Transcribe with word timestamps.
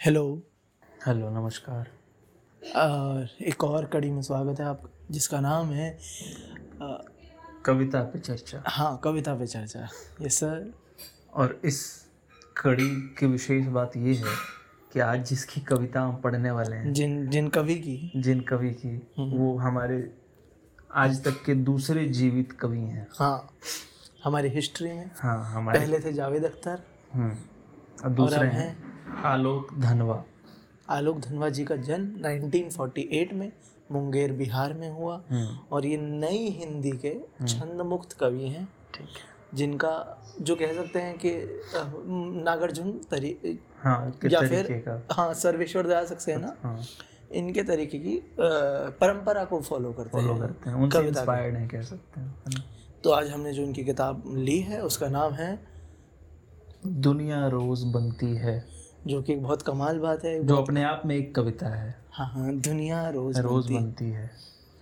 Hello. 0.00 0.22
Hello 1.06 1.30
नमस्कार। 1.30 1.86
और 2.76 3.28
एक 3.42 3.64
और 3.64 3.84
कड़ी 3.84 4.10
में 4.10 4.20
स्वागत 4.22 4.60
है 4.60 4.66
आप 4.66 4.82
जिसका 5.10 5.40
नाम 5.40 5.70
है 5.72 5.98
कविता 7.66 8.02
पे 8.02 8.18
चर्चा। 8.18 8.62
हाँ 8.66 9.00
कविता 9.04 9.34
पे 9.34 9.46
चर्चा। 9.46 9.88
यस 10.22 10.38
सर 10.40 10.72
और 11.34 11.60
इस 11.64 11.80
कड़ी 12.56 12.88
की 13.18 13.26
विशेष 13.26 13.66
बात 13.66 13.96
ये 13.96 14.14
है 14.14 14.36
कि 14.92 15.00
आज 15.00 15.26
जिसकी 15.28 15.60
कविता 15.60 16.00
हम 16.00 16.16
पढ़ने 16.16 16.50
वाले 16.50 16.76
हैं 16.76 16.92
जिन 16.92 17.28
जिन 17.30 17.48
कवि 17.48 17.74
की। 17.74 18.12
जिन 18.16 18.40
कवि 18.40 18.70
की 18.84 18.96
वो 19.18 19.56
हमारे 19.58 20.00
आज 20.94 21.24
तक 21.24 21.44
के 21.46 21.54
दूसरे 21.54 22.08
जीवित 22.10 22.52
कवि 22.52 22.80
हैं। 22.80 23.06
हाँ 23.18 23.58
हमारी 24.24 24.48
हिस्ट्री 24.48 24.92
में। 24.92 25.10
हाँ 25.16 25.52
हमारे 25.52 25.78
पहले 25.78 26.00
थे 26.00 26.12
जावेद 26.12 26.44
अख्तर। 26.44 26.82
हम्म 27.14 27.36
और 28.04 28.10
दूसरे 28.10 28.48
हैं 28.48 28.87
आलोक 29.24 29.74
धनवा। 29.78 30.22
आलोक 30.88 31.18
धनवा 31.20 31.48
जी 31.48 31.64
का 31.64 31.76
जन्म 31.78 32.26
1948 32.26 33.32
में 33.32 33.50
मुंगेर 33.92 34.32
बिहार 34.32 34.72
में 34.74 34.90
हुआ। 34.90 35.22
हम्म। 35.30 35.58
और 35.72 35.86
ये 35.86 35.96
नई 35.96 36.48
हिंदी 36.50 36.90
के 37.04 37.14
छंद 37.46 37.80
मुक्त 37.80 38.12
कवि 38.12 38.48
हैं। 38.48 38.68
जिनका 39.54 39.92
जो 40.40 40.54
कह 40.56 40.72
सकते 40.74 41.00
हैं 41.00 41.16
कि 41.18 41.30
नागार्जुन 42.44 42.90
तरी 43.10 43.58
हाँ 43.82 44.18
या 44.24 44.40
फिर 44.40 45.06
हाँ 45.12 45.32
सर्वेश्वर 45.34 45.86
दयाल 45.86 46.06
सक्सेना 46.06 46.54
हाँ 46.62 46.80
इनके 47.32 47.62
तरीके 47.62 47.98
की 47.98 48.16
परंपरा 48.40 49.44
को 49.44 49.60
फॉलो 49.60 49.92
करते 49.92 50.10
फॉलो 50.10 50.32
हैं। 50.32 50.40
करते 50.40 50.70
हैं। 50.70 50.76
उनसे 50.76 51.06
इंस्पायर्ड 51.08 51.56
हैं 51.56 51.68
कह 51.68 51.82
सकते 51.82 52.20
हैं 52.20 52.62
तो 53.04 53.10
आज 53.10 53.30
हमने 53.30 53.52
जो 53.52 53.62
इनकी 53.62 53.84
किताब 53.84 54.22
ली 54.36 54.58
है 54.60 54.80
उसका 54.82 55.08
नाम 55.08 55.32
है 55.32 55.50
दुनिया 56.86 57.46
रोज 57.48 57.82
बनती 57.84 58.34
है। 58.36 58.77
जो 59.08 59.22
कि 59.22 59.32
एक 59.32 59.42
बहुत 59.42 59.62
कमाल 59.62 59.98
बात 59.98 60.24
है 60.24 60.44
जो 60.44 60.56
अपने 60.56 60.82
आप 60.82 61.02
में 61.06 61.16
एक 61.16 61.34
कविता 61.34 61.66
है। 61.68 62.04
हाँ 62.12 62.26
हाँ 62.26 62.54
दुनिया 62.54 63.08
रोज 63.08 63.38
रोज 63.38 63.64
बनती 63.64 63.74
है। 63.74 63.82
बनती 63.82 64.04
है। 64.04 64.30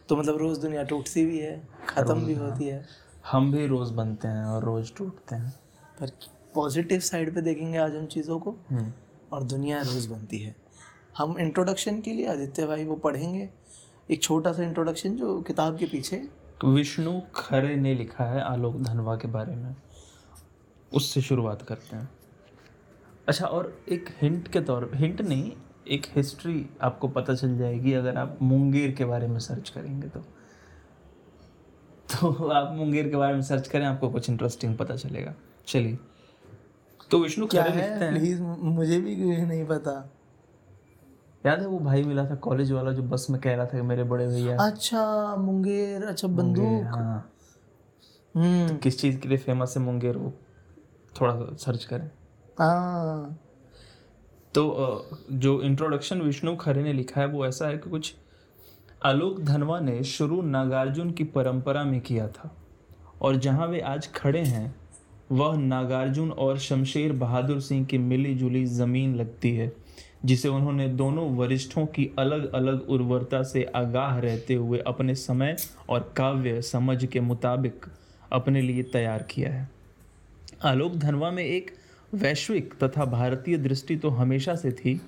तो 0.08 0.16
मतलब 0.16 0.36
रोज 0.36 0.58
दुनिया 0.58 0.82
टूटती 0.82 1.26
भी 1.26 1.38
है 1.38 1.68
खत्म 1.88 2.24
भी 2.24 2.34
होती 2.34 2.64
है। 2.64 2.86
हम 3.30 3.52
भी 3.52 3.66
रोज 3.66 3.90
बनते 3.90 4.28
हैं 4.28 4.44
और 4.44 4.64
रोज 4.64 4.94
टूटते 4.96 5.34
हैं। 5.34 5.50
पर 6.00 6.10
पॉजिटिव 6.54 7.00
साइड 7.00 7.34
पे 7.34 7.40
देखेंगे 7.40 7.78
आज 7.78 7.96
हम 7.96 8.06
चीज़ों 8.06 8.38
को 8.38 8.50
हम्म, 8.50 8.92
और 9.32 9.42
दुनिया 9.42 9.80
रोज 9.80 10.06
बनती 10.06 10.38
है। 10.38 10.56
हम 11.18 11.38
इंट्रोडक्शन 11.38 12.00
के 12.00 12.12
लिए 12.12 12.26
आदित्य 12.26 12.66
भाई 12.66 12.84
वो 12.84 12.96
पढ़ेंगे। 12.96 13.50
एक 14.10 14.22
छोटा 14.22 14.52
सा 14.52 14.62
इंट्रोडक्शन 14.62 15.16
जो 15.16 15.40
किताब 15.40 15.78
के 15.78 15.86
पीछे। 15.86 16.28
विष्णु 16.64 17.20
खरे 17.34 17.76
ने 17.76 17.94
लिखा 17.94 18.24
है 18.24 18.40
आलोक 18.40 18.76
धनवा 18.76 19.16
के 19.16 19.28
बारे 19.28 19.56
में। 19.56 19.76
उससे 20.94 21.20
शुरुआत 21.20 21.62
करते 21.62 21.96
हैं। 21.96 22.15
अच्छा 23.28 23.46
और 23.46 23.82
एक 23.88 24.08
हिंट 24.20 24.48
के 24.48 24.60
तौर 24.60 24.90
हिंट 24.94 25.20
नहीं 25.20 25.52
एक 25.88 26.06
हिस्ट्री 26.16 26.70
आपको 26.82 27.08
पता 27.08 27.34
चल 27.34 27.58
जाएगी 27.58 27.92
अगर 27.92 28.16
आप 28.16 28.38
मुंगेर 28.42 28.92
के 28.92 29.04
बारे 29.04 29.28
में 29.28 29.38
सर्च 29.38 29.68
करेंगे 29.70 30.08
तो। 30.08 30.20
तो 32.12 32.48
आप 32.48 32.72
मुंगेर 32.72 33.08
के 33.08 33.16
बारे 33.16 33.34
में 33.34 33.42
सर्च 33.42 33.68
करें 33.68 33.86
आपको 33.86 34.10
कुछ 34.10 34.30
इंटरेस्टिंग 34.30 34.76
पता 34.76 34.96
चलेगा। 34.96 35.34
चलिए। 35.66 35.98
तो 37.10 37.18
विष्णु 37.18 37.46
क्या 37.46 37.62
है? 37.62 37.98
हैं। 37.98 38.14
प्लीज़ 38.14 38.42
मुझे 38.42 39.00
भी 39.00 39.16
नहीं 39.42 39.66
पता। 39.66 40.10
याद 41.46 41.60
है 41.60 41.66
वो 41.66 41.78
भाई 41.78 42.02
मिला 42.02 42.30
था 42.30 42.34
कॉलेज 42.34 42.72
वाला 42.72 42.92
जो 42.92 43.02
बस 43.02 43.26
में 43.30 43.40
कह 43.40 43.54
रहा 43.56 43.66
था 43.66 43.70
कि 43.70 43.82
मेरे 43.82 44.04
बड़े 44.04 44.26
भैया। 44.26 44.56
अच्छा 44.58 45.36
मुंगेर 45.36 46.02
अच्छा 46.02 46.28
बंदूक। 46.28 46.84
हाँ। 46.84 47.32
हम्म। 48.34 48.76
किस 48.76 49.00
चीज़ 49.00 49.18
के 49.18 49.28
लिए 49.28 49.38
फ़ेमस 49.38 49.74
है 49.76 49.82
मुंगेर 49.82 50.16
वो 50.16 50.32
थोड़ा 51.20 51.34
सा 51.36 51.56
सर्च 51.56 51.84
करें। 51.84 52.10
हाँ। 52.58 53.38
तो 54.54 55.06
जो 55.32 55.62
इंट्रोडक्शन 55.62 56.20
विष्णु 56.20 56.56
खरे 56.56 56.82
ने 56.82 56.92
लिखा 56.92 57.20
है, 57.20 57.26
वो 57.26 57.46
ऐसा 57.46 57.66
है 57.66 57.78
कि 57.78 57.90
कुछ 57.90 58.14
आलोक 59.04 59.40
धनवा 59.40 59.80
ने 59.80 60.04
शुरू 60.04 60.42
नागार्जुन 60.42 61.10
की 61.10 61.24
परंपरा 61.24 61.84
में 61.84 62.00
किया 62.00 62.28
था। 62.28 62.56
और 63.22 63.36
जहाँ 63.36 63.66
वे 63.66 63.80
आज 63.80 64.12
खड़े 64.12 64.40
हैं, 64.40 64.74
वह 65.32 65.56
नागार्जुन 65.56 66.30
और 66.30 66.58
शमशेर 66.58 67.12
बहादुर 67.12 67.60
सिंह 67.60 67.84
की 67.84 67.98
मिली 67.98 68.34
जुली 68.34 68.66
ज़मीन 68.66 69.14
लगती 69.14 69.56
है, 69.56 69.72
जिसे 70.24 70.48
उन्होंने 70.48 70.88
दोनों 70.88 71.36
वरिष्ठों 71.36 71.86
की 71.86 72.10
अलग 72.18 72.52
अलग 72.52 72.90
उर्वरता 72.90 73.42
से 73.42 73.64
आगाह 73.64 74.18
रहते 74.18 74.54
हुए 74.54 74.78
अपने 74.78 75.14
समय 75.14 75.56
और 75.88 76.12
काव्य 76.16 76.62
समझ 76.62 77.04
के 77.06 77.20
मुताबिक 77.20 77.86
अपने 78.32 78.60
लिए 78.60 78.82
तैयार 78.82 79.22
किया 79.22 79.52
है। 79.52 79.70
आलोक 80.64 80.94
धनवा 80.94 81.30
में 81.30 81.44
एक 81.44 81.75
वैश्विक 82.12 82.74
तथा 82.82 83.04
भारतीय 83.04 83.56
दृष्टि 83.58 83.96
तो 83.96 84.08
हमेशा 84.10 84.54
से 84.54 84.70
थी। 84.72 85.00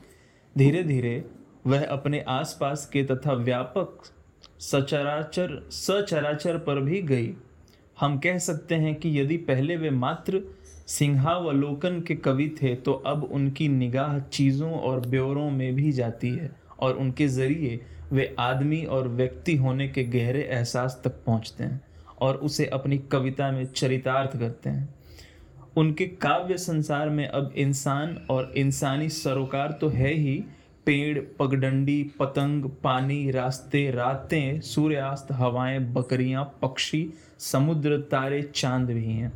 धीरे 0.56 0.82
धीरे 0.82 1.24
वह 1.66 1.84
अपने 1.86 2.24
आसपास 2.28 2.86
के 2.86 3.02
तथा 3.04 3.32
व्यापक 3.32 4.04
सचराचर 4.60 5.58
सचराचर 5.72 6.58
पर 6.58 6.80
भी 6.80 7.02
गई। 7.02 7.32
हम 7.96 8.18
कह 8.18 8.38
सकते 8.38 8.74
हैं 8.74 8.94
कि 8.94 9.18
यदि 9.20 9.36
पहले 9.36 9.76
वे 9.76 9.90
मात्र 9.90 10.42
सिंहावलोकन 10.86 12.00
के 12.00 12.14
कवि 12.14 12.48
थे 12.62 12.74
तो 12.74 12.92
अब 13.06 13.24
उनकी 13.24 13.68
निगाह 13.68 14.18
चीज़ों 14.18 14.72
और 14.72 15.06
ब्यौरों 15.06 15.50
में 15.50 15.74
भी 15.74 15.92
जाती 15.92 16.30
है 16.30 16.50
और 16.80 16.96
उनके 16.96 17.28
ज़रिए 17.28 17.80
वे 18.12 18.34
आदमी 18.38 18.84
और 18.84 19.08
व्यक्ति 19.08 19.56
होने 19.56 19.88
के 19.88 20.04
गहरे 20.04 20.42
एहसास 20.42 21.00
तक 21.04 21.20
पहुँचते 21.26 21.64
हैं 21.64 21.80
और 22.20 22.36
उसे 22.36 22.66
अपनी 22.66 22.98
कविता 23.12 23.50
में 23.52 23.64
चरितार्थ 23.66 24.38
करते 24.38 24.70
हैं। 24.70 24.88
उनके 25.78 26.06
काव्य 26.06 26.56
संसार 26.56 27.10
में 27.10 27.26
अब 27.28 27.52
इंसान 27.56 28.26
और 28.30 28.52
इंसानी 28.56 29.08
सरोकार 29.08 29.78
तो 29.80 29.88
है 29.88 30.14
ही। 30.14 30.44
पेड़, 30.86 31.18
पगडंडी, 31.38 32.10
पतंग, 32.18 32.64
पानी, 32.64 33.30
रास्ते, 33.30 33.90
रातें, 33.90 34.60
सूर्यास्त, 34.60 35.32
हवाएँ, 35.32 35.78
बकरियाँ, 35.80 36.58
पक्षी, 36.62 37.12
समुद्र, 37.38 37.98
तारे, 37.98 38.42
चाँद 38.54 38.90
भी 38.90 39.04
हैं। 39.04 39.32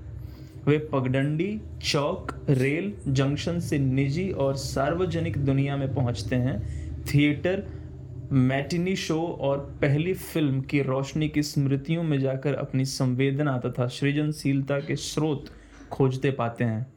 वे 0.67 0.79
पगडंडी, 0.79 1.61
चौक, 1.83 2.47
रेल, 2.49 2.95
जंक्शन 3.09 3.61
से 3.61 3.79
निजी 3.79 4.31
और 4.31 4.57
सार्वजनिक 4.57 5.39
दुनिया 5.39 5.77
में 5.77 5.95
पहुँचते 5.95 6.37
हैं। 6.37 6.59
थिएटर, 7.05 7.67
मैटिनी 8.33 8.97
शो 8.97 9.23
और 9.41 9.59
पहली 9.59 10.15
फ़िल्म 10.15 10.61
की 10.61 10.83
रोशनी 10.83 11.29
की 11.29 11.43
स्मृतियों 11.43 12.03
में 12.03 12.21
जाकर 12.21 12.55
अपनी 12.55 12.85
संवेदना 12.85 13.59
तथा 13.59 13.87
सृजनशीलता 13.87 14.79
के 14.79 14.97
स्रोत 14.97 15.45
खोजते 15.93 16.31
पाते 16.31 16.65
हैं। 16.65 16.93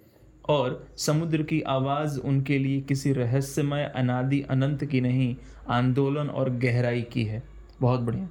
और 0.49 0.87
समुद्र 0.97 1.43
की 1.43 1.61
आवाज़ 1.61 2.19
उनके 2.19 2.57
लिए 2.57 2.81
किसी 2.81 3.13
रहस्यमय 3.13 3.91
अनादि 3.95 4.41
अनंत 4.41 4.85
की 4.85 5.01
नहीं 5.01 5.35
आंदोलन 5.69 6.29
और 6.29 6.49
गहराई 6.49 7.01
की 7.01 7.23
है। 7.23 7.43
बहुत 7.81 7.99
बढ़िया। 7.99 8.29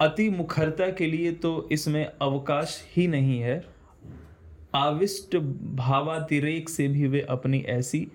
अति 0.00 0.30
मुखरता 0.30 0.90
के 0.90 1.06
लिए 1.06 1.32
तो 1.32 1.68
इसमें 1.72 2.04
अवकाश 2.22 2.84
ही 2.96 3.06
नहीं 3.08 3.40
है। 3.40 3.64
आविष्ट 4.74 5.36
भावातिरेक 5.74 6.68
से 6.68 6.88
भी 6.88 7.06
वे 7.06 7.20
अपनी 7.20 7.58
ऐसी 7.58 8.08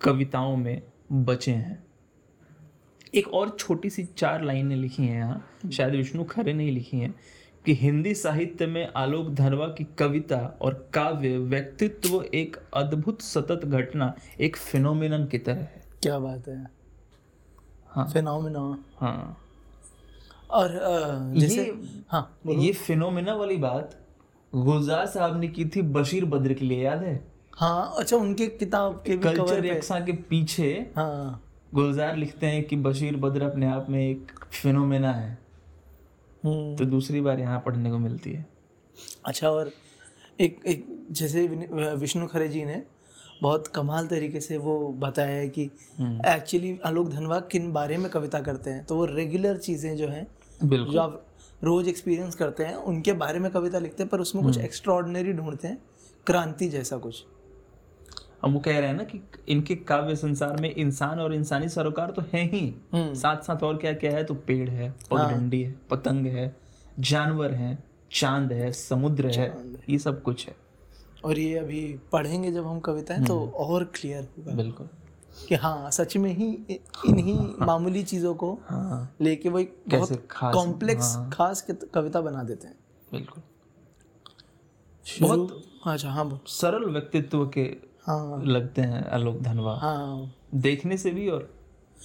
कविताओं 0.00 0.56
में 0.56 0.82
बचे 1.12 1.52
हैं। 1.52 1.86
एक 3.14 3.28
और 3.28 3.56
छोटी 3.58 3.90
सी 3.90 4.04
चार 4.04 4.42
लाइनें 4.42 4.76
लिखी 4.76 5.02
हैं 5.02 5.16
यहाँ। 5.16 5.70
शायद 5.72 5.94
विष्णु 5.94 6.24
खरे 6.24 6.52
ने 6.52 6.64
ही 6.64 6.70
लिखी 6.70 6.96
हैं। 6.96 7.14
कि 7.66 7.74
हिंदी 7.74 8.14
साहित्य 8.14 8.66
में 8.66 8.92
आलोक 8.96 9.30
धनवा 9.30 9.66
की 9.66 9.84
कविता 9.84 10.58
और 10.62 10.90
काव्य 10.94 11.38
व्यक्तित्व 11.38 12.24
एक 12.34 12.56
अद्भुत 12.74 13.22
सतत 13.22 13.60
घटना 13.64 14.14
एक 14.40 14.56
फिनोमिनन 14.56 15.24
की 15.26 15.38
तरह 15.38 15.56
है। 15.56 15.82
क्या 16.02 16.18
बात 16.18 16.48
है। 16.48 16.66
हाँ। 17.88 18.08
फिनोमिना 18.12 18.84
हाँ। 18.96 19.38
और 20.50 20.80
जैसे 21.36 21.64
ये- 21.64 21.74
हाँ 22.08 22.38
ये 22.46 22.72
फिनोमिना 22.72 23.34
वाली 23.34 23.56
बात 23.56 23.96
गुलजार 24.54 25.06
साहब 25.06 25.40
ने 25.40 25.48
की 25.48 25.64
थी 25.64 25.82
बशीर 25.82 26.24
बद्र 26.24 26.54
के 26.54 26.64
लिए 26.64 26.84
याद 26.84 27.02
है? 27.02 27.32
हाँ 27.54 27.94
अच्छा 27.98 28.16
उनके 28.16 28.46
किताब 28.46 29.02
के 29.06 29.16
भी 29.16 29.24
कवर 29.24 29.36
कल्चर 29.36 29.60
पे। 29.60 30.06
के 30.06 30.12
पीछे 30.12 30.90
हाँ। 30.96 31.44
गुलजार 31.74 32.16
लिखते 32.16 32.46
हैं 32.46 32.64
कि 32.64 32.76
बशीर 32.76 33.16
बद्र 33.16 33.42
अपने 33.42 33.66
आप 33.66 33.90
में 33.90 34.10
एक 34.10 34.32
फिनोमेना 34.52 35.12
है। 35.12 35.41
तो 36.44 36.84
दूसरी 36.86 37.20
बार 37.20 37.40
यहाँ 37.40 37.58
पढ़ने 37.66 37.90
को 37.90 37.98
मिलती 37.98 38.32
है। 38.32 38.46
अच्छा 39.26 39.50
और 39.50 39.70
एक 40.40 40.60
एक 40.66 40.86
जैसे 41.10 41.46
विष्णु 41.96 42.26
खरे 42.26 42.48
जी 42.48 42.64
ने 42.64 42.82
बहुत 43.42 43.66
कमाल 43.66 44.06
तरीके 44.06 44.40
से 44.40 44.56
वो 44.58 44.76
बताया 44.98 45.36
है 45.36 45.48
कि 45.48 45.64
एक्चुअली 45.64 46.78
आलोक 46.86 47.08
धनवा 47.08 47.38
किन 47.52 47.72
बारे 47.72 47.96
में 47.96 48.10
कविता 48.10 48.40
करते 48.40 48.70
हैं? 48.70 48.84
तो 48.84 48.96
वो 48.96 49.04
रेगुलर 49.04 49.56
चीज़ें 49.58 49.96
जो 49.96 50.08
हैं 50.08 50.26
जो 50.62 51.00
आप 51.00 51.24
रोज 51.64 51.88
एक्सपीरियंस 51.88 52.34
करते 52.34 52.64
हैं 52.64 52.74
उनके 52.74 53.12
बारे 53.14 53.38
में 53.38 53.50
कविता 53.52 53.78
लिखते 53.78 54.02
हैं 54.02 54.10
पर 54.10 54.20
उसमें 54.20 54.44
कुछ 54.44 54.56
हम्म। 54.56 54.64
एक्स्ट्रॉर्डनरी 54.66 55.32
ढूंढते 55.32 55.68
हैं 55.68 55.78
क्रांति 56.26 56.68
जैसा 56.68 56.96
कुछ। 56.96 57.24
हम 58.44 58.52
वो 58.52 58.60
कह 58.60 58.78
रहे 58.78 58.88
हैं 58.88 58.96
ना 58.96 59.04
कि 59.04 59.20
इनके 59.48 59.76
काव्य 59.76 60.16
संसार 60.16 60.60
में 60.60 60.74
इंसान 60.74 61.20
और 61.20 61.34
इंसानी 61.34 61.68
सरोकार 61.68 62.10
तो 62.10 62.22
है 62.22 62.44
ही। 62.44 62.74
हम्म। 62.92 63.14
साथ 63.14 63.36
साथ 63.36 63.62
और 63.62 63.76
क्या 63.76 63.92
क्या 63.92 64.12
है? 64.12 64.24
तो 64.24 64.34
पेड़ 64.34 64.70
है 64.70 64.94
पगडंडी 65.10 65.62
है। 65.62 65.80
पतंग 65.90 66.26
है 66.26 66.56
जानवर 66.98 67.54
है 67.54 67.84
चाँद 68.12 68.52
है 68.52 68.72
समुद्र 68.72 69.26
है 69.30 69.74
ये 69.90 69.98
सब 69.98 70.22
कुछ 70.22 70.48
है। 70.48 70.56
और 71.24 71.38
ये 71.38 71.58
अभी 71.58 71.98
पढ़ेंगे 72.12 72.52
जब 72.52 72.66
हम 72.66 72.80
कविताएँ 72.80 73.24
तो 73.24 73.46
और 73.46 73.84
क्लियर 73.84 74.28
होगा। 74.38 74.54
बिल्कुल। 74.54 74.88
कि 75.48 75.54
हाँ 75.54 75.90
सच 75.90 76.16
में 76.16 76.34
ही 76.34 76.58
इन्हीं 77.06 77.66
मामूली 77.66 78.02
चीज़ों 78.02 78.34
को 78.34 78.60
हाँ। 78.64 79.16
लेके 79.20 79.48
वो 79.48 79.58
एक 79.58 79.82
बहुत 79.88 80.26
खास- 80.30 80.54
कॉम्प्लेक्स 80.54 81.14
हाँ। 81.16 81.30
खास 81.30 81.66
कविता 81.70 82.20
बना 82.20 82.42
देते 82.42 82.66
हैं। 82.66 82.78
बिल्कुल। 83.12 83.42
बहुत 85.26 85.62
अच्छा 85.86 86.10
हाँ 86.10 86.42
सरल 86.46 86.90
व्यक्तित्व 86.90 87.46
के 87.46 87.91
हाँ। 88.04 88.42
लगते 88.44 88.82
हैं 88.82 89.04
आलोक 89.10 89.40
धनवा। 89.40 89.74
हाँ। 89.74 90.32
देखने 90.54 90.96
से 90.96 91.10
भी 91.10 91.28
और 91.28 91.48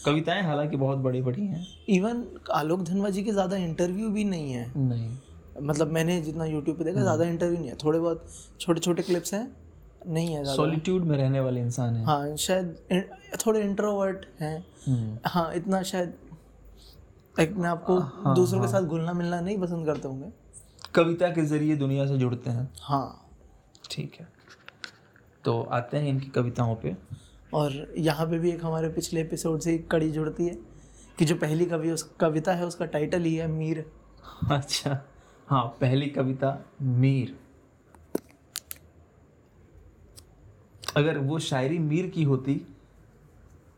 कविताएँ 0.05 0.41
हालाँकि 0.43 0.77
बहुत 0.77 0.97
बड़ी 0.97 1.21
बड़ी 1.21 1.45
हैं। 1.45 1.65
इवन 1.89 2.23
आलोक 2.53 2.81
धनवा 2.83 3.09
जी 3.09 3.23
के 3.23 3.31
ज़्यादा 3.31 3.57
इंटरव्यू 3.57 4.09
भी 4.09 4.23
नहीं 4.23 4.51
है। 4.51 4.71
नहीं। 4.77 5.09
मतलब 5.61 5.91
मैंने 5.91 6.19
जितना 6.21 6.45
यूट्यूब 6.45 6.77
पे 6.77 6.83
देखा 6.83 7.01
ज़्यादा 7.01 7.25
इंटरव्यू 7.25 7.57
नहीं 7.59 7.69
है। 7.69 7.75
थोड़े 7.75 7.99
बहुत 7.99 8.25
छोटे 8.59 8.79
छोटे 8.79 9.03
क्लिप्स 9.03 9.33
हैं 9.33 9.47
नहीं 10.07 10.33
है 10.35 10.43
सॉलिट्यूड 10.45 11.03
में 11.03 11.17
रहने 11.17 11.39
वाले 11.39 11.61
इंसान 11.61 11.95
हैं। 11.95 12.05
हाँ 12.05 12.35
शायद 12.35 12.75
थोड़े 13.45 13.61
इंट्रोवर्ट 13.61 14.25
हैं। 14.41 14.65
हम्म, 14.87 15.17
हाँ 15.25 15.51
इतना 15.53 15.81
शायद 15.83 16.13
एक 17.35 17.55
मैं 17.57 17.69
आपको 17.69 17.99
हाँ, 17.99 18.35
दूसरों 18.35 18.59
हाँ, 18.59 18.67
के 18.67 18.71
साथ 18.73 18.83
घुलना 18.83 19.13
मिलना 19.13 19.39
नहीं 19.41 19.57
पसंद 19.57 19.85
करते 19.85 20.07
होंगे 20.07 20.31
कविता 20.95 21.29
के 21.29 21.45
ज़रिए 21.45 21.75
दुनिया 21.75 22.05
से 22.07 22.17
जुड़ते 22.17 22.49
हैं। 22.49 22.69
हाँ। 22.81 23.29
ठीक 23.91 24.15
है। 24.19 24.27
तो 25.47 25.61
आते 25.71 25.97
हैं 25.97 26.07
इनकी 26.07 26.29
कविताओं 26.31 26.75
पे। 26.75 26.95
और 27.53 27.73
यहाँ 27.97 28.25
पे 28.27 28.39
भी 28.39 28.51
एक 28.51 28.63
हमारे 28.65 28.89
पिछले 28.89 29.21
एपिसोड 29.21 29.59
से 29.59 29.73
एक 29.75 29.89
कड़ी 29.91 30.09
जुड़ती 30.11 30.47
है 30.47 30.57
कि 31.17 31.25
जो 31.25 31.35
पहली 31.35 31.65
कवि 31.65 31.91
उस 31.91 32.03
कविता 32.19 32.53
है 32.53 32.65
उसका 32.65 32.85
टाइटल 32.87 33.21
ही 33.21 33.35
है 33.35 33.47
मीर। 33.47 33.85
अच्छा। 34.51 34.99
हाँ 35.47 35.63
पहली 35.81 36.07
कविता 36.09 36.57
मीर। 36.81 37.35
अगर 40.95 41.17
वो 41.19 41.39
शायरी 41.39 41.77
मीर 41.79 42.07
की 42.07 42.23
होती 42.23 42.55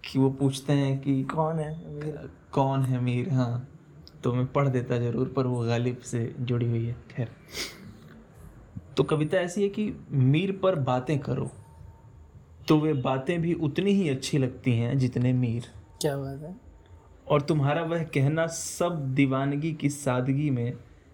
कि 0.03 0.19
वो 0.19 0.29
पूछते 0.31 0.73
हैं 0.73 0.99
कि 0.99 1.21
कौन 1.25 1.59
है 1.59 1.71
मीर? 1.93 2.29
कौन 2.51 2.83
है 2.83 3.01
मीर? 3.01 3.29
हाँ 3.29 3.67
तो 4.23 4.33
मैं 4.33 4.45
पढ़ 4.47 4.67
देता 4.67 4.97
ज़रूर 4.99 5.33
पर 5.35 5.47
वो 5.47 5.59
गालिब 5.65 5.99
से 6.03 6.25
जुड़ी 6.39 6.69
हुई 6.69 6.85
है 6.85 6.95
खैर। 7.11 7.31
तो 8.97 9.03
कविता 9.05 9.37
ऐसी 9.37 9.63
है 9.63 9.69
कि 9.69 9.91
मीर 10.11 10.59
पर 10.63 10.75
बातें 10.83 11.17
करो। 11.19 11.51
तो 12.69 12.77
वे 12.79 12.93
बातें 12.93 13.41
भी 13.41 13.53
उतनी 13.53 13.91
ही 13.91 14.09
अच्छी 14.09 14.37
लगती 14.37 14.73
हैं 14.73 14.97
जितने 14.97 15.33
मीर। 15.33 15.65
क्या 16.01 16.17
बात 16.17 16.41
है? 16.41 16.55
और 17.27 17.41
तुम्हारा 17.41 17.83
वह 17.83 18.03
कहना 18.03 18.47
सब 18.47 19.13
दीवानगी 19.15 19.73
की 19.73 19.89
सादगी 19.89 20.49
में 20.49 20.73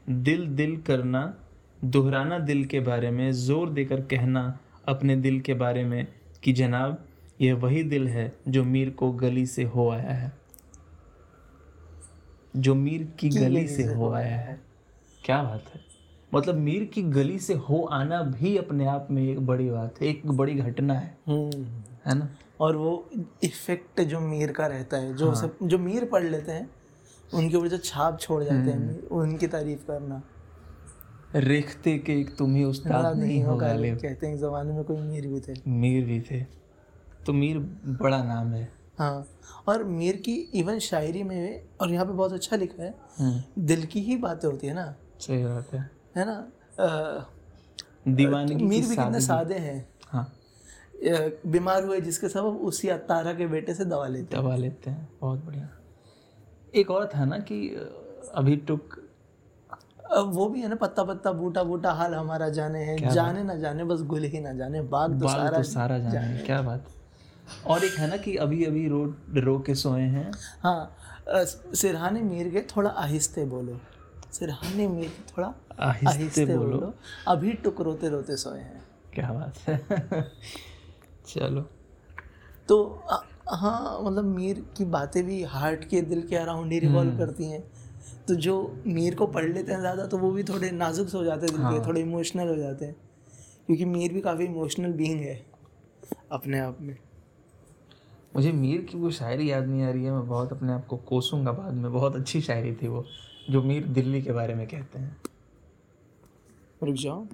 दिल 0.10 0.48
दिल 0.48 0.78
करना 0.78 1.38
दोहराना 1.86 2.40
दिल 2.40 2.66
के 2.66 2.80
बारे 2.80 3.12
में 3.12 3.32
ज़ोर 3.32 3.70
देकर 3.70 4.02
कहना 4.02 4.60
अपने 4.88 5.16
दिल 5.16 5.40
के 5.40 5.54
बारे 5.54 5.84
में 5.84 6.08
कि 6.44 6.54
जनाब 6.54 7.06
यह 7.42 7.56
वही 7.56 7.84
दिल 7.84 8.08
है 8.08 8.36
जो 8.48 8.64
मीर 8.64 8.90
को 8.90 9.12
गली 9.12 9.46
से 9.46 9.64
हो 9.64 9.90
आया 9.90 10.14
है। 10.14 10.32
जो 12.56 12.76
मीर 12.76 13.14
की 13.20 13.30
गली 13.30 13.68
से 13.68 13.84
हो 13.84 14.12
आया 14.12 14.38
है। 14.38 14.62
क्या 15.24 15.44
बात 15.44 15.72
है? 15.76 15.85
मतलब 16.36 16.56
मीर 16.56 16.84
की 16.84 17.04
गली 17.04 17.40
से 17.40 17.54
हो 17.54 17.82
आना 17.84 18.22
भी 18.22 18.58
अपने 18.58 18.86
आप 18.86 19.08
में 19.12 19.24
एक 19.24 19.46
बड़ी 19.46 19.70
बात 19.70 20.02
है 20.02 20.08
एक 20.08 20.28
बड़ी 20.28 20.56
घटना 20.56 20.94
है। 20.94 21.18
हम्म। 21.28 21.66
है 22.06 22.18
ना? 22.18 22.30
और 22.60 22.76
वो 22.76 23.10
इफ़ेक्ट 23.44 24.02
जो 24.02 24.20
मीर 24.20 24.52
का 24.52 24.68
रहता 24.68 24.98
है 24.98 25.16
जो 25.16 25.26
हाँ। 25.26 25.36
सब 25.36 25.58
जो 25.64 25.78
मीर 25.78 26.06
पढ़ 26.06 26.24
लेते 26.24 26.52
हैं 26.52 26.70
उनके 27.34 27.58
ऊपर 27.58 27.68
जो 27.68 27.78
छाप 27.78 28.20
छोड़ 28.20 28.44
जाते 28.44 28.72
हैं 28.72 29.02
उनकी 29.02 29.48
तारीफ़ 29.48 29.80
करना। 29.80 30.22
रेखते 31.36 31.98
के 31.98 32.20
एक 32.20 32.36
तुम 32.36 32.56
ही 32.56 32.62
बड़ा 32.62 32.70
उस्ताद 32.70 33.18
नहीं 33.18 33.44
हो 33.44 33.52
होगा 33.52 33.74
कहते 33.74 34.28
हैं 34.28 34.40
जमाने 34.40 34.74
में 34.74 34.84
कोई 34.84 34.98
मीर 34.98 35.28
भी 35.28 35.40
थे। 35.40 35.54
मीर 35.68 36.06
भी 36.06 36.22
थे। 36.22 36.44
तो 37.26 37.34
मीर 37.34 37.58
बड़ा 38.02 38.24
नाम 38.24 38.54
है। 38.54 38.72
हाँ 39.00 39.28
और 39.68 39.84
मीर 39.84 40.16
की 40.16 40.36
इवन 40.36 40.80
शायरी 40.80 41.24
में 41.24 41.62
और 41.82 41.92
यहाँ 41.92 42.06
पे 42.06 42.12
बहुत 42.12 42.34
अच्छा 42.34 42.56
लिखा 42.56 42.84
है 42.84 42.96
दिल 43.60 43.86
की 43.86 44.02
ही 44.02 44.18
बातें 44.18 44.48
होती 44.48 44.68
है 44.68 44.74
ना। 44.74 44.96
सही 45.20 45.44
बात 45.44 45.74
है। 45.74 45.95
है 46.16 46.26
ना? 46.26 46.38
दीवानगी 48.08 48.56
की 48.56 48.66
मीर 48.66 48.82
भी 48.82 48.96
कितने 48.96 49.20
सादे 49.22 49.56
हैं। 49.60 49.88
हाँ। 50.08 50.32
बीमार 51.48 51.84
हुए 51.84 52.00
जिसके 52.02 52.30
सबब 52.30 52.60
उसी 52.64 52.90
अतारा 52.90 53.34
के 53.34 53.48
बेटे 53.48 53.74
से 53.74 53.86
दवा 53.86 54.08
लेते 54.08 54.38
दबा 54.38 54.56
लेते 54.56 54.90
हैं। 54.90 55.08
बहुत 55.22 55.46
बढ़िया। 55.46 55.70
एक 56.76 56.92
और 56.92 57.10
था 57.16 57.26
ना 57.26 57.38
कि 57.42 57.58
अभी 58.36 58.56
टुक 58.68 59.00
अब 60.12 60.32
वो 60.34 60.48
भी 60.50 60.62
है 60.62 60.68
ना 60.70 60.76
पत्ता 60.76 61.04
पत्ता 61.04 61.32
बूटा 61.32 61.64
बूटा 61.64 61.92
हाल 61.92 62.14
हमारा 62.14 62.50
जाने 62.50 62.80
हैं। 62.80 62.98
जाने 63.12 63.44
ना 63.44 63.56
जाने 63.56 63.84
बस 63.84 64.02
गुल 64.04 64.24
ही 64.24 64.40
ना 64.40 64.54
जाने 64.54 64.82
बाग 64.84 65.12
तो 65.12 65.26
बाल 65.26 65.36
सारा 65.36 65.58
तो 65.58 65.64
सारा 65.64 65.98
जाने 66.00 66.14
जाने 66.14 66.38
क्या 66.40 66.62
बात। 66.62 66.86
और 67.68 67.84
एक 67.84 67.94
है 67.94 68.10
ना 68.10 68.18
कि 68.18 68.36
अभी 68.38 68.64
अभी 68.66 68.88
रो 68.88 69.04
रो 69.38 69.58
के 69.60 69.76
सोए 69.76 70.02
हैं। 70.02 70.32
हाँ 70.64 70.96
सिरहाने 71.76 72.22
मीर 72.22 72.50
के 72.50 72.62
थोड़ा 72.76 72.90
आहिस्ते 72.90 73.46
बोलो। 73.46 73.80
सिरहाने 74.38 74.88
मीर 74.88 75.10
के 75.10 75.24
थोड़ा 75.32 75.54
आहिस्ते 75.80 76.10
आहिस्ते 76.10 76.46
बोलो। 76.46 76.78
बोलो। 76.78 76.94
अभी 77.28 77.54
टुक 77.54 77.82
रोते 77.82 78.10
रोते 78.10 78.38
सोए 78.38 78.60
हैं। 78.60 78.84
क्या 79.14 79.32
बात 79.34 79.58
है? 79.68 79.78
चलो। 81.28 81.62
तो 82.70 82.84
हाँ 83.50 84.00
मतलब 84.02 84.24
मीर 84.26 84.66
की 84.78 84.86
बातें 84.86 85.24
भी 85.26 85.44
हार्ट 85.44 85.84
के 85.90 86.02
दिल 86.02 86.22
के 86.28 86.36
अराउंड 86.36 86.72
ही 86.72 86.80
रिवॉल्व 86.80 87.18
करती 87.18 87.50
हैं। 87.50 87.64
तो 88.28 88.36
जो 88.36 88.56
मीर 88.88 89.16
को 89.16 89.28
पढ़ 89.28 89.46
लेते 89.46 89.72
हैं 89.72 89.80
ज़्यादा 89.80 90.06
तो 90.06 90.18
वो 90.18 90.32
भी 90.32 90.44
थोड़े 90.44 90.72
नाजुक 90.72 91.08
से 91.10 91.18
हो 91.18 91.24
जाते 91.24 91.46
हैं 91.46 91.56
दिल 91.56 91.64
हाँ। 91.64 91.74
के 91.74 91.86
थोड़े 91.88 92.02
इमोशनल 92.02 92.48
हो 92.48 92.56
जाते 92.56 92.86
हैं। 92.86 92.96
क्योंकि 93.68 93.86
मीर 93.86 94.14
भी 94.14 94.22
काफ़ी 94.22 94.46
इमोशनल 94.46 94.92
बींग 94.94 95.20
है 95.20 95.46
अपने 96.32 96.60
आप 96.60 96.78
में। 96.82 96.96
मुझे 98.36 98.52
मीर 98.52 98.82
की 98.82 98.98
वो 98.98 99.12
शायरी 99.12 99.52
याद 99.52 99.68
नहीं 99.68 99.84
आ 99.84 99.90
रही 99.90 100.04
है 100.04 100.12
मैं 100.12 100.28
बहुत 100.28 100.52
अपने 100.52 100.74
आप 100.74 100.86
को 100.88 100.98
कोसूँगा 100.98 101.52
बाद 101.52 101.74
में 101.74 101.92
बहुत 101.94 102.16
अच्छी 102.16 102.42
शायरी 102.42 102.74
थी 102.76 102.88
वो। 102.88 103.06
जो 103.50 103.64
मीर 103.64 103.88
दिल्ली 103.88 104.22
के 104.22 104.32
बारे 104.32 104.56
में 104.56 104.68
कहते 104.68 105.00
हैं। 105.00 105.22
रुक 106.84 106.96
जाओ। 106.96 107.28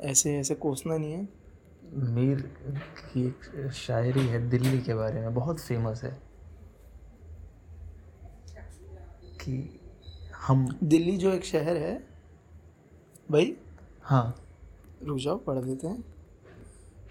ऐसे 0.00 0.38
ऐसे 0.38 0.54
कोसना 0.54 0.96
नहीं 0.96 1.12
है। 1.12 1.28
मीर 1.92 2.40
की 2.98 3.26
एक 3.26 3.70
शायरी 3.72 4.20
है 4.20 4.50
दिल्ली 4.50 4.80
के 4.80 4.94
बारे 4.94 5.20
में 5.20 5.34
बहुत 5.34 5.60
फ़ेमस 5.60 6.04
है। 6.04 6.22
कि 9.24 9.80
हम 10.36 10.78
दिल्ली 10.84 11.16
जो 11.16 11.32
एक 11.32 11.44
शहर 11.44 11.76
है 11.76 12.08
भाई। 13.30 13.56
हाँ। 14.02 14.44
रुक 15.02 15.18
जाओ 15.18 15.36
पढ़ 15.38 15.58
देते 15.58 15.86
हैं। 15.86 16.04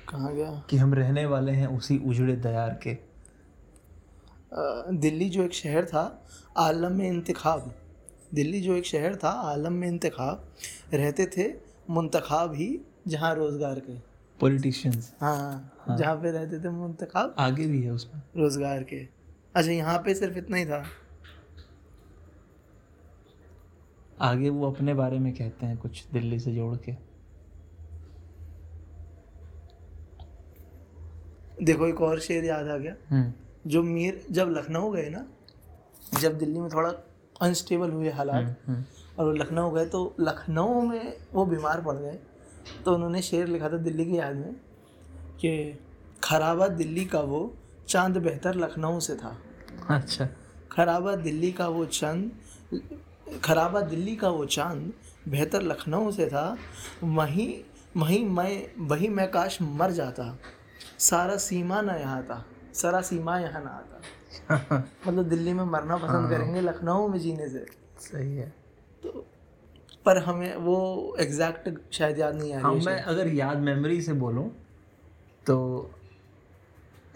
कहाँ 0.10 0.34
गया? 0.34 0.64
कि 0.70 0.78
हम 0.78 0.94
रहने 0.94 1.26
वाले 1.26 1.52
हैं 1.52 1.68
उसी 1.68 1.98
उजड़े 1.98 2.36
दयार 2.36 2.80
के। 2.88 2.98
दिल्ली 4.98 5.30
जो 5.30 5.44
एक 5.44 5.54
शहर 5.54 5.86
था 5.86 6.28
आलम 6.58 6.92
में 6.92 7.08
इंतखाब। 7.08 7.76
दिल्ली 8.32 8.60
जो 8.62 8.76
एक 8.76 8.86
शहर 8.86 9.16
था 9.16 9.30
आलम 9.52 9.74
में 9.74 9.88
इंतखाब 9.88 10.48
रहते 10.94 11.26
थे 11.38 11.48
मुंतखाब 11.90 12.54
ही 12.54 12.70
जहाँ 13.08 13.34
रोज़गार 13.36 13.80
के। 13.80 13.98
पॉलिटिशियंस 14.40 15.14
हाँ 15.22 15.74
हाँ। 15.80 15.98
जहाँ 15.98 16.16
पे 16.16 16.32
रहते 16.32 16.60
थे 16.60 16.70
मुंतखाब। 16.70 17.36
आगे 17.40 17.66
भी 17.68 17.82
है 17.82 17.92
उसमें। 17.92 18.22
रोज़गार 18.38 18.84
के। 18.84 18.98
अच्छा 19.56 19.72
यहाँ 19.72 19.98
पे 19.98 20.14
सिर्फ़ 20.16 20.38
इतना 20.38 20.58
ही 20.58 20.66
था। 20.66 20.84
आगे 24.22 24.50
वो 24.50 24.72
अपने 24.72 24.94
बारे 24.94 25.20
में 25.20 25.34
कहते 25.34 25.66
हैं 25.66 25.78
कुछ 25.78 26.06
दिल्ली 26.14 26.40
से 26.40 26.54
जोड़ 26.54 26.76
के। 26.78 26.92
देखो 31.64 31.88
एक 31.88 32.02
और 32.02 32.20
शेर 32.20 32.46
याद 32.46 32.68
आ 32.68 32.78
गया। 32.78 32.96
हम्म। 33.10 33.34
जो 33.70 33.84
मीर 33.84 34.26
जब 34.32 34.50
लखनऊ 34.50 34.92
गए 34.92 35.10
ना 35.10 35.26
जब 36.20 36.38
दिल्ली 36.38 36.60
में 36.60 36.70
थोड़ा 36.70 36.92
अनस्टेबल 37.42 37.92
हुए 37.92 38.12
हालात। 38.12 38.56
हम्म। 38.68 38.84
और 39.20 39.26
वो 39.26 39.32
लखनऊ 39.32 39.72
गए 39.72 39.86
तो 39.86 40.16
लखनऊ 40.20 40.82
में 40.82 41.18
वो 41.34 41.46
बीमार 41.46 41.82
पड़ 41.82 41.96
गए। 41.96 42.18
तो 42.86 42.94
उन्होंने 42.94 43.22
शेर 43.22 43.48
लिखा 43.48 43.70
था 43.70 43.78
दिल्ली 43.78 44.06
की 44.06 44.18
याद 44.18 44.36
में 44.36 44.54
कि 45.40 45.80
खराबा 46.24 46.68
दिल्ली 46.68 47.06
का 47.06 47.20
वो 47.22 47.42
चाँद 47.88 48.18
बेहतर 48.18 48.56
लखनऊ 48.56 49.00
से 49.00 49.16
था। 49.16 49.38
अच्छा। 49.90 50.28
खराबा 50.72 51.16
दिल्ली 51.16 51.52
का 51.52 51.68
वो 51.68 51.86
चंद 51.86 53.40
खराबा 53.44 53.82
दिल्ली 53.82 54.16
का 54.16 54.30
वो 54.30 54.46
चाँद 54.46 54.92
बेहतर 55.28 55.62
लखनऊ 55.62 56.12
से 56.12 56.28
था। 56.28 56.58
वहीं 57.04 57.54
वहीं 57.98 58.26
मैं 58.26 58.88
वहीं 58.88 59.10
मैं 59.10 59.30
काश 59.32 59.62
मर 59.62 59.92
जाता। 59.92 60.38
सारा 61.00 61.38
सीमा 61.38 61.82
ना 61.82 61.94
यहाँ 61.94 62.22
था 62.24 62.46
सारा 62.74 63.02
सीमा 63.02 63.40
यहाँ 63.40 63.64
ना 63.64 63.70
आता। 63.70 64.02
मतलब 64.52 65.24
दिल्ली 65.30 65.54
में 65.54 65.64
मरना 65.66 65.98
पसंद 65.98 66.30
करेंगे 66.30 66.62
लखनऊ 66.62 67.08
में 67.08 67.20
जीने 67.20 67.48
से। 67.50 67.66
सही 68.02 68.36
है। 68.36 68.48
तो 69.04 69.26
पर 70.06 70.18
हमें 70.24 70.56
वो 70.58 70.78
एग्जैक्ट 71.20 71.70
शायद 71.94 72.20
याद 72.20 72.36
नहीं 72.36 72.54
आ 72.54 72.60
हाँ 72.62 72.72
रही 72.72 72.80
है 72.80 72.86
मैं 72.86 73.02
अगर 73.04 73.28
याद 73.34 73.58
मेमोरी 73.62 74.02
से 74.02 74.14
बोलूँ 74.24 74.50
तो 75.46 75.58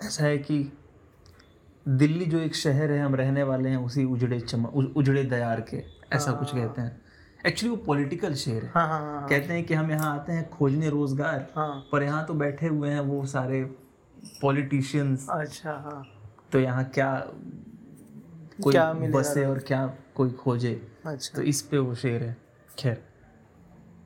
ऐसा 0.03 0.23
है 0.23 0.37
कि 0.39 0.57
दिल्ली 1.85 2.25
जो 2.25 2.39
एक 2.39 2.55
शहर 2.55 2.91
है 2.91 2.99
हम 2.99 3.15
रहने 3.15 3.43
वाले 3.43 3.69
हैं 3.69 3.77
उसी 3.77 4.03
उजड़े 4.05 4.39
चम 4.39 4.65
उजड़े 4.65 5.23
दयार 5.25 5.61
के 5.69 5.83
ऐसा 6.15 6.31
कुछ 6.31 6.53
कहते 6.53 6.81
हैं। 6.81 6.99
एक्चुअली 7.47 7.69
वो 7.69 7.83
पॉलिटिकल 7.85 8.33
शेर 8.35 8.63
है। 8.63 8.71
हाँ 8.73 8.87
हाँ 8.87 8.99
हाँ 9.01 9.27
कहते 9.29 9.53
हैं 9.53 9.63
कि 9.65 9.73
हम 9.73 9.91
यहाँ 9.91 10.13
आते 10.13 10.31
हैं 10.31 10.49
खोजने 10.49 10.89
रोज़गार 10.89 11.47
हाँ। 11.55 11.87
पर 11.91 12.03
यहाँ 12.03 12.25
तो 12.25 12.33
बैठे 12.33 12.67
हुए 12.67 12.89
हैं 12.89 12.99
वो 13.01 13.25
सारे 13.27 13.63
पॉलिटिशियंस 14.41 15.27
अच्छा 15.31 15.71
हाँ। 15.85 16.03
तो 16.51 16.59
यहाँ 16.59 16.83
क्या 16.85 17.13
कोई 18.63 18.73
क्या 18.73 18.93
बसे 18.93 19.45
और 19.45 19.59
क्या 19.59 19.85
कोई 20.15 20.31
खोजे? 20.31 20.73
अच्छा। 21.05 21.37
तो 21.37 21.41
इस 21.41 21.61
पे 21.61 21.77
वो 21.77 21.95
शेर 21.95 22.23
है। 22.23 22.37
खैर 22.79 23.03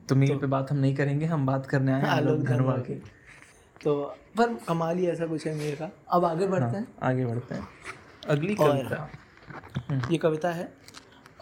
तो 0.08 0.14
मील 0.14 0.36
पे 0.36 0.46
बात 0.46 0.70
हम 0.70 0.76
नहीं 0.76 0.94
करेंगे 0.96 1.26
हम 1.26 1.46
बात 1.46 1.66
करने 1.66 1.92
आए 1.92 2.02
आलोक 2.08 2.40
धनवा 2.40 2.76
की। 2.76 2.94
तो 3.84 4.16
पर 4.38 4.54
कमाल 4.68 4.98
ही 4.98 5.06
ऐसा 5.06 5.26
कुछ 5.26 5.46
है 5.46 5.54
मेरे 5.54 5.76
का। 5.76 5.90
अब 6.08 6.24
आगे 6.24 6.46
बढ़ते 6.46 6.76
हैं। 6.76 6.86
आगे 7.02 7.26
बढ़ते 7.26 7.54
हैं। 7.54 7.68
अगली 8.28 8.54
कविता। 8.54 9.10
ये 10.10 10.18
कविता 10.18 10.50
है। 10.50 10.72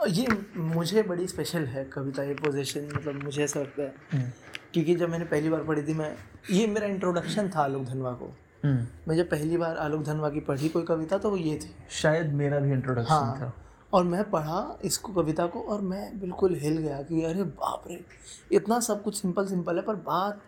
ये 0.08 0.26
मुझे 0.56 1.02
बड़ी 1.02 1.26
स्पेशल 1.26 1.64
है 1.64 1.84
कविता 1.84 2.22
ये 2.22 2.34
पोजीशन 2.34 2.88
मतलब 2.94 3.22
मुझे 3.22 3.44
ऐसा 3.44 3.60
लगता 3.60 3.82
है। 3.82 3.94
हम्म, 4.12 4.30
क्योंकि 4.72 4.94
जब 4.94 5.08
मैंने 5.08 5.24
पहली 5.24 5.48
बार 5.48 5.62
पढ़ी 5.62 5.82
थी 5.82 5.94
मैं 5.94 6.14
ये 6.50 6.66
मेरा 6.66 6.86
इंट्रोडक्शन 6.86 7.50
था 7.56 7.60
आलोक 7.60 7.84
धनवा 7.84 8.12
को। 8.12 8.24
हम्म, 8.24 8.43
मैं 8.64 9.16
जब 9.16 9.30
पहली 9.30 9.56
बार 9.56 9.76
आलोक 9.76 10.02
धनवा 10.02 10.30
की 10.30 10.40
पढ़ी 10.40 10.68
कोई 10.68 10.82
कविता 10.82 11.18
तो 11.18 11.30
वो 11.30 11.36
ये 11.36 11.56
थी। 11.56 11.74
शायद 11.90 12.32
मेरा 12.32 12.58
भी 12.58 12.72
इंट्रोडक्शन 12.72 13.14
हाँ। 13.14 13.36
था। 13.36 13.52
और 13.92 14.04
मैं 14.04 14.30
पढ़ा 14.30 14.78
इसको 14.84 15.12
कविता 15.12 15.46
को 15.46 15.60
और 15.60 15.80
मैं 15.80 16.20
बिल्कुल 16.20 16.54
हिल 16.54 16.78
गया 16.78 17.02
कि 17.02 17.22
अरे 17.22 17.42
बाप 17.42 17.84
रे 17.88 18.04
इतना 18.52 18.80
सब 18.80 19.02
कुछ 19.02 19.22
सिंपल 19.22 19.46
सिंपल 19.46 19.76
है 19.76 19.82
पर 19.82 19.94
बात 19.94 20.42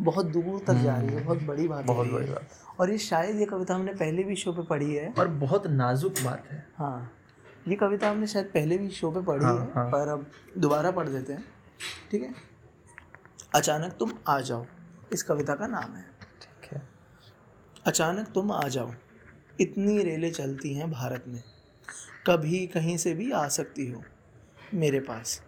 बहुत 0.00 0.26
दूर 0.26 0.64
तक 0.66 0.74
जा 0.74 0.96
रही 0.96 1.08
है 1.08 1.24
बहुत 1.24 1.42
बड़ी 1.42 1.68
बात 1.68 1.84
बहुत 1.84 2.08
बड़ी 2.08 2.26
बात। 2.26 2.48
और 2.80 2.90
ये 2.90 2.98
शायद 2.98 3.36
ये 3.36 3.46
कविता 3.46 3.74
हमने 3.74 3.92
पहले 3.94 4.24
भी 4.24 4.36
शो 4.36 4.52
पे 4.52 4.62
पढ़ी 4.62 4.94
है। 4.94 5.14
और 5.18 5.28
बहुत 5.28 5.66
नाजुक 5.66 6.14
बात 6.24 6.44
है। 6.50 6.66
हाँ। 6.78 7.12
ये 7.68 7.74
कविता 7.74 8.10
हमने 8.10 8.26
शायद 8.26 8.46
पहले 8.46 8.78
भी 8.78 8.88
शो 8.88 9.10
पे 9.10 9.22
पढ़ी 9.22 9.44
हाँ, 9.44 9.60
है 9.60 9.72
हाँ। 9.74 9.90
पर 9.90 10.08
अब 10.08 10.26
दोबारा 10.58 10.90
पढ़ 10.90 11.08
देते 11.08 11.32
हैं। 11.32 11.44
ठीक 12.10 12.22
है? 12.22 12.34
अचानक 13.54 13.92
तुम 13.92 14.12
आ 14.28 14.40
जाओ। 14.40 14.66
इस 15.12 15.22
कविता 15.22 15.54
का 15.54 15.66
नाम 15.66 15.96
है। 15.96 16.15
अचानक 17.86 18.28
तुम 18.28 18.52
आ 18.52 18.68
जाओ। 18.68 18.92
इतनी 19.60 20.02
रेलें 20.02 20.32
चलती 20.32 20.74
हैं 20.74 20.90
भारत 20.90 21.24
में। 21.28 21.42
कभी 22.26 22.66
कहीं 22.66 22.96
से 22.96 23.14
भी 23.14 23.30
आ 23.30 23.48
सकती 23.48 23.90
हो 23.90 24.02
मेरे 24.74 25.00
पास। 25.00 25.42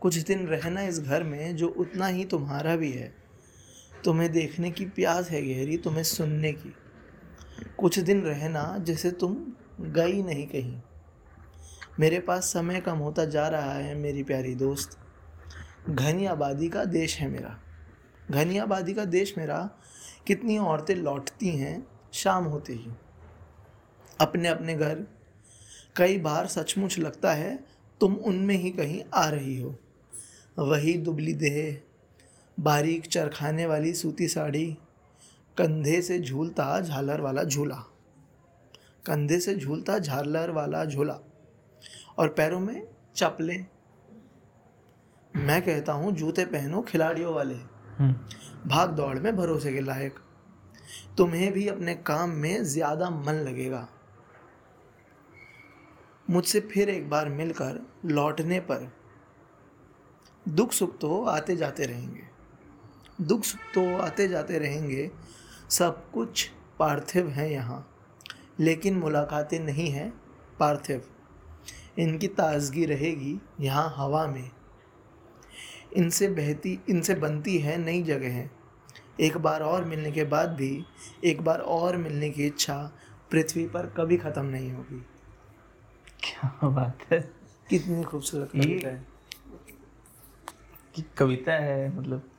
कुछ 0.00 0.16
दिन 0.16 0.46
रहना 0.46 0.82
इस 0.82 1.00
घर 1.00 1.22
में 1.22 1.56
जो 1.56 1.68
उतना 1.68 2.06
ही 2.06 2.24
तुम्हारा 2.24 2.76
भी 2.76 2.92
है। 2.92 3.14
तुम्हें 4.04 4.32
देखने 4.32 4.70
की 4.70 4.84
प्यास 4.84 5.30
है 5.30 5.42
गहरी, 5.42 5.76
तुम्हें 5.76 6.04
सुनने 6.04 6.52
की। 6.52 6.74
कुछ 7.78 7.98
दिन 7.98 8.22
रहना 8.22 8.78
जैसे 8.78 9.10
तुम 9.10 9.46
गई 9.80 10.22
नहीं 10.22 10.46
कहीं। 10.46 10.80
मेरे 12.00 12.20
पास 12.20 12.44
समय 12.44 12.80
कम 12.80 12.96
होता 12.96 13.24
जा 13.24 13.48
रहा 13.48 13.72
है, 13.72 13.94
मेरी 13.94 14.22
प्यारी 14.22 14.54
दोस्त। 14.54 14.98
घनी 15.90 16.26
आबादी 16.26 16.68
का 16.68 16.84
देश 16.84 17.18
है 17.18 17.28
मेरा। 17.28 17.58
घनी 18.30 18.58
आबादी 18.58 18.94
का 18.94 19.04
देश 19.04 19.38
मेरा 19.38 19.70
कितनी 20.26 20.58
औरतें 20.58 20.94
लौटती 20.94 21.48
हैं 21.48 21.86
शाम 22.12 22.44
होते 22.44 22.72
ही। 22.72 22.90
अपने 24.20 24.48
अपने 24.48 24.74
घर। 24.74 25.06
कई 25.96 26.18
बार 26.18 26.46
सचमुच 26.46 26.98
लगता 26.98 27.32
है 27.32 27.64
तुम 28.00 28.14
उनमें 28.14 28.54
ही 28.54 28.70
कहीं 28.70 29.02
आ 29.14 29.28
रही 29.28 29.60
हो। 29.60 29.78
वही 30.58 30.94
दुबली 30.94 31.32
देह। 31.32 31.80
बारीक 32.60 33.06
चरखाने 33.06 33.66
वाली 33.66 33.94
सूती 33.94 34.28
साड़ी। 34.28 34.78
कंधे 35.58 36.02
से 36.02 36.18
झूलता 36.20 36.80
झालर 36.80 37.20
वाला 37.20 37.44
झूला। 37.44 37.76
कंधे 39.06 39.40
से 39.40 39.54
झूलता 39.54 39.98
झालर 39.98 40.50
वाला 40.50 40.84
झूला। 40.84 41.18
और 42.18 42.28
पैरों 42.28 42.60
में 42.60 42.88
चपलें 43.16 43.66
मैं 45.36 45.62
कहता 45.62 45.92
हूँ, 45.92 46.12
जूते 46.12 46.44
पहनो 46.44 46.82
खिलाड़ियों 46.82 47.34
वाले। 47.34 47.71
भाग 48.66 48.90
दौड़ 48.90 49.18
में 49.18 49.36
भरोसे 49.36 49.72
के 49.72 49.80
लायक। 49.80 50.18
तुम्हें 51.16 51.52
भी 51.52 51.66
अपने 51.68 51.94
काम 51.94 52.30
में 52.30 52.64
ज़्यादा 52.64 53.10
मन 53.10 53.34
लगेगा। 53.38 53.86
मुझसे 56.28 56.60
फिर 56.62 56.88
एक 56.88 57.08
बार 57.10 57.28
मिलकर 57.28 57.80
लौटने 58.04 58.60
पर 58.60 58.90
दुख 60.46 60.72
सुख 60.72 60.98
तो 60.98 61.22
आते 61.24 61.56
जाते 61.56 61.86
रहेंगे। 61.86 62.22
दुख 63.20 63.44
सुख 63.44 63.60
तो 63.74 63.96
आते 63.98 64.28
जाते 64.28 64.58
रहेंगे। 64.58 65.10
सब 65.70 66.10
कुछ 66.10 66.48
पार्थिव 66.78 67.28
है 67.28 67.52
यहाँ। 67.52 67.86
लेकिन 68.60 68.96
मुलाकातें 68.96 69.58
नहीं 69.60 69.88
हैं 69.90 70.12
पार्थिव। 70.60 71.02
इनकी 71.98 72.28
ताजगी 72.28 72.84
रहेगी 72.86 73.38
यहाँ 73.60 73.92
हवा 73.96 74.26
में। 74.26 74.50
इनसे 75.96 76.28
बहती 76.28 76.80
इनसे 76.88 77.14
बनती 77.14 77.58
है 77.58 77.76
नई 77.76 78.02
जगह। 78.02 78.48
एक 79.20 79.36
बार 79.38 79.62
और 79.62 79.84
मिलने 79.84 80.12
के 80.12 80.24
बाद 80.24 80.48
भी 80.48 80.84
एक 81.24 81.42
बार 81.42 81.58
और 81.58 81.96
मिलने 81.96 82.30
की 82.30 82.46
इच्छा 82.46 82.92
पृथ्वी 83.30 83.66
पर 83.66 83.86
कभी 83.86 84.16
ख़त्म 84.16 84.44
नहीं 84.44 84.72
होगी। 84.72 85.06
क्या 86.22 86.68
बात 86.68 86.98
है? 87.12 87.30
कितनी 87.70 88.04
खूबसूरत 88.04 88.50
कविता 88.52 88.88
है। 88.88 89.06
कि 90.94 91.04
कविता 91.18 91.52
है 91.52 91.98
मतलब 91.98 92.30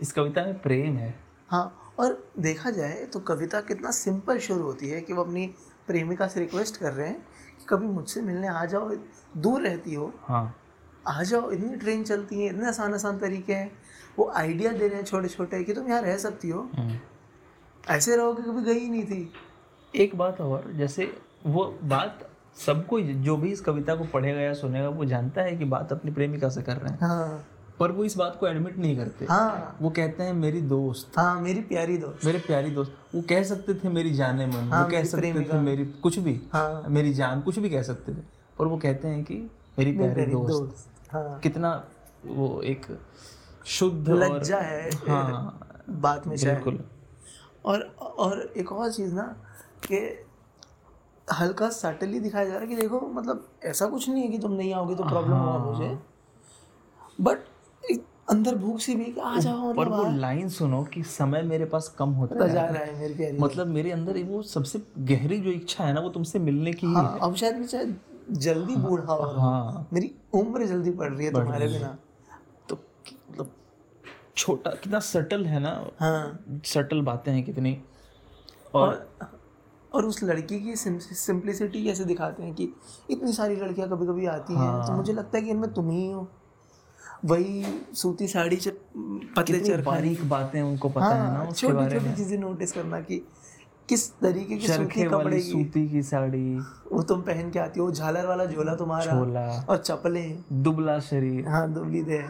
इस 0.00 0.12
कविता 0.12 0.44
में 0.44 0.58
प्रेम 0.58 0.96
है। 0.96 1.20
हाँ 1.48 1.94
और 1.98 2.32
देखा 2.38 2.70
जाए 2.70 3.04
तो 3.04 3.20
कविता 3.20 3.60
कितना 3.60 3.90
सिंपल 3.90 4.38
शुरू 4.38 4.62
होती 4.62 4.88
है 4.88 5.00
कि 5.00 5.12
वो 5.12 5.24
अपनी 5.24 5.46
प्रेमिका 5.86 6.26
से 6.26 6.40
रिक्वेस्ट 6.40 6.76
कर 6.76 6.92
रहे 6.92 7.08
हैं 7.08 7.20
कि 7.58 7.66
कभी 7.68 7.86
मुझसे 7.86 8.22
मिलने 8.22 8.48
आ 8.48 8.64
जाओ 8.64 8.94
दूर 9.36 9.62
रहती 9.62 9.94
हो। 9.94 10.14
हाँ। 10.22 10.59
आ 11.08 11.22
जाओ 11.22 11.50
इतनी 11.50 11.76
ट्रेन 11.76 12.04
चलती 12.04 12.40
है 12.40 12.46
इतने 12.46 12.68
आसान 12.68 12.94
आसान 12.94 13.18
तरीके 13.18 13.52
हैं। 13.52 13.72
वो 14.18 14.32
आइडिया 14.36 14.72
दे 14.72 14.88
रहे 14.88 14.98
हैं 14.98 15.04
छोटे 15.04 15.28
छोटे 15.28 15.64
कि 15.64 15.74
तुम 15.74 15.88
यहाँ 15.88 16.02
रह 16.02 16.16
सकती 16.16 16.48
हो। 16.48 16.70
हम्म। 16.76 16.96
ऐसे 17.88 18.16
रहोगे 18.16 18.42
कभी 18.42 18.74
गई 18.74 18.88
नहीं 18.88 19.04
थी। 19.04 19.32
एक 19.94 20.16
बात 20.16 20.40
और 20.40 20.72
जैसे 20.72 21.16
वो 21.46 21.78
बात 21.84 22.30
सबको 22.66 23.00
जो 23.00 23.36
भी 23.36 23.52
इस 23.52 23.60
कविता 23.60 23.94
को 23.94 24.04
पढ़ेगा 24.04 24.40
या 24.40 24.54
सुनेगा 24.54 24.88
वो 24.88 25.04
जानता 25.04 25.42
है 25.42 25.56
कि 25.56 25.64
बात 25.64 25.92
अपनी 25.92 26.10
प्रेमिका 26.10 26.48
से 26.48 26.62
कर 26.62 26.76
रहे 26.76 26.92
हैं। 26.92 26.98
हाँ। 27.00 27.48
पर 27.78 27.92
वो 27.92 28.04
इस 28.04 28.16
बात 28.16 28.36
को 28.40 28.48
एडमिट 28.48 28.78
नहीं 28.78 28.96
करते। 28.96 29.24
हाँ। 29.24 29.76
वो 29.82 29.90
कहते 29.90 30.22
हैं 30.22 30.32
मेरी 30.32 30.60
दोस्त। 30.60 31.18
हाँ 31.18 31.40
मेरी 31.40 31.60
प्यारी 31.60 31.98
दोस्त। 31.98 32.26
मेरे 32.26 32.38
प्यारी 32.38 32.70
दोस्त। 32.70 32.96
वो 33.14 33.22
कह 33.22 33.42
सकते 33.42 33.74
थे 33.74 33.88
मेरी 33.88 34.10
जाने 34.10 34.46
मन। 34.46 34.52
हाँ, 34.52 34.84
वो 34.84 34.90
कह 34.90 35.04
सकते 35.04 35.48
थे। 35.52 35.60
मेरी 35.60 35.84
कुछ 35.84 36.18
भी। 36.18 36.42
हाँ। 36.52 36.84
मेरी 36.88 37.14
जान 37.14 37.40
कुछ 37.40 37.58
भी 37.58 37.70
कह 37.70 37.82
सकते 37.82 38.12
थे। 38.12 38.18
पर 38.58 38.66
वो 38.66 38.76
कहते 38.76 39.08
हैं 39.08 39.24
कि 39.24 39.34
मेरी 39.34 39.84
मेरी 39.84 39.98
प्यारी 39.98 40.14
प्यारी 40.14 40.32
दोस्त। 40.32 40.52
दोस्त। 40.52 40.89
हाँ। 41.12 41.38
कितना 41.42 41.72
वो 42.26 42.60
एक 42.62 42.86
शुद्ध 43.66 44.08
और 44.10 44.16
लज्जा 44.16 44.58
है 44.58 44.90
हाँ 45.08 45.84
बात 46.00 46.26
में 46.26 46.36
बिल्कुल। 46.38 46.78
और 47.64 47.80
और 48.00 48.40
एक 48.56 48.72
और 48.72 48.92
चीज़ 48.92 49.14
ना 49.14 49.22
कि 49.86 49.98
हल्का 51.32 51.68
सटली 51.70 52.20
दिखाया 52.20 52.44
जा 52.44 52.52
रहा 52.52 52.60
है 52.60 52.66
कि 52.66 52.76
देखो 52.76 53.00
मतलब 53.00 53.48
ऐसा 53.64 53.86
कुछ 53.86 54.08
नहीं 54.08 54.22
है 54.22 54.28
कि 54.28 54.38
तुम 54.38 54.52
नहीं 54.52 54.74
आओगे 54.74 54.94
तो 54.94 55.04
प्रॉब्लम 55.04 55.36
होगा 55.36 55.58
मुझे। 55.58 55.98
बट 57.20 57.38
अंदर 58.30 58.54
भूख 58.54 58.78
सी 58.80 58.94
भी 58.94 59.04
है 59.04 59.10
कि 59.12 59.20
आ 59.20 59.36
जाओ 59.38 59.72
पर 59.74 59.88
वो 59.88 60.04
लाइन 60.18 60.48
सुनो 60.48 60.82
कि 60.84 61.02
समय 61.02 61.42
मेरे 61.42 61.64
पास 61.64 61.88
कम 61.98 62.10
होता 62.10 62.44
है। 62.44 62.52
जा 62.52 62.64
रहा 62.64 62.82
है 62.82 62.98
मेरी 63.00 63.38
मतलब 63.38 63.66
मेरे 63.66 63.90
अंदर 63.90 64.22
वो 64.22 64.42
सबसे 64.42 64.82
गहरी 64.98 65.38
जो 65.40 65.50
इच्छा 65.50 65.84
है 65.84 65.92
ना 65.92 66.00
वो 66.00 66.08
तुमसे 66.08 66.38
मिलने 66.38 66.72
की 66.72 66.86
ही 66.86 66.94
हाँ। 66.94 67.18
अब 67.22 67.34
शायद 67.34 67.66
शायद 67.66 67.98
जल्दी 68.30 68.76
बूढ़ा 68.76 69.12
हो 69.12 69.24
रहा 69.24 69.32
हूँ। 69.32 69.40
हाँ 69.42 69.88
मेरी 69.92 70.10
उम्र 70.34 70.66
जल्दी 70.66 70.90
बढ़ 70.92 71.12
रही 71.12 71.26
है 71.26 71.32
तुम्हारे 71.32 71.66
बिना। 71.68 71.96
तो 72.68 72.76
मतलब 73.30 73.50
छोटा 74.36 74.70
कितना 74.72 74.98
सटल 75.00 75.44
है 75.46 75.60
ना? 75.60 75.70
हाँ। 76.00 76.60
सटल 76.66 77.00
बातें 77.02 77.32
हैं 77.32 77.44
कितनी। 77.44 77.76
और 78.74 79.08
और 79.92 80.04
उस 80.06 80.22
लड़की 80.22 80.58
की 80.60 80.74
सिंप्लिसिटी 80.76 81.84
कैसे 81.84 82.04
दिखाते 82.04 82.42
हैं 82.42 82.54
कि 82.54 82.72
इतनी 83.10 83.32
सारी 83.32 83.56
लड़कियाँ 83.56 83.88
कभी 83.90 84.06
कभी 84.06 84.26
आती 84.28 84.54
हैं 84.54 84.72
तो 84.86 84.92
मुझे 84.92 85.12
लगता 85.12 85.38
है 85.38 85.44
कि 85.44 85.50
इनमें 85.50 85.72
तुम 85.74 85.90
ही 85.90 86.10
हो। 86.10 86.28
वही 87.24 87.64
सूती 87.94 88.26
साड़ी 88.28 88.56
पतले 89.36 89.60
चरखा। 89.60 89.90
बारीक 89.90 90.28
बातें 90.28 90.60
उनको 90.62 90.88
पता 90.88 91.06
हाँ, 91.06 91.16
है 91.16 91.32
ना 91.32 91.38
हाँ 91.38 91.46
उसके 91.46 91.66
छोटी 91.66 91.74
बारे 91.74 91.90
छोटी 91.90 92.08
में। 92.08 92.16
चीज़ें 92.16 92.38
नोटिस 92.38 92.72
करना 92.72 93.00
कि 93.00 93.22
किस 93.90 94.10
तरीके 94.20 94.56
की 94.56 94.68
सूती 94.68 95.04
कपड़े 95.04 95.36
की? 95.36 95.42
सूती 95.42 95.88
की 95.88 96.02
साड़ी। 96.02 96.58
वो 96.92 97.02
तुम 97.02 97.20
पहन 97.22 97.50
के 97.50 97.58
आती 97.58 97.80
हो 97.80 97.90
झालर 97.92 98.26
वाला 98.26 98.44
झोला 98.44 98.74
तुम्हारा 98.74 99.14
झोला। 99.14 99.46
और 99.68 99.76
चप्पलें। 99.76 100.44
दुबला 100.52 100.98
शरीर। 101.00 101.48
हाँ 101.48 101.72
दुबली 101.72 102.02
दे। 102.02 102.22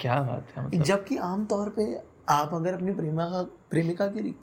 क्या 0.00 0.20
बात 0.22 0.46
है 0.56 0.66
मतलब। 0.66 0.82
जबकि 0.82 1.16
आमतौर 1.16 1.68
पे 1.68 1.84
आप 2.28 2.54
अगर 2.54 2.74
अपनी 2.74 2.92
प्रेमिका 2.92 3.42
प्रेमिका 3.70 4.06
की 4.06 4.34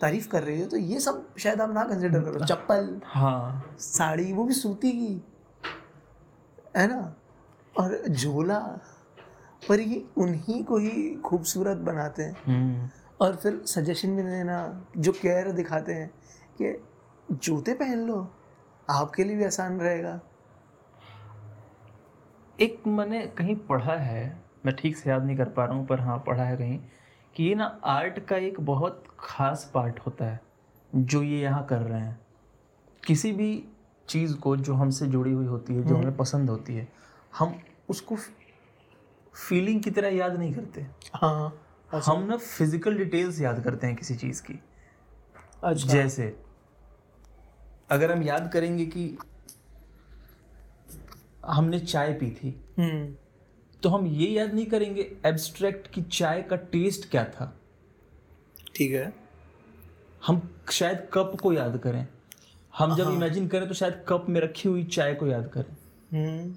तारीफ़ 0.00 0.28
कर 0.28 0.42
रहे 0.42 0.60
हो 0.62 0.66
तो 0.66 0.76
ये 0.76 1.00
सब 1.00 1.26
शायद 1.38 1.60
आप 1.60 1.74
ना 1.74 1.84
कंसिडर 1.84 2.20
करो। 2.20 2.44
चप्पल 2.46 3.00
हाँ 3.04 3.76
साड़ी 3.78 4.32
वो 4.32 4.44
भी 4.44 4.54
सूती 4.54 4.92
की। 4.92 5.22
है 6.76 6.86
ना? 6.88 7.14
और 7.78 8.02
झोला। 8.10 8.58
पर 9.68 9.80
ये 9.80 10.04
उन्हीं 10.16 10.64
को 10.64 10.78
ही 10.78 11.14
खूबसूरत 11.14 11.76
बनाते 11.76 12.22
हैं। 12.22 12.36
हम्म। 12.46 12.88
और 13.20 13.36
फिर 13.36 13.60
सजेशन 13.66 14.16
भी 14.16 14.22
देना 14.22 14.86
जो 14.96 15.12
केयर 15.12 15.50
दिखाते 15.52 15.92
हैं 15.92 16.10
कि 16.60 16.74
जूते 17.34 17.74
पहन 17.74 18.06
लो 18.06 18.16
आपके 18.88 19.24
लिए 19.24 19.36
भी 19.36 19.44
आसान 19.44 19.80
रहेगा। 19.80 20.20
एक 22.58 22.82
मैंने 22.86 23.20
कहीं 23.38 23.56
पढ़ा 23.68 23.96
है 23.96 24.24
मैं 24.66 24.74
ठीक 24.76 24.96
से 24.96 25.10
याद 25.10 25.24
नहीं 25.24 25.36
कर 25.36 25.48
पा 25.48 25.64
रहा 25.64 25.76
हूँ 25.76 25.86
पर 25.86 26.00
हाँ 26.00 26.18
पढ़ा 26.26 26.44
है 26.44 26.56
कहीं 26.56 26.78
कि 27.36 27.44
ये 27.44 27.54
ना 27.54 27.64
आर्ट 27.84 28.18
का 28.26 28.36
एक 28.36 28.60
बहुत 28.60 29.04
खास 29.20 29.70
पार्ट 29.74 29.98
होता 30.00 30.24
है 30.24 30.40
जो 30.92 31.22
ये 31.22 31.40
यहाँ 31.40 31.64
कर 31.66 31.78
रहे 31.78 32.00
हैं। 32.00 32.20
किसी 33.02 33.32
भी 33.32 33.64
चीज़ 34.08 34.34
को 34.36 34.56
जो 34.56 34.74
हमसे 34.74 35.06
जुड़ी 35.06 35.32
हुई 35.32 35.46
होती 35.46 35.74
है 35.74 35.82
जो 35.82 35.96
हमें 35.96 36.16
पसंद 36.16 36.50
होती 36.50 36.74
है 36.74 36.86
हम 37.32 37.54
उसको 37.88 38.16
फीलिंग 39.34 39.82
की 39.82 39.90
तरह 39.90 40.08
याद 40.08 40.36
नहीं 40.36 40.54
करते। 40.54 40.86
हाँ। 41.14 41.52
हम 41.94 42.22
ना 42.22 42.36
फ़िज़िकल 42.36 42.96
डिटेल्स 42.96 43.40
याद 43.40 43.64
करते 43.64 43.86
हैं 43.86 43.96
किसी 43.96 44.14
चीज़ 44.14 44.42
की। 44.42 44.60
अच्छा। 45.64 45.88
जैसे 45.88 46.36
अगर 47.90 48.12
हम 48.12 48.22
याद 48.22 48.50
करेंगे 48.52 48.86
कि 48.86 49.18
हमने 51.46 51.80
चाय 51.80 52.12
पी 52.12 52.30
थी। 52.30 52.60
हम्म। 52.78 53.14
तो 53.82 53.88
हम 53.88 54.06
ये 54.06 54.28
याद 54.28 54.54
नहीं 54.54 54.66
करेंगे 54.66 55.16
एब्स्ट्रैक्ट 55.26 55.90
कि 55.90 56.02
चाय 56.02 56.42
का 56.42 56.56
टेस्ट 56.56 57.10
क्या 57.10 57.24
था। 57.24 57.60
ठीक 58.76 58.92
है। 58.92 59.12
हम 60.26 60.56
शायद 60.70 61.08
कप 61.12 61.36
को 61.42 61.52
याद 61.52 61.78
करें। 61.78 62.06
हम 62.78 62.96
जब 62.96 63.10
इमेजिन 63.10 63.48
करें 63.48 63.68
तो 63.68 63.74
शायद 63.74 64.04
कप 64.08 64.26
में 64.28 64.40
रखी 64.40 64.68
हुई 64.68 64.84
चाय 64.84 65.14
को 65.14 65.26
याद 65.26 65.48
करें। 65.48 65.76
हम्म। 66.12 66.56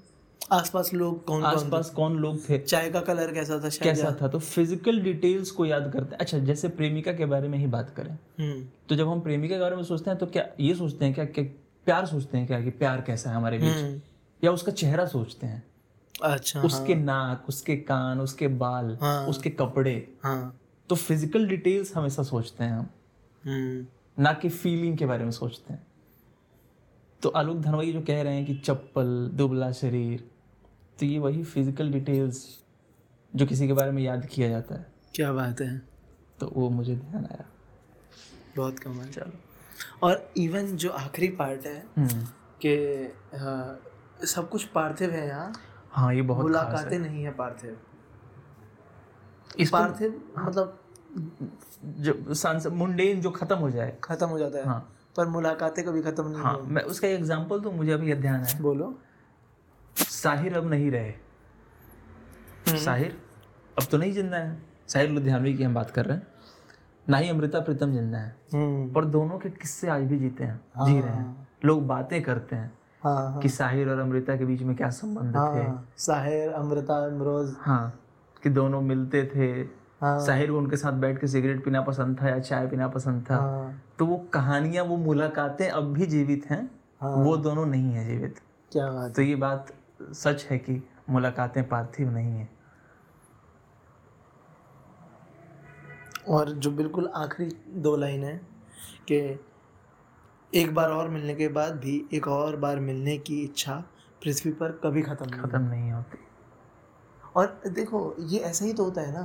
आसपास 0.52 0.94
लोग 0.94 1.24
कौन 1.24 1.42
कौन 1.42 1.50
आसपास 1.50 1.90
कौन 1.90 2.16
लोग 2.18 2.48
थे? 2.48 2.58
चाय 2.58 2.90
का 2.90 3.00
कलर 3.00 3.32
कैसा 3.32 3.58
था 3.60 3.68
कैसा 3.84 4.16
था? 4.22 4.28
तो 4.28 4.38
फ़िज़िकल 4.38 5.00
डिटेल्स 5.00 5.50
को 5.50 5.66
याद 5.66 5.90
करते 5.92 6.10
हैं। 6.10 6.18
अच्छा 6.18 6.38
जैसे 6.38 6.68
प्रेमिका 6.68 7.12
के 7.12 7.26
बारे 7.26 7.48
में 7.48 7.58
ही 7.58 7.66
बात 7.66 7.90
करें। 7.90 8.10
हम्म। 8.10 8.64
तो 8.88 8.94
जब 8.94 9.08
हम 9.08 9.20
प्रेमिका 9.20 9.54
के 9.54 9.60
बारे 9.60 9.76
में 9.76 9.82
सोचते 9.82 10.10
हैं 10.10 10.18
तो 10.18 10.26
क्या 10.26 10.44
ये 10.60 10.74
सोचते 10.74 11.04
हैं 11.04 11.14
क्या 11.14 11.24
कि 11.24 11.42
प्यार 11.86 12.06
सोचते 12.06 12.38
हैं 12.38 12.46
क्या 12.46 12.60
कि 12.60 12.70
प्यार 12.70 13.00
कैसा 13.00 13.30
है 13.30 13.36
हमारे 13.36 13.58
बीच? 13.58 13.76
हम्म, 13.76 14.00
या 14.44 14.52
उसका 14.52 14.72
चेहरा 14.72 15.06
सोचते 15.06 15.46
हैं। 15.46 15.62
अच्छा 16.22 16.62
उसके 16.62 16.94
हाँ। 16.94 17.02
नाक 17.02 17.44
उसके 17.48 17.76
कान 17.76 18.20
उसके 18.20 18.48
बाल 18.48 18.98
हाँ। 19.00 19.26
उसके 19.26 19.50
कपड़े। 19.50 20.08
हाँ। 20.22 20.60
तो 20.88 20.94
फ़िज़िकल 20.94 21.46
डिटेल्स 21.46 21.96
हमेशा 21.96 22.22
सोचते 22.22 22.64
हैं 22.64 22.72
हम। 22.72 22.88
हम्म। 23.44 23.86
ना 24.22 24.32
कि 24.32 24.48
फीलिंग 24.48 24.98
के 24.98 25.06
बारे 25.06 25.24
में 25.24 25.30
सोचते 25.30 25.72
हैं। 25.72 25.86
तो 27.22 27.28
आलोक 27.28 27.56
धनवई 27.56 27.92
जो 27.92 28.00
कह 28.00 28.22
रहे 28.22 28.34
हैं 28.34 28.44
कि 28.46 28.54
चप्पल 28.54 29.30
दुबला 29.34 29.70
शरीर 29.72 30.28
तो 30.98 31.06
ये 31.06 31.18
वही 31.18 31.42
फ़िज़िकल 31.44 31.90
डिटेल्स 31.92 32.44
जो 33.32 33.46
किसी 33.46 33.66
के 33.66 33.72
बारे 33.72 33.90
में 33.90 34.02
याद 34.02 34.26
किया 34.26 34.48
जाता 34.48 34.74
है। 34.74 34.86
क्या 35.14 35.32
बात 35.32 35.60
है। 35.60 35.78
तो 36.40 36.52
वो 36.56 36.68
मुझे 36.70 36.94
ध्यान 36.96 37.24
आया। 37.24 37.44
बहुत 38.56 38.78
कमाल। 38.78 39.08
चलो। 39.08 40.06
और 40.06 40.32
इवन 40.36 40.76
जो 40.76 40.90
आखिरी 40.90 41.28
पार्ट 41.28 41.66
है 41.66 41.78
हम्म। 41.96 42.24
कि 42.64 42.74
हाँ, 43.38 43.80
सब 44.26 44.48
कुछ 44.48 44.64
पार्थिव 44.64 45.10
है 45.10 45.26
यहाँ। 45.28 45.52
हाँ 45.90 46.14
ये 46.14 46.22
बहुत 46.22 46.38
खास 46.38 46.46
मुलाकातें 46.46 46.98
नहीं 46.98 47.24
है 47.24 47.30
पार्थिव। 47.32 47.76
इस 49.58 49.70
पार्थिव 49.70 50.20
मतलब 50.38 50.78
जो 51.84 52.34
सांस 52.34 52.66
मुंडेन 52.66 53.20
जो 53.20 53.30
खत्म 53.30 53.56
हो 53.56 53.70
जाए। 53.70 53.96
खत्म 54.04 54.26
हो 54.26 54.38
जाता 54.38 54.58
है। 54.58 54.64
हाँ। 54.64 54.94
पर 55.18 55.28
मुलाकातें 55.28 55.84
कभी 55.84 56.02
खत्म 56.02 56.26
नहीं 56.28 56.42
हाँ 56.42 56.58
मैं 56.68 56.82
उसका 56.84 57.08
एग्जांपल 57.08 57.60
तो 57.60 57.70
मुझे 57.72 57.92
अभी 57.92 58.14
ध्यान 58.16 58.42
है 58.44 58.60
बोलो। 58.62 58.94
साहिर 59.96 60.56
अब 60.56 60.68
नहीं 60.70 60.90
रहे। 60.90 61.12
साहिर 62.78 63.16
अब 63.76 63.84
तो 63.90 63.98
नहीं 63.98 64.12
ज़िंदा 64.12 64.36
है। 64.36 64.56
साहिर 64.88 65.10
लुधियानवी 65.10 65.54
की 65.54 65.64
हम 65.64 65.74
बात 65.74 65.90
कर 65.90 66.04
रहे 66.06 66.16
हैं। 66.16 66.26
ना 67.06 67.16
ही 67.16 67.28
अमृता 67.28 67.60
प्रीतम 67.60 67.92
ज़िंदा 67.92 68.18
है। 68.18 68.34
हम्म। 68.54 68.92
पर 68.92 69.04
दोनों 69.04 69.38
के 69.38 69.50
किस्से 69.50 69.88
आज 69.88 70.02
भी 70.02 70.18
जीते 70.18 70.44
हैं 70.44 70.60
जी 70.86 71.00
रहे 71.00 71.12
हैं। 71.12 71.48
लोग 71.64 71.86
बातें 71.86 72.22
करते 72.22 72.56
हैं 72.56 72.72
हाँ 73.02 73.14
हाँ। 73.16 73.40
कि 73.40 73.48
साहिर 73.48 73.88
और 73.90 73.98
अमृता 73.98 74.36
के 74.36 74.44
बीच 74.44 74.62
में 74.62 74.74
क्या 74.76 74.90
संबंध 74.90 75.36
हाँ। 75.36 75.54
थे। 75.54 75.62
हाँ 75.62 75.88
साहिर 75.98 76.50
अमृता 76.52 77.06
इमरोज 77.06 77.54
हाँ 77.60 78.00
कि 78.42 78.50
दोनों 78.50 78.80
मिलते 78.82 79.24
थे। 79.34 79.48
हाँ। 80.00 80.18
साहिर 80.26 80.50
को 80.50 80.58
उनके 80.58 80.76
साथ 80.76 80.92
बैठ 80.92 81.20
के 81.20 81.26
सिगरेट 81.26 81.64
पीना 81.64 81.80
पसंद 81.82 82.20
था 82.22 82.28
या 82.28 82.38
चाय 82.38 82.66
पीना 82.66 82.88
पसंद 82.88 83.24
था। 83.30 83.36
हाँ। 83.36 83.82
तो 83.98 84.06
वो 84.06 84.16
कहानियाँ 84.32 84.84
वो 84.84 84.96
मुलाकातें 84.96 85.68
अब 85.68 85.92
भी 85.92 86.06
जीवित 86.06 86.46
हैं। 86.50 86.62
हाँ। 87.00 87.14
वो 87.16 87.36
दोनों 87.36 87.66
नहीं 87.66 87.92
है 87.92 88.06
जीवित। 88.06 88.38
क्या 88.72 88.90
बात 88.90 89.14
तो 89.16 89.22
ये 89.22 89.34
बात 89.36 89.72
सच 90.14 90.46
है 90.50 90.58
कि 90.58 90.82
मुलाकातें 91.10 91.68
पार्थिव 91.68 92.10
नहीं 92.10 92.32
है। 92.32 92.48
और 96.28 96.50
जो 96.50 96.70
बिल्कुल 96.70 97.10
आखिरी 97.16 97.50
दो 97.80 97.96
लाइन 97.96 98.24
है 98.24 98.36
कि 99.10 99.18
एक 100.52 100.74
बार 100.74 100.90
और 100.90 101.08
मिलने 101.08 101.34
के 101.34 101.48
बाद 101.48 101.74
भी 101.74 102.04
एक 102.12 102.28
और 102.28 102.56
बार 102.56 102.80
मिलने 102.80 103.16
की 103.18 103.40
इच्छा 103.40 103.74
पृथ्वी 104.22 104.52
पर 104.52 104.72
कभी 104.84 105.02
खत्म 105.02 105.42
खत्म 105.42 105.60
नहीं 105.60 105.90
होती। 105.92 106.18
और 107.36 107.60
देखो 107.66 108.14
ये 108.20 108.38
ऐसा 108.40 108.64
ही 108.64 108.72
तो 108.72 108.84
होता 108.84 109.00
है 109.00 109.12
ना 109.12 109.22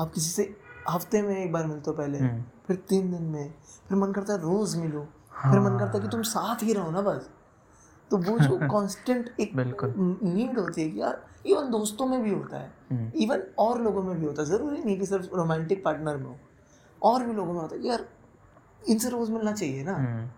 आप 0.00 0.12
किसी 0.12 0.30
से 0.30 0.54
हफ़्ते 0.90 1.22
में 1.22 1.36
एक 1.36 1.52
बार 1.52 1.66
मिलते 1.66 1.90
हो 1.90 1.96
पहले 1.96 2.18
हम्म। 2.18 2.42
फिर 2.66 2.76
तीन 2.88 3.10
दिन 3.10 3.22
में 3.22 3.54
फिर 3.88 3.98
मन 3.98 4.12
करता 4.12 4.32
है 4.32 4.38
रोज 4.38 4.76
मिलो 4.76 5.02
फिर 5.42 5.60
मन 5.60 5.78
करता 5.78 5.98
है 5.98 6.00
कि 6.00 6.08
तुम 6.08 6.22
साथ 6.22 6.62
ही 6.62 6.72
रहो 6.72 6.90
ना 6.90 7.00
बस। 7.00 7.30
तो 8.10 8.16
वो 8.18 8.38
जो 8.38 8.58
कांस्टेंट 8.72 9.28
एक 9.40 9.52
नीड 9.56 10.58
होती 10.58 10.82
है 10.82 10.90
कि 10.90 11.00
यार 11.00 11.22
इवन 11.46 11.70
दोस्तों 11.70 12.06
में 12.06 12.22
भी 12.22 12.30
होता 12.30 12.58
है 12.58 12.72
हम्म। 12.90 13.10
इवन 13.16 13.42
और 13.58 13.80
लोगों 13.82 14.02
में 14.02 14.18
भी 14.20 14.26
होता 14.26 14.42
है। 14.42 14.48
ज़रूरी 14.48 14.82
नहीं 14.84 14.98
कि 14.98 15.06
सिर्फ़ 15.06 15.34
रोमांटिक 15.36 15.84
पार्टनर 15.84 16.16
में 16.16 16.26
हो 16.26 16.36
और 17.02 17.24
भी 17.24 17.32
लोगों 17.32 17.52
में 17.52 17.60
होता 17.60 17.76
है। 17.76 17.86
यार 17.86 18.04
इनसे 18.88 19.10
रोज 19.10 19.30
मिलना 19.30 19.52
चाहिए 19.52 19.84
ना। 19.84 19.94
हम्म। 19.96 20.28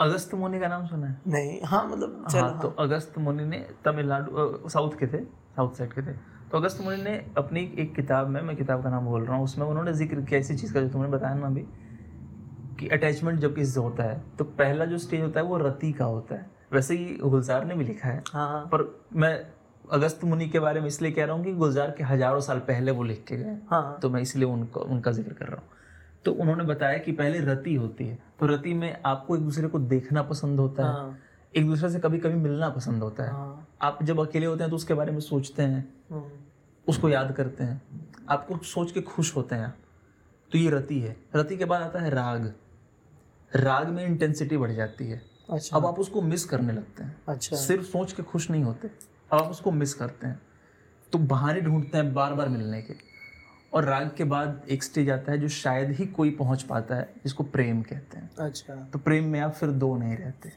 अगस्त 0.00 0.34
मुनि 0.34 0.60
का 0.60 0.68
नाम 0.68 0.86
सुना 0.86 1.06
है? 1.06 1.20
नहीं 1.26 1.60
हाँ 1.64 1.84
मतलब 1.88 2.26
चलो 2.30 2.42
हाँ। 2.42 2.60
तो 2.60 2.68
अगस्त 2.78 3.18
मुनि 3.18 3.44
ने 3.44 3.58
तमिलनाडु 3.84 4.68
साउथ 4.68 4.98
के 4.98 5.06
थे 5.06 5.24
साउथ 5.24 5.74
साइड 5.74 5.92
के 5.92 6.02
थे। 6.02 6.33
तो 6.54 6.58
अगस्त 6.58 6.80
मुनि 6.80 6.96
ने 7.02 7.12
अपनी 7.38 7.60
एक 7.78 7.94
किताब 7.94 8.28
में 8.28 8.40
मैं 8.42 8.54
किताब 8.56 8.82
का 8.82 8.90
नाम 8.90 9.04
बोल 9.04 9.24
रहा 9.24 9.36
हूँ 9.36 9.44
उसमें 9.44 9.64
उन्होंने 9.66 9.92
ज़िक्र 9.92 10.20
किया 10.20 10.40
ऐसी 10.40 10.54
चीज़ 10.56 10.74
का 10.74 10.80
जो 10.80 10.88
तुमने 10.88 11.08
बताया 11.08 11.34
ना 11.34 11.46
अभी 11.46 11.60
कि 12.80 12.88
अटैचमेंट 12.88 13.40
जब 13.40 13.54
किसी 13.54 13.80
होता 13.80 14.02
है 14.02 14.20
तो 14.38 14.44
पहला 14.60 14.84
जो 14.84 14.98
स्टेज 14.98 15.22
होता 15.22 15.40
है 15.40 15.46
वो 15.46 15.56
रति 15.58 15.92
का 15.92 16.04
होता 16.04 16.34
है। 16.34 16.46
वैसे 16.72 16.96
ही 16.96 17.16
गुलजार 17.16 17.64
ने 17.64 17.74
भी 17.74 17.84
लिखा 17.84 18.08
है 18.08 18.22
हाँ। 18.28 18.48
हाँ 18.48 18.64
पर 18.66 18.86
मैं 19.14 19.34
अगस्त 19.92 20.24
मुनि 20.24 20.48
के 20.48 20.60
बारे 20.60 20.80
में 20.80 20.86
इसलिए 20.86 21.12
कह 21.12 21.24
रहा 21.24 21.36
हूँ 21.36 21.44
कि 21.44 21.52
गुलजार 21.54 21.90
के 21.98 22.04
हज़ारों 22.04 22.40
साल 22.40 22.58
पहले 22.68 22.92
वो 22.92 23.02
लिख 23.02 23.24
के 23.28 23.36
गए। 23.36 23.56
हाँ। 23.70 23.98
तो 24.02 24.10
मैं 24.10 24.22
इसलिए 24.22 24.48
उनको 24.48 24.80
उनका 24.80 25.12
ज़िक्र 25.12 25.32
कर 25.32 25.46
रहा 25.46 25.56
हूँ। 25.56 25.68
तो 26.24 26.32
उन्होंने 26.32 26.64
बताया 26.64 26.98
कि 26.98 27.12
पहले 27.14 27.40
रति 27.52 27.74
होती 27.74 28.06
है 28.06 28.18
तो 28.40 28.46
रति 28.46 28.74
में 28.74 28.96
आपको 29.06 29.36
एक 29.36 29.42
दूसरे 29.42 29.68
को 29.68 29.78
देखना 29.90 30.22
पसंद 30.24 30.60
होता 30.60 30.82
है 30.82 30.92
हाँ। 30.92 31.18
एक 31.54 31.66
दूसरे 31.66 31.88
से 31.90 31.98
कभी 31.98 32.18
कभी 32.18 32.34
मिलना 32.36 32.68
पसंद 32.70 33.02
होता 33.02 33.24
है। 33.24 33.30
हाँ। 33.30 33.66
आप 33.82 33.98
जब 34.02 34.20
अकेले 34.20 34.46
होते 34.46 34.62
हैं 34.62 34.70
तो 34.70 34.76
उसके 34.76 34.94
बारे 34.94 35.12
में 35.12 35.20
सोचते 35.20 35.62
हैं। 35.62 35.82
हम्म, 36.10 36.22
उसको 36.88 37.08
याद 37.08 37.32
करते 37.32 37.64
हैं। 37.64 37.82
आपको 38.28 38.58
सोच 38.58 38.92
के 38.92 39.00
खुश 39.00 39.36
होते 39.36 39.54
हैं। 39.54 39.74
तो 40.52 40.58
ये 40.58 40.70
रति 40.70 41.00
है। 41.00 41.16
रति 41.36 41.56
के 41.56 41.64
बाद 41.64 41.82
आता 41.82 41.98
है 41.98 42.10
राग। 42.10 42.54
राग 43.56 43.88
में 43.88 44.06
इंटेंसिटी 44.06 44.56
बढ़ 44.56 44.70
जाती 44.70 45.06
है। 45.06 45.22
अच्छा। 45.50 45.76
अब 45.76 45.86
आप 45.86 45.98
उसको 45.98 46.22
मिस 46.22 46.44
करने 46.44 46.72
लगते 46.72 47.02
हैं। 47.02 47.20
अच्छा। 47.28 47.56
सिर्फ़ 47.56 47.84
सोच 47.84 48.12
के 48.12 48.22
खुश 48.22 48.50
नहीं 48.50 48.64
होते। 48.64 48.88
अब 49.32 49.40
आप 49.42 49.50
उसको 49.50 49.70
मिस 49.70 49.94
करते 49.94 50.26
हैं। 50.26 50.42
तो 51.12 51.18
बहाने 51.18 51.60
ढूंढते 51.60 51.98
हैं 51.98 52.14
बार 52.14 52.34
बार 52.34 52.48
मिलने 52.48 52.82
के। 52.82 52.94
और 53.74 53.84
राग 53.84 54.14
के 54.16 54.24
बाद 54.24 54.62
एक 54.70 54.82
स्टेज 54.82 55.10
आता 55.10 55.32
है 55.32 55.38
जो 55.38 55.48
शायद 55.48 55.90
ही 55.90 56.06
कोई 56.06 56.30
पहुँच 56.30 56.62
पाता 56.62 56.94
है 56.94 57.14
जिसको 57.24 57.44
प्रेम 57.44 57.82
कहते 57.82 58.18
हैं। 58.18 58.30
अच्छा। 58.36 58.74
तो 58.74 58.98
प्रेम 58.98 59.24
में 59.24 59.40
आप 59.40 59.52
फिर 59.52 59.68
दो 59.70 59.96
नहीं 59.96 60.16
रहते। 60.16 60.48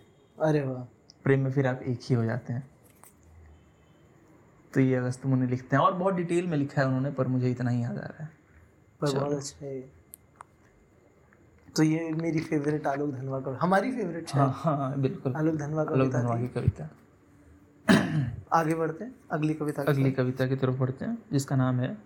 अरे 0.42 0.62
वाह। 0.62 0.84
प्रेम 1.24 1.40
में 1.40 1.52
फिर 1.52 1.68
आप 1.68 1.82
एक 1.82 2.00
ही 2.04 2.16
हो 2.16 2.26
जाते 2.26 2.54
हैं। 2.54 2.70
तो 4.74 4.80
ये 4.82 4.96
अगस्त 4.96 5.26
मुनि 5.26 5.48
लिखते 5.48 5.76
हैं। 5.76 5.84
और 5.84 5.94
बहुत 5.94 6.14
डिटेल 6.14 6.48
में 6.48 6.58
लिखा 6.58 6.82
है 6.82 6.88
उन्होंने 6.88 7.12
पर 7.12 7.28
मुझे 7.28 7.52
इतना 7.52 7.70
ही 7.70 7.84
याद 7.84 7.98
आ 7.98 8.02
रहा 8.02 8.24
है। 8.24 8.30
पर 9.02 9.12
बहुत 9.12 9.34
अच्छा 9.34 9.66
है 9.66 9.80
तो 11.76 11.84
ये 11.84 12.10
मेरी 12.12 12.40
फेवरेट 12.40 12.88
आलोक 12.88 13.10
धनवा 13.12 13.40
का 13.40 13.58
हमारी 13.62 13.92
फेवरेट 13.92 14.32
हाँ 14.36 14.52
हाँ 14.56 15.00
बिल्कुल। 15.02 15.34
आलोक 15.36 15.56
धनवा 15.56 15.84
का 15.84 15.94
आलोक 15.94 16.12
धनवा 16.12 16.36
की 16.38 16.48
कविता। 16.48 16.90
आगे 18.54 18.76
बढ़ते 18.76 19.04
हैं 19.04 19.14
अगली 19.32 19.54
कविता 19.54 19.84
अगली 19.84 20.12
कविता 20.12 20.48
की 20.48 20.56
तरफ़ 20.56 20.76
बढ़ते 20.76 21.06
हैं 21.06 21.18
जिसका 21.32 21.56
नाम 21.56 21.80
है 21.80 21.98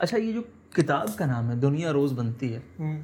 अच्छा 0.00 0.16
ये 0.16 0.32
जो 0.32 0.42
किताब 0.76 1.14
का 1.14 1.26
नाम 1.26 1.48
है 1.50 1.58
दुनिया 1.60 1.90
रोज 1.90 2.12
बनती 2.12 2.48
है 2.48 2.62
हम्म, 2.78 3.02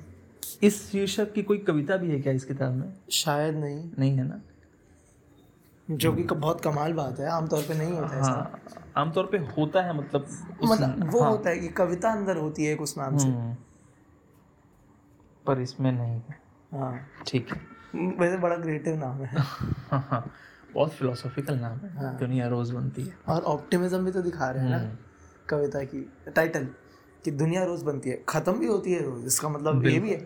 इस 0.63 0.83
शीर्षक 0.91 1.33
की 1.33 1.43
कोई 1.43 1.59
कविता 1.59 1.97
भी 1.97 2.11
है 2.11 2.21
क्या 2.21 2.33
इस 2.33 2.45
किताब 2.45 2.73
में? 2.73 2.93
शायद 3.11 3.57
नहीं। 3.57 3.91
नहीं 3.99 4.17
है 4.17 4.27
ना? 4.29 4.41
जो 5.91 6.13
कि 6.13 6.23
बहुत 6.23 6.61
कमाल 6.61 6.93
बात 6.93 7.21
है 7.21 7.29
आमतौर 7.29 7.63
पे 7.63 7.75
नहीं 7.75 7.93
होता 7.93 8.15
है 8.15 8.21
ऐसा। 8.21 8.31
हाँ 8.31 8.61
आमतौर 8.97 9.27
पे 9.27 9.39
होता 9.39 9.83
है 9.83 9.97
मतलब 9.97 10.27
मतलब 10.65 11.11
वो 11.13 11.21
हाँ, 11.21 11.31
होता 11.31 11.51
है 11.51 11.59
कि 11.59 11.69
कविता 11.69 12.11
अंदर 12.11 12.37
होती 12.37 12.65
है 12.65 12.77
उस 12.77 12.99
नाम 12.99 13.17
से। 13.17 13.29
हम्म। 13.29 13.57
पर 15.47 15.61
इसमें 15.61 15.93
नहीं 15.93 16.13
है। 16.13 16.41
हाँ। 16.73 17.01
ठीक 17.27 17.53
है। 17.53 17.61
वैसे 18.09 18.37
बड़ा 18.37 18.57
क्रिएटिव 18.57 18.97
नाम 18.97 19.17
है। 19.17 19.39
हाँ 19.91 20.07
हाँ। 20.11 20.31
बहुत 20.75 20.91
फिलोसॉफिकल 20.91 21.59
नाम 21.59 21.79
है। 21.79 21.97
हाँ, 21.97 22.19
दुनिया 22.19 22.49
रोज 22.49 22.71
बनती 22.71 23.03
है। 23.03 23.15
और 23.29 23.43
ऑप्टिमिज्म 23.43 24.05
भी 24.05 24.11
तो 24.11 24.23
दिखा 24.23 24.51
रहे 24.51 24.63
हैं 24.63 24.71
ना। 24.71 24.79
हम्म। 24.79 24.97
कविता 25.49 25.85
की 25.85 26.13
टाइटल 26.37 26.69
कि 27.25 27.31
दुनिया 27.31 27.65
रोज 27.65 27.83
बनती 27.83 28.11
है। 28.11 28.25
खत्म 28.29 28.53
भी 28.53 28.67
होती 28.67 28.93
है 28.93 29.03
रोज 29.03 29.25
इसका 29.27 29.49
मतलब 29.49 29.87
ये 29.87 29.99
भी 30.01 30.11
है। 30.11 30.21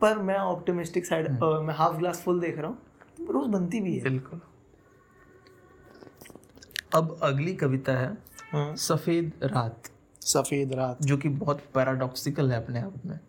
पर 0.00 0.18
मैं 0.18 0.38
ऑप्टिमिस्टिक 0.38 1.06
साइड 1.06 1.28
मैं 1.42 1.74
हाफ़ 1.74 1.96
ग्लास 1.96 2.22
फुल 2.24 2.40
देख 2.40 2.58
रहा 2.58 2.66
हूँ। 2.66 2.78
रोज 3.30 3.48
बनती 3.48 3.80
भी 3.80 3.96
है। 3.96 4.02
बिल्कुल। 4.02 4.40
अब 6.94 7.20
अगली 7.22 7.54
कविता 7.54 7.92
है 7.92 8.18
हाँ, 8.52 8.76
सफ़ेद 8.76 9.32
रात। 9.42 9.82
सफ़ेद 10.20 10.72
रात। 10.72 11.02
जो 11.02 11.16
कि 11.16 11.28
बहुत 11.28 11.60
पैराडॉक्सिकल 11.74 12.52
है 12.52 12.64
अपने 12.64 12.80
आप 12.80 13.06
में। 13.06 13.20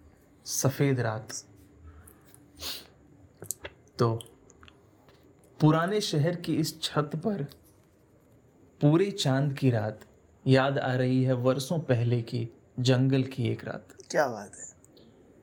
सफ़ेद 0.45 0.99
रात। 0.99 1.27
तो 3.99 4.19
पुराने 5.59 6.01
शहर 6.01 6.35
की 6.35 6.55
इस 6.55 6.81
छत 6.81 7.11
पर 7.15 7.43
पूरे 8.81 9.11
चाँद 9.11 9.57
की 9.57 9.69
रात 9.69 9.99
याद 10.47 10.77
आ 10.77 10.93
रही 10.93 11.23
है 11.23 11.33
वर्षों 11.33 11.79
पहले 11.79 12.21
की 12.21 12.49
जंगल 12.79 13.23
की 13.23 13.47
एक 13.47 13.63
रात। 13.65 13.87
क्या 14.11 14.27
बात 14.27 14.51
है। 14.55 14.73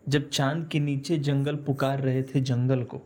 जब 0.09 0.31
चाँद 0.31 0.69
के 0.69 0.81
नीचे 0.81 1.19
जंगल 1.19 1.57
पुकार 1.57 2.01
रहे 2.01 2.23
थे 2.23 2.41
जंगल 2.41 2.85
को 2.85 3.03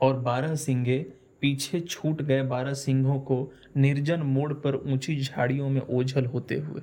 और 0.00 0.14
बारह 0.14 0.54
सिंगे 0.56 1.12
पीछे 1.44 1.80
छूट 1.80 2.22
गए 2.22 2.42
बारह 2.42 2.74
सिंहों 2.74 3.20
को 3.20 3.52
निर्जन 3.76 4.20
मोड़ 4.20 4.52
पर 4.52 4.74
ऊँची 4.76 5.20
झाड़ियों 5.20 5.68
में 5.68 5.80
ओझल 5.80 6.26
होते 6.26 6.54
हुए। 6.54 6.82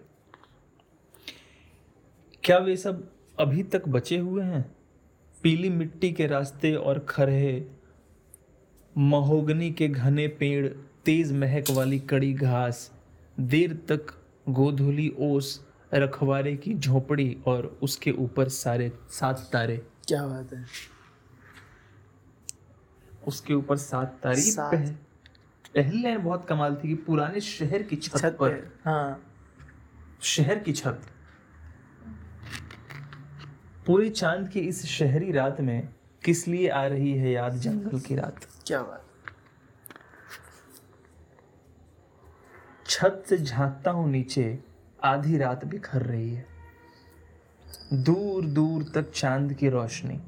क्या 2.43 2.57
वे 2.57 2.75
सब 2.77 3.11
अभी 3.39 3.63
तक 3.63 3.87
बचे 3.87 4.17
हुए 4.17 4.43
हैं? 4.43 4.75
पीली 5.43 5.69
मिट्टी 5.69 6.11
के 6.11 6.27
रास्ते 6.27 6.73
और 6.73 6.99
खरहे, 6.99 7.63
महोगनी 8.97 9.71
के 9.71 9.87
घने 9.87 10.27
पेड़, 10.27 10.67
तेज 11.05 11.31
महक 11.33 11.65
वाली 11.71 11.99
कड़ी 11.99 12.33
घास, 12.33 12.91
देर 13.39 13.73
तक 13.73 14.05
गोधुली 14.49 15.13
ओस, 15.19 15.67
रखवारे 15.93 16.55
की 16.55 16.73
झोपड़ी 16.73 17.37
और 17.47 17.79
उसके 17.81 18.11
ऊपर 18.11 18.49
सारे 18.49 18.91
सात 19.09 19.49
तारे। 19.53 19.77
क्या 20.07 20.27
बात 20.27 20.53
है। 20.53 20.65
उसके 23.27 23.53
ऊपर 23.53 23.77
सात 23.77 24.19
तारे 24.23 24.41
ये 24.41 24.51
सात। 24.51 24.75
पह- 24.75 24.89
पहली 25.75 26.17
बहुत 26.17 26.47
कमाल 26.47 26.75
थी 26.75 26.87
कि 26.87 26.95
पुराने 26.95 27.39
शहर 27.39 27.83
की 27.83 27.95
छत, 27.95 28.17
छत 28.17 28.37
पर। 28.39 28.79
हाँ। 28.85 29.33
शहर 30.21 30.59
की 30.59 30.73
छत। 30.73 31.01
पूरे 33.85 34.09
चाँद 34.09 34.49
की 34.49 34.59
इस 34.59 34.85
शहरी 34.85 35.31
रात 35.31 35.61
में 35.61 35.89
किस 36.25 36.47
लिए 36.47 36.69
आ 36.69 36.87
रही 36.87 37.17
है 37.17 37.31
याद 37.31 37.51
जंगल 37.51 37.99
की 37.99 38.15
रात? 38.15 38.39
क्या 38.67 38.81
बात। 38.81 39.05
छत 42.87 43.23
से 43.29 43.37
झांकता 43.37 43.91
हूँ 43.91 44.09
नीचे 44.09 44.63
आधी 45.03 45.37
रात 45.37 45.65
बिखर 45.65 46.01
रही 46.01 46.33
है। 46.33 46.45
दूर 47.93 48.45
दूर 48.45 48.83
तक 48.83 49.11
चाँद 49.11 49.53
की 49.53 49.69
रोशनी। 49.69 50.21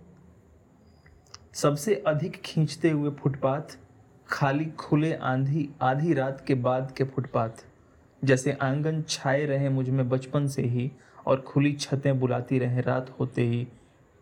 सबसे 1.53 2.03
अधिक 2.07 2.41
खींचते 2.41 2.89
हुए 2.89 3.11
फुटपाथ, 3.11 3.79
खाली 4.29 4.65
खुले 4.65 5.13
आंधी, 5.13 5.69
आधी 5.81 6.13
रात 6.13 6.43
के 6.47 6.53
बाद 6.53 6.93
के 6.97 7.03
फुटपाथ। 7.03 7.65
जैसे 8.23 8.51
आँगन 8.51 9.03
छाए 9.09 9.45
रहे 9.45 9.69
मुझमें 9.69 10.09
बचपन 10.09 10.47
से 10.47 10.61
ही 10.61 10.91
और 11.25 11.41
खुली 11.41 11.73
छतें 11.73 12.19
बुलाती 12.19 12.59
रहे 12.59 12.81
रात 12.81 13.15
होते 13.19 13.41
ही 13.41 13.67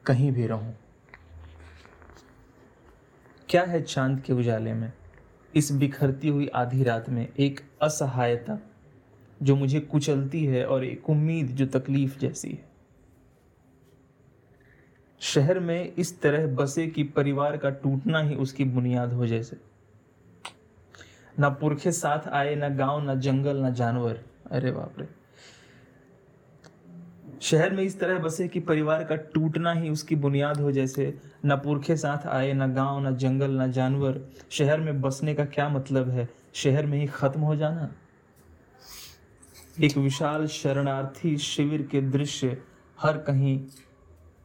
कहीं 0.06 0.32
भी 0.32 0.48
रहूँ। 0.48 0.76
क्या 3.50 3.64
है 3.64 3.82
चाँद 3.82 4.22
के 4.22 4.34
उजाले 4.34 4.74
में? 4.74 4.94
इस 5.56 5.72
बिखरती 5.72 6.28
हुई 6.28 6.48
आधी 6.48 6.84
रात 6.84 7.10
में 7.10 7.28
एक 7.40 7.62
असहायता, 7.82 8.60
जो 9.44 9.56
मुझे 9.56 9.80
कुचलती 9.80 10.46
है 10.46 10.66
और 10.66 10.86
एक 10.86 11.10
उम्मीद, 11.10 11.48
जो 11.48 11.66
तकलीफ़ 11.66 12.20
जैसी 12.20 12.50
है। 12.50 12.71
शहर 15.22 15.60
में 15.60 15.94
इस 15.96 16.22
तरह 16.22 16.48
बसे 16.48 16.88
कि 16.88 17.04
परिवार 17.04 17.58
का 17.58 17.70
टूटना 17.70 18.20
ही 18.20 18.36
उसकी 18.36 18.64
बुनियाद 18.64 19.14
हो 19.14 19.28
जैसे। 19.28 19.58
ना 21.40 21.50
पुरखे 21.50 21.92
साथ 21.92 22.28
आए, 22.28 22.56
ना 22.56 22.70
गाँव, 22.70 23.02
ना 23.04 23.16
जंगल, 23.16 23.58
ना 23.58 23.70
जानवर। 23.70 24.22
अरे 24.52 24.72
बाप 24.72 24.96
रे। 25.00 25.08
शहर 27.42 27.70
में 27.70 27.84
इस 27.84 28.00
तरह 28.00 28.20
बसे 28.20 28.48
कि 28.48 28.60
परिवार 28.60 29.04
का 29.04 29.16
टूटना 29.16 29.74
ही 29.74 29.90
उसकी 29.90 30.16
बुनियाद 30.16 30.58
हो 30.58 30.72
जैसे। 30.72 31.18
न 31.46 31.56
पुरखे 31.56 31.98
साथ 31.98 32.28
आए, 32.28 32.54
न 32.54 32.74
गाँव, 32.74 33.08
न 33.08 33.16
जंगल, 33.16 33.52
न 33.52 33.72
जानवर। 33.72 34.22
शहर 34.50 34.80
में 34.80 35.02
बसने 35.02 35.34
का 35.34 35.46
क्या 35.46 35.70
मतलब 35.70 36.10
है? 36.10 36.30
शहर 36.54 36.86
में 36.86 37.00
ही 37.00 37.08
खत्म 37.08 37.42
हो 37.42 37.56
जाना। 37.56 37.92
एक 39.84 39.98
विशाल 39.98 40.48
शरणार्थी 40.48 41.38
शिविर 41.38 41.82
के 41.82 42.02
दृश्य 42.02 42.62
हर 43.00 43.18
कहीं 43.18 43.66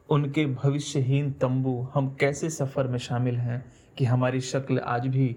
उनके 0.09 0.45
भविष्यहीन 0.45 1.31
तंबू 1.31 1.81
हम 1.93 2.07
कैसे 2.19 2.49
सफ़र 2.49 2.87
में 2.87 2.97
शामिल 2.99 3.35
हैं 3.37 3.63
कि 3.97 4.05
हमारी 4.05 4.41
शक्ल 4.41 4.79
आज 4.87 5.07
भी 5.07 5.35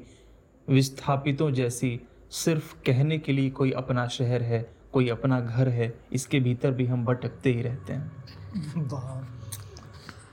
विस्थापितों 0.69 1.51
जैसी 1.53 2.01
सिर्फ़ 2.35 2.75
कहने 2.87 3.19
के 3.19 3.33
लिए 3.33 3.51
कोई 3.51 3.71
अपना 3.73 4.07
शहर 4.09 4.43
है 4.43 4.61
कोई 4.93 5.09
अपना 5.09 5.41
घर 5.41 5.69
है 5.69 5.93
इसके 6.13 6.41
भीतर 6.41 6.71
भी 6.71 6.87
हम 6.87 7.05
भटकते 7.05 7.53
ही 7.53 7.63
रहते 7.63 7.93
हैं। 7.93 8.11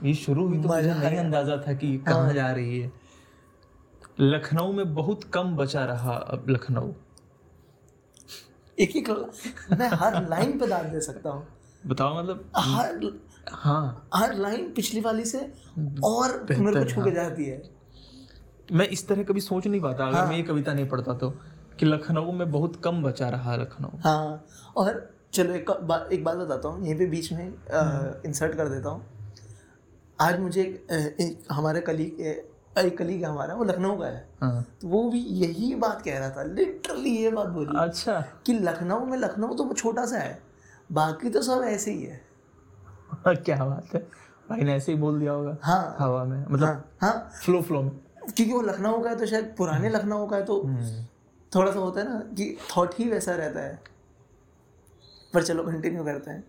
ये 0.02 0.14
शुरू 0.14 0.46
हुई 0.48 0.62
तो 0.62 0.68
मुझे 0.68 0.94
नहीं 0.94 1.18
अंदाज़ा 1.18 1.56
था 1.66 1.72
कि 1.72 1.96
कहाँ 1.98 2.32
जा 2.34 2.50
रही 2.52 2.80
है। 2.80 2.92
लखनऊ 4.20 4.72
में 4.72 4.94
बहुत 4.94 5.24
कम 5.24 5.54
बचा 5.56 5.84
रहा 5.84 6.12
अब 6.12 6.46
लखनऊ। 6.50 6.92
एक 8.78 8.96
एक 8.96 9.08
मैं 9.78 9.88
हर 9.90 10.28
लाइन 10.28 10.58
पे 10.58 10.66
दाग 10.66 10.86
दे 10.86 11.00
सकता 11.00 11.30
हूँ। 11.30 11.46
बताओ 11.86 12.18
मतलब 12.18 12.50
हर 12.56 13.00
हाँ। 13.52 14.08
हर 14.14 14.34
लाइन 14.36 14.72
पिछली 14.76 15.00
वाली 15.00 15.24
से 15.24 15.38
और 16.04 16.46
मेरे 16.50 16.78
को 16.78 16.84
छू 16.84 17.04
के 17.04 17.10
जाती 17.10 17.44
है। 17.44 17.62
मैं 18.68 18.88
इस 18.88 19.06
तरह 19.08 19.22
कभी 19.24 19.40
सोच 19.40 19.66
नहीं 19.66 19.80
पाता 19.80 20.06
अगर 20.06 20.16
हाँ। 20.16 20.26
मैं 20.26 20.36
ये 20.36 20.42
कविता 20.42 20.74
नहीं 20.74 20.88
पढ़ता 20.88 21.14
तो 21.14 21.30
कि 21.78 21.86
लखनऊ 21.86 22.32
में 22.32 22.50
बहुत 22.50 22.80
कम 22.84 23.02
बचा 23.02 23.28
रहा 23.28 23.56
लखनऊ। 23.56 23.98
हाँ 24.00 24.44
और 24.76 25.08
चलो 25.32 25.54
एक 25.54 25.70
बा, 25.70 25.96
एक 26.12 26.24
बात 26.24 26.36
बताता 26.36 26.68
हूँ 26.68 26.84
यहीं 26.84 26.98
पे 26.98 27.06
बीच 27.06 27.32
में 27.32 27.46
इंसर्ट 28.26 28.54
कर 28.56 28.68
देता 28.68 28.88
हूँ। 28.88 29.06
आज 30.18 30.38
मुझे 30.40 30.60
एक, 30.62 30.86
एक 31.20 31.52
हमारे 31.52 31.80
कलीग 31.80 32.20
एक 32.78 32.96
कलीग 32.98 33.22
है 33.22 33.28
हमारा 33.28 33.54
वो 33.54 33.64
लखनऊ 33.64 33.96
का 33.98 34.06
है। 34.06 34.28
हाँ। 34.40 34.62
तो 34.80 34.88
वो 34.88 35.02
भी 35.10 35.18
यही 35.18 35.74
बात 35.76 36.02
कह 36.02 36.18
रहा 36.18 36.30
था 36.30 36.42
लिटरली 36.44 37.16
ये 37.16 37.30
बात 37.30 37.46
बोली 37.48 37.78
अच्छा। 37.78 38.20
कि 38.46 38.52
लखनऊ 38.54 39.04
में 39.06 39.16
लखनऊ 39.18 39.54
तो 39.54 39.72
छोटा 39.72 40.04
सा 40.06 40.18
है 40.18 40.38
बाकी 40.90 41.30
तो 41.30 41.42
सब 41.42 41.62
ऐसे 41.66 41.90
ही 41.90 42.02
है। 42.02 42.20
क्या 43.26 43.64
बात 43.64 43.94
है? 43.94 44.00
भाई 44.50 44.60
ने 44.60 44.74
ऐसे 44.74 44.92
ही 44.92 44.98
बोल 44.98 45.18
दिया 45.20 45.32
होगा 45.32 45.56
हाँ। 45.62 45.96
हवा 45.98 46.24
में 46.24 46.40
मतलब 46.40 46.66
हाँ 46.66 46.90
हाँ। 47.02 47.30
फ्लो 47.42 47.60
फ्लो 47.62 47.82
में। 47.82 47.90
क्योंकि 47.90 48.52
वो 48.52 48.60
लखनऊ 48.62 49.02
का 49.02 49.10
है 49.10 49.16
तो 49.18 49.26
शायद 49.26 49.54
पुराने 49.58 49.88
लखनऊ 49.88 50.26
का 50.26 50.36
है 50.36 50.44
तो 50.44 50.62
थोड़ा 51.52 51.70
सा 51.72 51.78
होता 51.78 52.00
है 52.00 52.08
ना 52.08 52.18
कि 52.34 52.56
थॉट 52.70 52.94
ही 52.98 53.08
वैसा 53.10 53.34
रहता 53.34 53.60
है। 53.60 53.78
पर 55.34 55.42
चलो 55.42 55.62
कंटिन्यू 55.62 56.04
करते 56.04 56.30
हैं। 56.30 56.44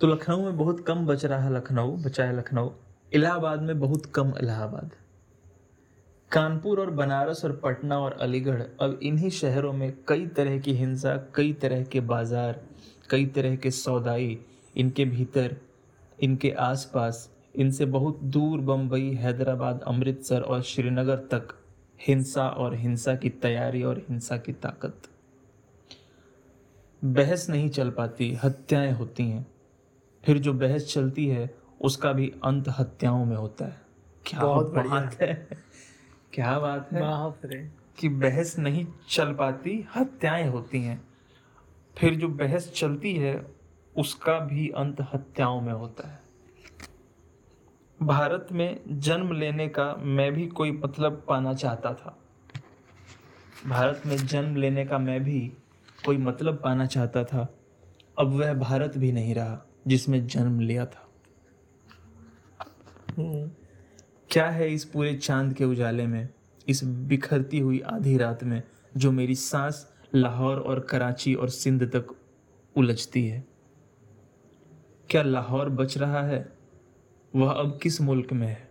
तो 0.00 0.06
लखनऊ 0.06 0.44
में 0.44 0.56
बहुत 0.56 0.84
कम 0.86 1.06
बच 1.06 1.24
रहा 1.24 1.42
है 1.42 1.52
लखनऊ 1.54 1.96
बचा 1.96 2.24
है 2.24 2.36
लखनऊ। 2.36 2.70
इलाहाबाद 3.12 3.62
में 3.62 3.78
बहुत 3.80 4.06
कम 4.06 4.32
इलाहाबाद। 4.40 4.90
कानपुर 6.30 6.80
और 6.80 6.90
बनारस 6.90 7.44
और 7.44 7.52
पटना 7.64 7.98
और 7.98 8.16
अलीगढ़ 8.20 8.62
अब 8.80 8.98
इन्हीं 9.02 9.30
शहरों 9.30 9.72
में 9.72 9.92
कई 10.08 10.26
तरह 10.26 10.58
की 10.58 10.72
हिंसा 10.72 11.16
कई 11.34 11.52
तरह 11.52 11.82
के 11.84 12.00
बाज़ार 12.02 12.60
कई 13.10 13.26
तरह 13.26 13.56
के 13.56 13.70
सौदाई 13.70 14.38
इनके 14.76 15.04
भीतर 15.04 15.56
इनके 16.20 16.50
आसपास 16.50 17.30
इनसे 17.56 17.84
बहुत 17.84 18.20
दूर 18.22 18.60
बम्बई 18.60 19.10
हैदराबाद 19.10 19.80
अमृतसर 19.82 20.40
और 20.40 20.62
श्रीनगर 20.62 21.16
तक 21.16 21.58
हिंसा 22.08 22.48
और 22.48 22.74
हिंसा 22.74 23.14
की 23.14 23.30
तैयारी 23.30 23.82
और 23.82 23.98
हिंसा 23.98 24.36
की 24.36 24.52
ताकत। 24.52 25.02
बहस 27.04 27.50
नहीं 27.50 27.68
चल 27.68 27.90
पाती 27.90 28.38
हत्याएँ 28.44 28.92
होती 28.92 29.22
हैं। 29.22 29.46
फिर 30.24 30.38
जो 30.38 30.52
बहस 30.52 30.92
चलती 30.94 31.26
है 31.26 31.54
उसका 31.80 32.12
भी 32.12 32.32
अंत 32.44 32.68
हत्याओं 32.68 33.24
में 33.24 33.36
होता 33.36 33.64
है। 33.64 33.80
क्या 34.26 34.40
बहुत। 34.40 34.74
बात 34.74 35.22
है। 35.22 35.48
क्या 36.32 36.58
बात 36.58 36.88
है 36.92 37.72
कि 37.98 38.08
बहस 38.08 38.58
नहीं 38.58 38.86
चल 39.08 39.34
पाती 39.34 39.86
हत्याएँ 39.96 40.48
होती 40.48 40.82
हैं। 40.82 41.04
फिर 41.98 42.14
जो 42.14 42.28
बहस 42.28 42.72
चलती 42.76 43.14
है 43.14 43.46
उसका 43.96 44.38
भी 44.38 44.68
अंत 44.68 45.00
हत्याओं 45.00 45.60
में 45.60 45.72
होता 45.72 46.08
है। 46.08 46.20
भारत 48.02 48.48
में 48.52 48.80
जन्म 48.88 49.32
लेने 49.32 49.68
का 49.68 49.96
मैं 49.98 50.32
भी 50.32 50.46
कोई 50.46 50.70
मतलब 50.70 51.24
पाना 51.28 51.54
चाहता 51.54 51.94
था। 51.94 52.18
भारत 53.66 54.02
में 54.06 54.16
जन्म 54.16 54.56
लेने 54.56 54.84
का 54.84 54.98
मैं 54.98 55.24
भी 55.24 55.52
कोई 56.06 56.16
मतलब 56.16 56.60
पाना 56.64 56.86
चाहता 56.86 57.24
था। 57.24 57.54
अब 58.18 58.26
वह 58.26 58.54
भारत 58.54 58.98
भी 58.98 59.12
नहीं 59.12 59.34
रहा 59.34 59.66
जिसमें 59.86 60.26
जन्म 60.26 60.60
लिया 60.60 60.86
था। 60.86 61.08
हम्म, 63.18 63.50
क्या 64.30 64.50
है 64.50 64.74
इस 64.74 64.84
पूरे 64.84 65.14
चाँद 65.14 65.54
के 65.54 65.64
उजाले 65.64 66.06
में 66.06 66.28
इस 66.68 66.84
बिखरती 66.84 67.58
हुई 67.58 67.80
आधी 67.80 68.16
रात 68.16 68.44
में 68.44 68.62
जो 68.96 69.12
मेरी 69.12 69.34
सांस 69.34 69.95
लाहौर 70.16 70.56
और 70.56 70.80
कराची 70.80 71.34
और 71.34 71.48
सिंध 71.48 71.82
तक 71.96 72.06
उलझती 72.76 73.26
है। 73.28 73.44
क्या 75.10 75.22
लाहौर 75.22 75.68
बच 75.68 75.98
रहा 75.98 76.22
है? 76.22 76.52
वह 77.36 77.50
अब 77.50 77.78
किस 77.82 78.00
मुल्क 78.00 78.32
में 78.32 78.48
है? 78.48 78.68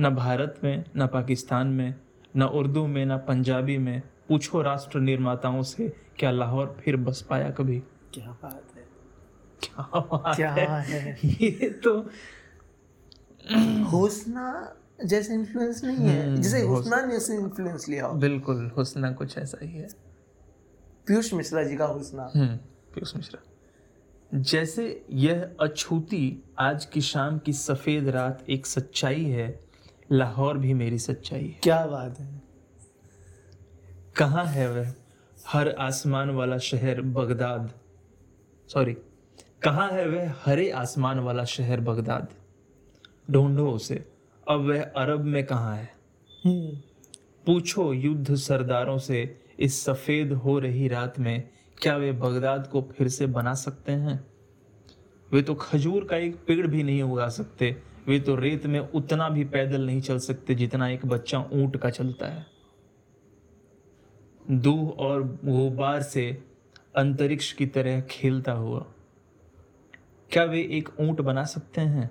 न 0.00 0.10
भारत 0.10 0.60
में 0.64 0.84
न 0.96 1.06
पाकिस्तान 1.06 1.66
में 1.66 1.94
न 2.36 2.42
उर्दू 2.42 2.86
में 2.86 3.06
न 3.06 3.16
पंजाबी 3.16 3.78
में। 3.78 4.02
पूछो 4.28 4.62
राष्ट्र 4.62 4.98
निर्माताओं 4.98 5.62
से 5.62 5.96
क्या 6.18 6.30
लाहौर 6.30 6.76
फिर 6.84 6.96
बस 6.96 7.22
पाया 7.22 7.50
कभी? 7.50 7.80
क्या 8.14 8.38
बात 8.42 8.62
है। 8.76 8.88
क्या 9.62 9.90
बात 10.00 10.36
क्या 10.36 10.52
है? 10.52 10.82
है? 10.82 11.18
ये 11.24 11.70
तो 11.70 12.10
हुस्ना 13.84 14.76
जैसे 15.04 15.34
इन्फ्लुएंस 15.34 15.84
नहीं 15.84 16.08
है। 16.08 16.26
हम्म, 16.26 16.40
जैसे 16.40 16.62
हुस- 16.62 16.92
हुस्ना 16.92 17.06
ने 17.06 17.42
इन्फ्लुएंस 17.42 17.88
लिया 17.88 18.08
बिल्कुल 18.08 18.70
हुस्ना 18.76 19.12
कुछ 19.12 19.38
ऐसा 19.38 19.58
ही 19.66 19.72
है। 19.72 20.05
पीयूष 21.06 21.34
मिश्रा 21.34 21.62
जी 21.62 21.76
का 21.76 21.84
हुस्ना। 21.84 22.32
हम्म 22.36 22.56
पीयूष 22.94 23.16
मिश्रा। 23.16 23.42
जैसे 24.40 25.06
यह 25.10 25.54
अछूती 25.60 26.42
आज 26.58 26.84
की 26.84 27.00
शाम 27.00 27.38
की 27.38 27.52
सफ़ेद 27.52 28.08
रात 28.08 28.44
एक 28.50 28.66
सच्चाई 28.66 29.24
है 29.24 29.60
लाहौर 30.12 30.58
भी 30.58 30.74
मेरी 30.74 30.98
सच्चाई 30.98 31.44
है। 31.44 31.60
क्या 31.62 31.86
बात 31.86 32.20
है। 32.20 32.42
कहाँ 34.16 34.44
है 34.44 34.72
वह? 34.72 34.92
हर 35.46 35.68
आसमान 35.68 36.30
वाला 36.30 36.58
शहर 36.58 37.00
बगदाद। 37.00 37.72
सॉरी 38.68 38.94
कहाँ 39.62 39.90
है 39.90 40.08
वह 40.08 40.34
हरे 40.44 40.70
आसमान 40.70 41.18
वाला 41.18 41.44
शहर 41.44 41.80
बगदाद? 41.80 42.28
ढूंढो 43.30 43.70
उसे 43.70 44.12
अब 44.48 44.60
वह 44.60 44.82
अरब 44.82 45.20
में 45.20 45.46
कहाँ 45.46 45.76
है? 45.76 45.94
हम्म। 46.44 46.76
पूछो 47.46 47.92
युद्ध 47.92 48.34
सरदारों 48.34 48.98
से 48.98 49.45
इस 49.60 49.84
सफ़ेद 49.84 50.32
हो 50.32 50.58
रही 50.58 50.88
रात 50.88 51.18
में 51.18 51.48
क्या 51.78 51.96
वे 51.96 52.12
बगदाद 52.12 52.66
को 52.66 52.82
फिर 52.82 53.08
से 53.08 53.26
बना 53.26 53.54
सकते 53.54 53.92
हैं? 53.92 54.24
वे 55.32 55.42
तो 55.42 55.54
खजूर 55.54 56.04
का 56.04 56.16
एक 56.16 56.36
पेड़ 56.36 56.66
भी 56.66 56.82
नहीं 56.82 57.02
उगा 57.02 57.28
सकते। 57.28 57.76
वे 58.08 58.20
तो 58.20 58.36
रेत 58.36 58.66
में 58.66 58.80
उतना 58.80 59.28
भी 59.28 59.44
पैदल 59.44 59.86
नहीं 59.86 60.00
चल 60.00 60.18
सकते 60.18 60.54
जितना 60.54 60.88
एक 60.88 61.06
बच्चा 61.06 61.38
ऊँट 61.52 61.76
का 61.76 61.90
चलता 61.90 62.26
है। 62.26 62.46
दूह 64.50 64.90
और 64.90 65.22
गुबार 65.44 66.02
से 66.02 66.42
अंतरिक्ष 66.96 67.52
की 67.52 67.66
तरह 67.66 68.00
खेलता 68.00 68.52
हुआ। 68.52 68.86
क्या 70.30 70.44
वे 70.44 70.60
एक 70.60 70.88
ऊँट 71.00 71.20
बना 71.20 71.44
सकते 71.44 71.80
हैं? 71.80 72.10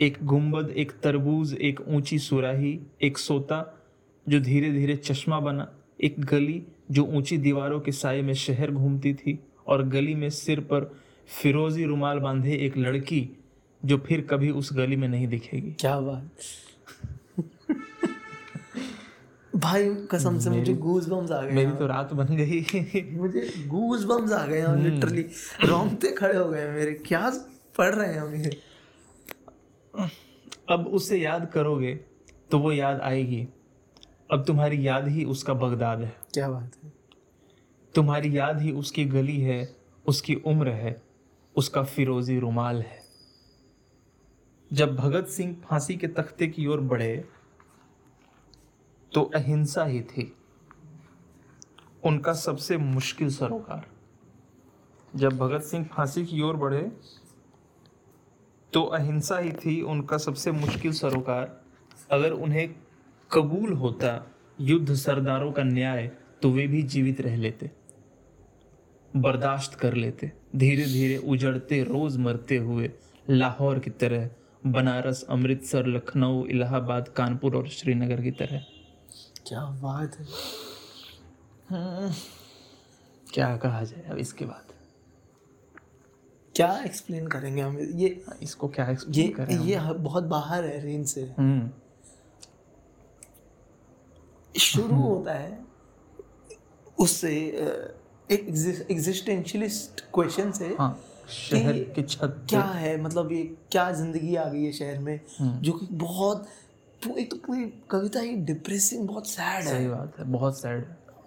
एक 0.00 0.18
गुंबद, 0.22 0.70
एक 0.70 0.92
तरबूज, 0.92 1.54
एक 1.54 1.80
ऊँची 1.88 2.18
सुराही, 2.18 2.80
एक 3.02 3.18
सोता 3.18 3.86
जो 4.28 4.40
धीरे 4.40 4.70
धीरे 4.70 4.96
चश्मा 4.96 5.40
बना, 5.40 5.72
एक 6.00 6.20
गली 6.20 6.66
जो 6.90 7.04
ऊँची 7.06 7.36
दीवारों 7.38 7.80
के 7.80 7.92
साय 7.92 8.22
में 8.22 8.34
शहर 8.34 8.70
घूमती 8.70 9.14
थी 9.14 9.38
और 9.66 9.82
गली 9.88 10.14
में 10.14 10.28
सिर 10.30 10.60
पर 10.60 10.90
फिरोजी 11.42 11.84
रुमाल 11.84 12.18
बांधे 12.18 12.54
एक 12.56 12.76
लड़की 12.76 13.28
जो 13.82 13.98
फिर 13.98 14.20
कभी 14.20 14.50
उस 14.50 14.72
गली 14.72 14.96
में 14.96 15.08
नहीं 15.08 15.28
दिखेगी। 15.28 15.72
क्या 15.80 16.00
बात। 16.00 16.30
भाई 19.52 19.88
कसम 20.10 20.38
से 20.38 20.50
मुझे 20.50 20.74
गूज 20.74 21.08
बम्स 21.08 21.30
आ 21.30 21.40
गए 21.42 21.52
मेरी 21.52 21.70
तो 21.70 21.86
रात 21.86 22.12
बन 22.12 22.34
गई। 22.36 23.14
मुझे 23.16 23.40
गूज 23.66 24.04
बम्स 24.04 24.32
आ 24.32 24.44
गए 24.46 24.64
लिटरली 24.82 25.22
रोंगटे 25.64 26.10
खड़े 26.10 26.36
हो 26.36 26.48
गए 26.50 26.68
मेरे। 26.70 26.92
क्या 27.06 27.30
पढ़ 27.78 27.94
रहे 27.94 28.12
हैं 28.12 28.20
हम 28.20 28.34
ये? 28.34 28.50
अब 30.70 30.86
उसे 30.86 31.18
याद 31.18 31.50
करोगे 31.54 31.94
तो 32.50 32.58
वो 32.58 32.72
याद 32.72 33.00
आएगी। 33.00 33.46
अब 34.30 34.44
तुम्हारी 34.44 34.86
याद 34.86 35.08
ही 35.08 35.24
उसका 35.24 35.54
बगदाद 35.54 36.00
है। 36.00 36.14
क्या 36.34 36.48
बात 36.50 36.76
है? 36.84 36.92
तुम्हारी 37.94 38.36
याद 38.38 38.60
ही 38.60 38.72
उसकी 38.72 39.04
गली 39.04 39.40
है 39.40 39.76
उसकी 40.06 40.34
उम्र 40.34 40.68
है 40.68 41.02
उसका 41.56 41.82
फिरोजी 41.82 42.38
रुमाल 42.38 42.82
है। 42.82 43.00
जब 44.70 44.94
भगत 44.96 45.26
सिंह 45.26 45.54
फांसी 45.64 45.96
के 45.96 46.08
तख्ते 46.08 46.46
की 46.46 46.66
ओर 46.66 46.80
बढ़े 46.80 47.24
तो 49.12 49.22
अहिंसा 49.34 49.84
ही 49.84 50.02
थी। 50.02 50.32
उनका 52.04 52.32
सबसे 52.32 52.76
मुश्किल 52.76 53.30
सरोकार। 53.30 53.86
जब 55.16 55.36
भगत 55.38 55.62
सिंह 55.62 55.84
फांसी 55.86 56.24
की 56.26 56.40
ओर 56.42 56.56
बढ़े 56.56 56.82
तो 58.72 58.82
अहिंसा 58.82 59.38
ही 59.38 59.52
थी 59.54 59.80
उनका 59.82 60.18
सबसे 60.18 60.52
मुश्किल 60.52 60.92
सरोकार। 60.92 61.60
अगर 62.10 62.32
उन्हें 62.32 62.74
कबूल 63.32 63.72
होता 63.72 64.08
युद्ध 64.60 64.94
सरदारों 64.94 65.50
का 65.52 65.62
न्याय 65.62 66.10
तो 66.42 66.50
वे 66.50 66.66
भी 66.66 66.82
जीवित 66.84 67.20
रह 67.20 67.36
लेते 67.36 67.70
बर्दाश्त 69.10 69.74
कर 69.74 69.94
लेते। 69.94 70.30
धीरे 70.56 70.84
धीरे 70.84 71.16
उजड़ते 71.26 71.82
रोज 71.84 72.16
मरते 72.16 72.56
हुए 72.56 72.90
लाहौर 73.30 73.78
की 73.78 73.90
तरह 74.00 74.28
बनारस 74.66 75.22
अमृतसर 75.30 75.86
लखनऊ 75.86 76.44
इलाहाबाद 76.46 77.08
कानपुर 77.08 77.56
और 77.56 77.68
श्रीनगर 77.68 78.22
की 78.22 78.30
तरह। 78.30 78.64
क्या 79.46 79.64
बात 79.82 80.16
है? 80.18 80.26
क्या 83.26 83.56
कहा 83.56 83.82
जाए 83.84 84.02
अब 84.10 84.18
इसके 84.18 84.44
बाद? 84.44 84.72
क्या 86.54 86.72
एक्सप्लेन 86.84 87.26
करेंगे 87.26 87.62
हम? 87.62 87.78
ये 87.78 88.24
इसको 88.42 88.68
क्या 88.68 88.96
ये 89.10 89.28
करें 89.30 89.58
ये 89.58 89.78
बहुत 89.94 90.24
बाहर 90.26 90.64
है 90.64 90.80
रेंज 90.84 91.06
से। 91.06 91.22
हम्म। 91.38 91.70
शुरू 94.54 94.94
होता 94.94 95.32
है 95.32 95.58
उससे 96.98 97.34
एक 98.30 98.46
एग्जिस्टेंशियलिस्ट 98.90 100.00
क्वेश्चन 100.14 100.50
से 100.52 100.74
हाँ 100.78 100.98
शहर 101.30 101.78
की 101.94 102.02
छत 102.02 102.36
क्या 102.50 102.62
है? 102.62 103.00
मतलब 103.02 103.32
ये 103.32 103.42
क्या 103.72 103.90
ज़िंदगी 103.92 104.34
आ 104.36 104.44
गई 104.44 104.64
है 104.64 104.72
शहर 104.72 104.98
में? 104.98 105.20
हम्म। 105.38 105.60
जो 105.60 105.72
कि 105.72 105.86
बहुत 105.92 106.48
एक 107.18 107.30
तो 107.30 107.36
पूरी 107.36 107.64
कविता 107.90 108.20
ही 108.20 108.34
डिप्रेसिंग 108.46 109.06
बहुत 109.08 109.26
सैड 109.26 109.64
है। 109.64 109.70
सही 109.70 109.82
है 109.84 109.90
बात 109.90 110.18
है 110.18 110.24
बहुत 110.32 110.58
सैड 110.60 110.84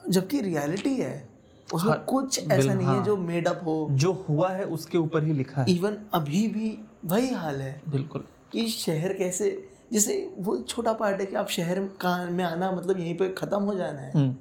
जबकि 0.09 0.41
रियलिटी 0.41 0.95
है 0.95 1.29
उसमें 1.73 1.91
हाँ, 1.91 2.03
कुछ 2.09 2.39
ऐसा 2.51 2.73
नहीं 2.73 2.87
है 2.87 2.93
हाँ। 2.95 3.03
जो 3.05 3.15
मेड 3.17 3.47
अप 3.47 3.61
हो। 3.65 3.87
जो 3.91 4.11
हुआ 4.29 4.49
है 4.49 4.63
उसके 4.65 4.97
ऊपर 4.97 5.23
ही 5.23 5.33
लिखा 5.33 5.61
है। 5.61 5.71
इवन 5.75 5.97
अभी 6.13 6.47
भी 6.47 6.77
वही 7.05 7.29
हाल 7.33 7.61
है 7.61 7.81
बिल्कुल। 7.89 8.23
कि 8.51 8.67
शहर 8.67 9.13
कैसे 9.13 9.49
जैसे 9.93 10.33
वो 10.37 10.57
छोटा 10.57 10.93
पार्ट 10.93 11.19
है 11.19 11.25
कि 11.25 11.35
आप 11.35 11.47
शहर 11.47 11.79
में 12.29 12.43
आना 12.43 12.71
मतलब 12.71 12.99
यहीं 12.99 13.17
पे 13.17 13.29
खत्म 13.29 13.61
हो 13.63 13.75
जाना 13.75 13.99
है। 13.99 14.11
हम्म। 14.15 14.35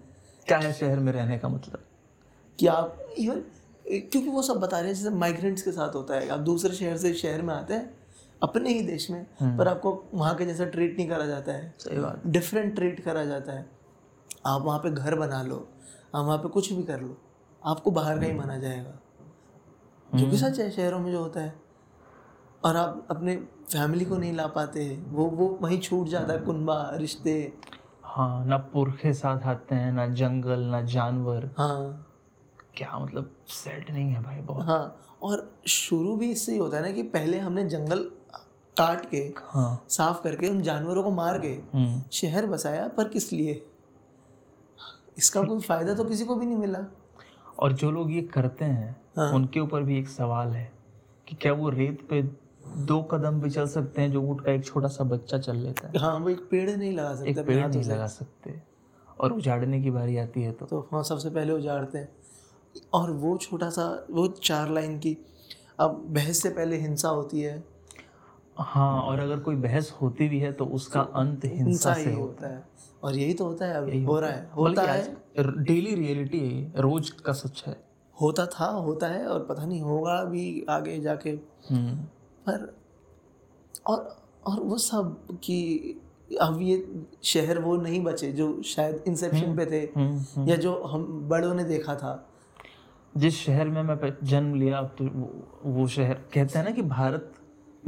क्या 0.46 0.58
है 0.58 0.72
शहर 0.72 0.98
में 0.98 1.12
रहने 1.12 1.38
का 1.38 1.48
मतलब? 1.48 1.84
कि 2.58 2.66
आप 2.66 2.98
इवन 3.18 3.42
क्योंकि 3.86 4.28
वो 4.28 4.42
सब 4.42 4.54
बता 4.54 4.78
रहे 4.78 4.88
हैं 4.88 4.94
जैसे 4.94 5.10
माइग्रेंट्स 5.10 5.62
के 5.62 5.72
साथ 5.72 5.94
होता 5.94 6.14
है। 6.14 6.28
आप 6.28 6.40
दूसरे 6.40 6.74
शहर 6.74 6.96
से 6.96 7.14
शहर 7.14 7.42
में 7.42 7.54
आते 7.54 7.74
हैं 7.74 7.94
अपने 8.42 8.70
ही 8.70 8.82
देश 8.82 9.10
में 9.10 9.26
पर 9.42 9.68
आपको 9.68 10.04
वहाँ 10.14 10.34
के 10.34 10.46
जैसा 10.46 10.64
ट्रीट 10.64 10.96
नहीं 10.96 11.08
करा 11.08 11.26
जाता 11.26 11.52
है। 11.52 11.74
सही 11.78 11.98
बात। 11.98 12.22
डिफरेंट 12.26 12.74
ट्रीट 12.74 13.00
करा 13.00 13.24
जाता 13.24 13.52
है। 13.52 13.66
आप 14.46 14.62
वहाँ 14.62 14.78
पे 14.78 14.90
घर 14.90 15.14
बना 15.14 15.42
लो 15.42 15.68
आप 16.14 16.24
वहाँ 16.24 16.38
पे 16.38 16.48
कुछ 16.48 16.72
भी 16.72 16.82
कर 16.82 17.00
लो 17.00 17.16
आपको 17.66 17.90
बाहर 17.90 18.18
का 18.18 18.26
ही 18.26 18.32
माना 18.32 18.58
जाएगा। 18.58 18.98
जो 20.14 20.30
कि 20.30 20.38
सच 20.38 20.58
है 20.58 20.70
शहरों 20.70 20.98
में 20.98 21.12
जो 21.12 21.18
होता 21.18 21.40
है। 21.40 21.71
और 22.64 22.76
आप 22.76 23.06
अपने 23.10 23.36
फैमिली 23.72 24.04
को 24.04 24.16
नहीं 24.16 24.32
ला 24.32 24.46
पाते 24.46 24.86
वो 25.08 25.24
वो 25.26 25.46
वहीं 25.62 25.80
छूट 25.80 26.08
जाता 26.08 26.32
है 26.32 26.38
कुनबा 26.38 26.90
रिश्ते। 26.94 27.52
हाँ 28.04 28.44
ना 28.46 28.56
पुरखे 28.72 29.12
साथ 29.12 29.46
आते 29.46 29.74
हैं 29.74 29.92
ना 29.92 30.06
जंगल 30.06 30.60
ना 30.60 30.80
जानवर। 30.86 31.50
हाँ। 31.58 32.08
क्या 32.76 32.98
मतलब 32.98 33.30
सेट 33.48 33.90
नहीं 33.90 34.10
है 34.12 34.22
भाई 34.22 34.40
बहुत। 34.40 34.66
हाँ 34.66 35.18
और 35.22 35.50
शुरू 35.66 36.16
भी 36.16 36.30
इससे 36.30 36.52
ही 36.52 36.58
होता 36.58 36.76
है 36.76 36.82
ना 36.82 36.90
कि 36.90 37.02
पहले 37.02 37.38
हमने 37.38 37.64
जंगल 37.68 38.10
काट 38.76 39.10
के 39.10 39.18
हाँ। 39.46 39.84
साफ़ 39.88 40.22
करके 40.22 40.48
उन 40.48 40.60
जानवरों 40.62 41.02
को 41.02 41.10
मार 41.10 41.38
के 41.38 41.48
हम्म। 41.74 42.02
शहर 42.12 42.46
बसाया 42.46 42.86
पर 42.88 43.08
किस 43.08 43.32
लिए? 43.32 43.62
इसका 45.18 45.42
कोई 45.42 45.60
फ़ायदा 45.60 45.94
तो 45.94 46.04
किसी 46.04 46.24
को 46.24 46.34
भी 46.34 46.46
नहीं 46.46 46.56
मिला। 46.56 46.78
और 47.58 47.72
जो 47.72 47.90
लोग 47.90 48.12
ये 48.12 48.22
करते 48.22 48.64
हैं 48.64 48.96
हाँ। 49.16 49.32
उनके 49.32 49.60
ऊपर 49.60 49.82
भी 49.82 49.98
एक 49.98 50.08
सवाल 50.08 50.48
है 50.48 50.72
कि 51.28 51.36
क्या 51.36 51.52
वो 51.52 51.68
रेत 51.68 52.06
पे 52.10 52.22
दो 52.66 53.02
कदम 53.02 53.40
भी 53.40 53.50
चल 53.50 53.66
सकते 53.66 54.02
हैं 54.02 54.12
जो 54.12 54.20
ऊँट 54.22 54.40
का 54.40 54.52
एक 54.52 54.64
छोटा 54.64 54.88
सा 54.88 55.04
बच्चा 55.04 55.38
चल 55.38 55.56
लेता 55.56 55.88
है। 55.88 55.98
हाँ 55.98 56.18
वो 56.18 56.28
एक 56.28 56.40
पेड़ 56.50 56.70
नहीं 56.70 56.92
लगा 56.92 57.14
सकते 57.14 57.30
अपने 57.30 57.42
पेड़ 57.42 57.66
नहीं 57.66 57.84
लगा 57.84 58.06
सकते। 58.06 58.62
और 59.20 59.32
उजाड़ने 59.32 59.80
की 59.80 59.90
बारी 59.90 60.16
आती 60.16 60.42
है 60.42 60.52
तो। 60.52 60.66
तो 60.66 60.88
हाँ 60.92 61.02
सबसे 61.02 61.30
पहले 61.30 61.52
उजाड़ते 61.52 61.98
हैं। 61.98 62.08
और 62.92 63.10
वो 63.10 63.36
छोटा 63.36 63.70
सा 63.70 64.06
वो 64.10 64.26
चार 64.28 64.70
लाइन 64.70 64.98
की 64.98 65.16
अब 65.80 66.04
बहस 66.08 66.42
से 66.42 66.50
पहले 66.50 66.76
हिंसा 66.76 67.08
होती 67.08 67.40
है। 67.40 67.64
हाँ 68.58 69.02
और 69.02 69.20
अगर 69.20 69.38
कोई 69.38 69.56
बहस 69.56 69.92
होती 70.02 70.28
भी 70.28 70.38
है 70.38 70.52
तो 70.52 70.64
उसका 70.64 71.02
तो 71.02 71.12
अंत 71.12 71.44
हिंसा 71.44 71.64
हिंसा 71.64 71.94
से 71.94 72.10
ही 72.10 72.16
होता 72.16 72.48
है। 72.48 72.64
और 73.02 73.16
यही 73.16 73.34
तो 73.34 73.44
होता 73.44 73.66
है 73.66 73.74
अब 73.74 74.06
हो 74.06 74.20
रहा 74.20 74.30
है। 74.30 74.50
होता 74.56 74.82
है। 74.82 75.16
डेली 75.38 75.94
रियलिटी 75.94 76.40
है 76.40 76.72
रोज 76.76 77.10
का 77.10 77.32
सच 77.32 77.64
है। 77.66 77.76
होता 78.20 78.46
था 78.46 78.64
होता 78.64 79.06
है 79.06 79.26
और 79.26 79.44
पता 79.44 79.66
नहीं 79.66 79.80
होगा 79.80 80.24
भी 80.24 80.66
आगे 80.70 81.00
जाके। 81.00 81.30
हम्म। 81.70 82.21
पर 82.48 82.76
और 83.86 84.22
और 84.46 84.60
वो 84.60 84.78
सब 84.78 85.38
कि 85.44 85.78
अब 86.40 86.58
ये 86.62 87.06
शहर 87.22 87.58
वो 87.58 87.76
नहीं 87.76 88.04
बचे 88.04 88.32
जो 88.32 88.62
शायद 88.62 89.04
इंसेप्शन 89.06 89.56
पे 89.56 89.66
थे 89.66 89.80
हम्म, 89.80 90.18
हम्म। 90.18 90.48
या 90.48 90.56
जो 90.56 90.82
हम 90.82 91.28
बड़ों 91.28 91.54
ने 91.54 91.64
देखा 91.64 91.94
था। 91.94 92.28
जिस 93.16 93.34
शहर 93.34 93.68
में 93.68 93.82
मैं 93.82 94.16
जन्म 94.22 94.54
लिया 94.54 94.82
तो 94.82 95.04
वो, 95.04 95.48
वो 95.64 95.88
शहर 95.88 96.14
कहते 96.14 96.58
हैं 96.58 96.64
ना 96.64 96.70
कि 96.70 96.82
भारत 96.82 97.32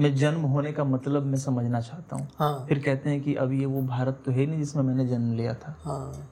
में 0.01 0.15
जन्म 0.15 0.41
होने 0.41 0.73
का 0.73 0.85
मतलब 0.85 1.23
मैं 1.23 1.39
समझना 1.39 1.81
चाहता 1.81 2.17
हूँ। 2.17 2.29
हाँ। 2.39 2.67
फिर 2.69 2.79
कहते 2.79 3.11
हैं 3.11 3.21
कि 3.21 3.35
अब 3.35 3.53
ये 3.53 3.67
वो 3.67 3.83
भारत 3.83 4.23
तो 4.27 4.33
है 4.33 4.47
नहीं 4.47 4.59
जिसमें 4.59 4.83
मैंने 4.83 5.07
जन्म 5.07 5.33
लिया 5.33 5.55
था। 5.55 5.77
हाँ। 5.85 6.31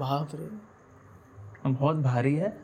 बाप 0.00 0.28
रे। 0.34 0.74
बहुत 1.70 1.96
भारी 1.96 2.34
है। 2.34 2.63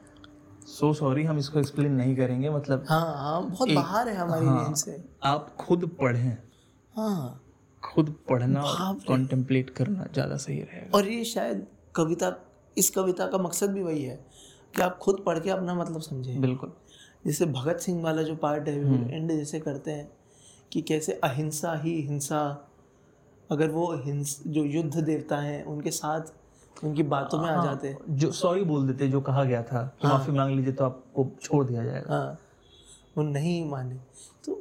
सो 0.67 0.93
so 0.93 0.99
सॉरी 0.99 1.25
हम 1.25 1.39
इसको 1.39 1.59
एक्सप्लेन 1.59 1.93
नहीं 1.93 2.17
करेंगे 2.17 2.51
मतलब 2.51 2.85
हाँ 2.89 3.15
हाँ 3.17 3.43
बहुत 3.51 3.71
बाहर 3.71 4.09
है 4.09 4.17
हमारी 4.17 4.47
हाँ, 4.47 4.65
रेंज 4.65 4.77
से। 4.77 5.05
आप 5.23 5.57
खुद 5.61 5.91
पढ़ें। 6.01 6.37
हाँ। 6.95 7.41
खुद 7.83 8.15
पढ़ना 8.29 8.63
कॉन्टेम्पलेट 9.09 9.71
करना 9.71 10.07
ज़्यादा 10.13 10.37
सही 10.37 10.61
रहेगा। 10.61 10.97
और 10.99 11.09
ये 11.09 11.25
शायद 11.25 11.67
कविता 11.97 12.35
इस 12.79 12.91
कविता 12.91 13.27
का 13.27 13.39
मकसद 13.39 13.71
भी 13.71 13.83
वही 13.83 14.03
है 14.03 14.17
कि 14.75 14.83
आप 14.83 14.99
खुद 14.99 15.23
पढ़ 15.27 15.39
के 15.39 15.51
अपना 15.51 15.75
मतलब 15.75 16.01
समझें। 16.01 16.41
बिल्कुल। 16.41 16.73
जैसे 17.27 17.47
भगत 17.47 17.81
सिंह 17.81 18.03
वाला 18.03 18.23
जो 18.23 18.37
पार्ट 18.37 18.69
है 18.69 19.15
एंड 19.15 19.31
जैसे 19.31 19.61
करते 19.61 19.91
हैं 19.91 20.11
कि 20.73 20.83
कैसे 20.83 21.13
अहिंसा 21.25 21.75
ही 21.75 22.01
हिंसा 22.03 22.67
अगर 23.51 23.71
वो 23.71 23.93
हिंस 24.05 24.43
जो 24.47 24.65
युद्ध 24.65 25.01
देवता 25.01 25.37
हैं 25.37 25.65
उनके 25.65 25.91
साथ 25.91 26.33
उनकी 26.85 27.03
बातों 27.05 27.39
में 27.39 27.49
आ 27.51 27.63
जाते 27.65 27.89
हैं। 27.89 28.17
जो 28.17 28.31
सॉरी 28.33 28.65
बोल 28.65 28.87
देते 28.87 29.09
जो 29.09 29.21
कहा 29.21 29.45
गया 29.45 29.63
था 29.63 29.83
कि 30.01 30.09
माफ़ी 30.09 30.33
मांग 30.33 30.55
लीजिए 30.57 30.73
तो 30.73 30.85
आपको 30.85 31.31
छोड़ 31.43 31.65
दिया 31.67 31.85
जाएगा। 31.85 32.15
हाँ 32.15 32.39
वो 33.17 33.23
नहीं 33.23 33.65
माने। 33.71 33.97
तो 34.45 34.55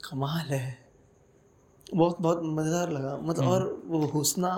कमाल 0.00 0.46
है। 0.46 0.78
बहुत 1.94 2.20
बहुत 2.20 2.40
मज़ेदार 2.44 2.90
लगा। 2.90 3.16
मतलब 3.18 3.44
और 3.44 3.82
वो 3.86 4.04
हुस्ना 4.06 4.50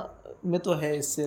में 0.44 0.60
तो 0.60 0.74
है 0.74 0.96
इससे 0.98 1.24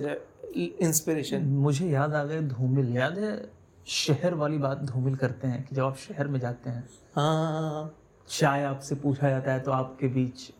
इंस्पिरेशन 0.82 1.44
मुझे 1.44 1.88
याद 1.88 2.14
आ 2.14 2.24
गए 2.24 2.40
धूमिल। 2.40 2.96
याद 2.96 3.18
है 3.18 3.50
शहर 3.86 4.34
वाली 4.34 4.58
बात 4.58 4.82
धूमिल 4.84 5.14
करते 5.16 5.48
हैं 5.48 5.64
कि 5.64 5.74
जब 5.74 5.84
आप 5.84 5.96
शहर 5.98 6.28
में 6.28 6.38
जाते 6.40 6.70
हैं 6.70 6.88
हाँ 7.16 7.34
हाँ, 7.36 7.60
हाँ 7.62 7.94
चाय 8.28 8.64
आपसे 8.64 8.94
पूछा 8.94 9.30
जाता 9.30 9.52
है 9.52 9.60
तो 9.60 9.70
आपके 9.70 10.08
बीच 10.08 10.50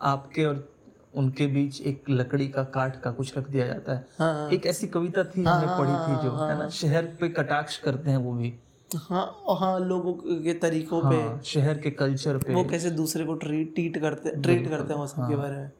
आपके 0.00 0.44
और 0.44 0.71
उनके 1.16 1.46
बीच 1.46 1.80
एक 1.80 2.04
लकड़ी 2.10 2.48
का 2.48 2.62
काट 2.64 3.02
का 3.02 3.10
कुछ 3.10 3.38
रख 3.38 3.48
दिया 3.48 3.66
जाता 3.66 3.94
है। 3.94 4.06
हाँ। 4.18 4.34
हाँ 4.34 4.50
एक 4.50 4.66
ऐसी 4.66 4.86
कविता 4.86 5.24
थी 5.24 5.44
हाँ, 5.44 5.60
हमने 5.60 5.78
पढ़ी 5.78 5.92
थी 5.92 6.22
जो 6.24 6.46
है 6.46 6.58
ना? 6.58 6.68
शहर 6.68 7.02
पे 7.02 7.28
कटाक्ष 7.28 7.78
करते 7.78 8.10
हैं 8.10 8.16
वो 8.16 8.32
भी। 8.32 8.54
हाँ 8.96 9.42
हाँ 9.60 9.80
लोगों 9.80 10.12
के 10.14 10.54
तरीकों 10.54 11.02
हाँ, 11.02 11.12
पे। 11.12 11.22
हाँ, 11.22 11.40
शहर 11.44 11.78
के 11.78 11.90
कल्चर 11.90 12.38
पे। 12.38 12.54
वो 12.54 12.64
कैसे 12.64 12.90
दूसरे 12.90 13.24
को 13.24 13.34
ट्रीट 13.34 13.74
ट्रीट 13.74 13.98
करते 13.98 14.30
ट्रीट 14.30 14.68
करते 14.68 14.92
हैं 14.92 15.00
वो 15.00 15.06
सबके 15.06 15.36
बारे 15.36 15.56
में। 15.56 15.70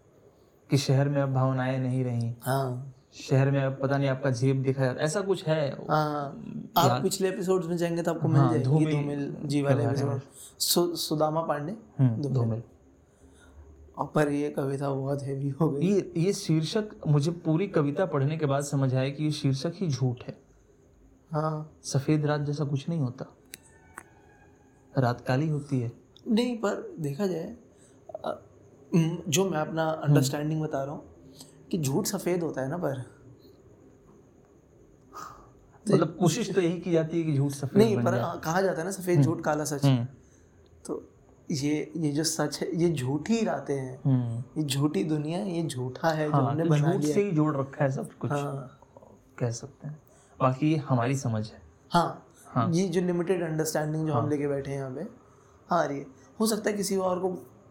कि 0.71 0.77
शहर 0.79 1.09
में 1.09 1.23
अब 1.23 1.35
भावनाएँ 1.35 1.79
नहीं 1.79 2.05
रही। 2.05 2.35
हाँ। 2.43 2.95
शहर 3.15 3.51
में 3.51 3.65
अब 3.65 3.79
पता 3.83 3.99
नहीं 3.99 4.09
आपका 4.09 4.31
जेब 4.31 4.63
दिखा 4.63 4.85
जाता 4.85 5.03
ऐसा 5.03 5.21
कुछ 5.21 5.45
है? 5.45 5.71
हाँ 5.91 6.45
आप 6.77 7.03
पिछले 7.03 7.29
एपिसोड्स 7.29 7.67
में 7.67 7.77
जाएँगे 7.77 8.03
तो 8.03 8.11
आपको 8.15 8.29
मिल 8.29 8.43
जाएगी 8.43 8.65
धूमिल 8.65 9.37
जी 9.45 9.63
वाले 9.63 9.85
एपिसोड 9.85 10.95
सुदामा 10.97 11.41
पांडे 11.41 11.77
हम्म, 11.99 12.33
धूमिल। 12.35 12.63
पर 13.97 14.29
ये 14.29 14.49
कविता 14.51 14.91
बहुत 14.91 15.23
हैवी 15.23 15.49
हो 15.51 15.69
गई। 15.71 15.87
ये 15.87 16.13
ये 16.17 16.33
शीर्षक 16.33 16.91
मुझे 17.07 17.31
पूरी 17.45 17.67
कविता 17.69 18.07
पढ़ने 18.07 18.37
के 18.39 18.47
बाद 18.47 18.65
समझ 18.65 18.95
आया 18.95 19.09
कि 19.09 19.25
ये 19.25 19.31
शीर्षक 19.31 19.73
ही 19.77 19.89
झूठ 19.89 20.23
है। 20.25 20.37
हाँ। 21.31 21.81
सफ़ेद 21.85 22.27
रात 22.27 22.41
जैसा 22.41 22.65
कुछ 22.65 22.89
नहीं 22.89 23.01
होता। 23.01 23.27
रात 24.93 25.21
काली 25.21 25.49
होती 25.49 25.81
है। 25.81 25.93
नहीं 26.29 26.57
पर 26.57 26.95
देखा 27.01 27.27
जाए 27.27 27.57
जो 28.95 29.49
मैं 29.51 29.59
अपना 29.59 29.85
अंडरस्टैंडिंग 29.85 30.63
बता 30.63 30.83
रहा 30.85 30.95
हूँ 30.95 31.03
कि 31.71 31.79
झूठ 31.79 32.07
सफ़ेद 32.07 32.43
होता 32.43 32.63
है 32.63 32.69
ना 32.69 32.77
पर। 32.77 33.05
मतलब 35.87 36.17
कोशिश 36.21 36.55
तो 36.55 36.61
यही 36.61 36.79
की 36.81 36.93
जाती 36.93 37.19
है 37.19 37.25
कि 37.25 37.37
झूठ 37.37 37.53
सफ़ेद 37.53 37.83
नहीं 37.83 37.97
पर 37.97 38.17
कहा 38.45 38.61
जाता 38.61 38.79
है 38.79 38.85
ना 38.85 38.91
सफ़ेद 38.91 39.23
झूठ 39.23 39.41
काला 39.41 39.65
सच। 39.65 39.85
हम्म, 39.85 40.05
तो 40.87 41.03
ये 41.53 41.93
ये 41.97 42.11
जो 42.13 42.25
सच 42.25 42.59
है 42.61 42.69
ये 42.77 42.89
झूठी 42.93 43.41
रातें 43.45 43.75
हैं। 43.75 43.99
हम्म। 44.05 44.61
ये 44.61 44.67
झूठी 44.67 45.05
दुनिया 45.05 45.39
ये 45.39 45.63
झूठा 45.63 46.09
है 46.09 46.29
हाँ, 46.31 46.41
जो 46.41 46.47
हमने 46.47 46.65
बना 46.65 46.93
लिया 46.93 47.15
से 47.15 47.23
ही। 47.23 47.31
जोड़ 47.31 47.57
रखा 47.57 47.85
है 47.85 47.91
सब 47.91 48.13
कुछ। 48.13 48.31
हाँ। 48.31 48.79
कह 49.39 49.51
सकते 49.51 49.87
हैं। 49.89 49.99
बाकी 50.41 50.71
ये 50.73 50.77
हमारी 50.79 51.17
समझ 51.17 51.47
है। 51.51 51.61
हाँ। 51.91 52.27
हाँ। 52.47 52.71
ये 52.73 52.89
जो 52.89 53.01
लिमिटेड 53.01 53.43
अंडरस्टैंडिंग 53.43 54.07
जो 54.07 54.13
हाँ, 54.13 54.23
हम 54.23 54.29
लेके 54.31 54.47
बैठे 54.49 54.71
हैं 54.71 54.79
यहाँ 54.79 54.91
पे 54.91 55.07
हाँ 55.69 55.87
ये 55.89 56.07
हो 56.41 56.47
सकता 56.47 56.71
है 56.71 56.77
किसी 56.77 56.97
और 56.97 57.19
को 57.19 57.29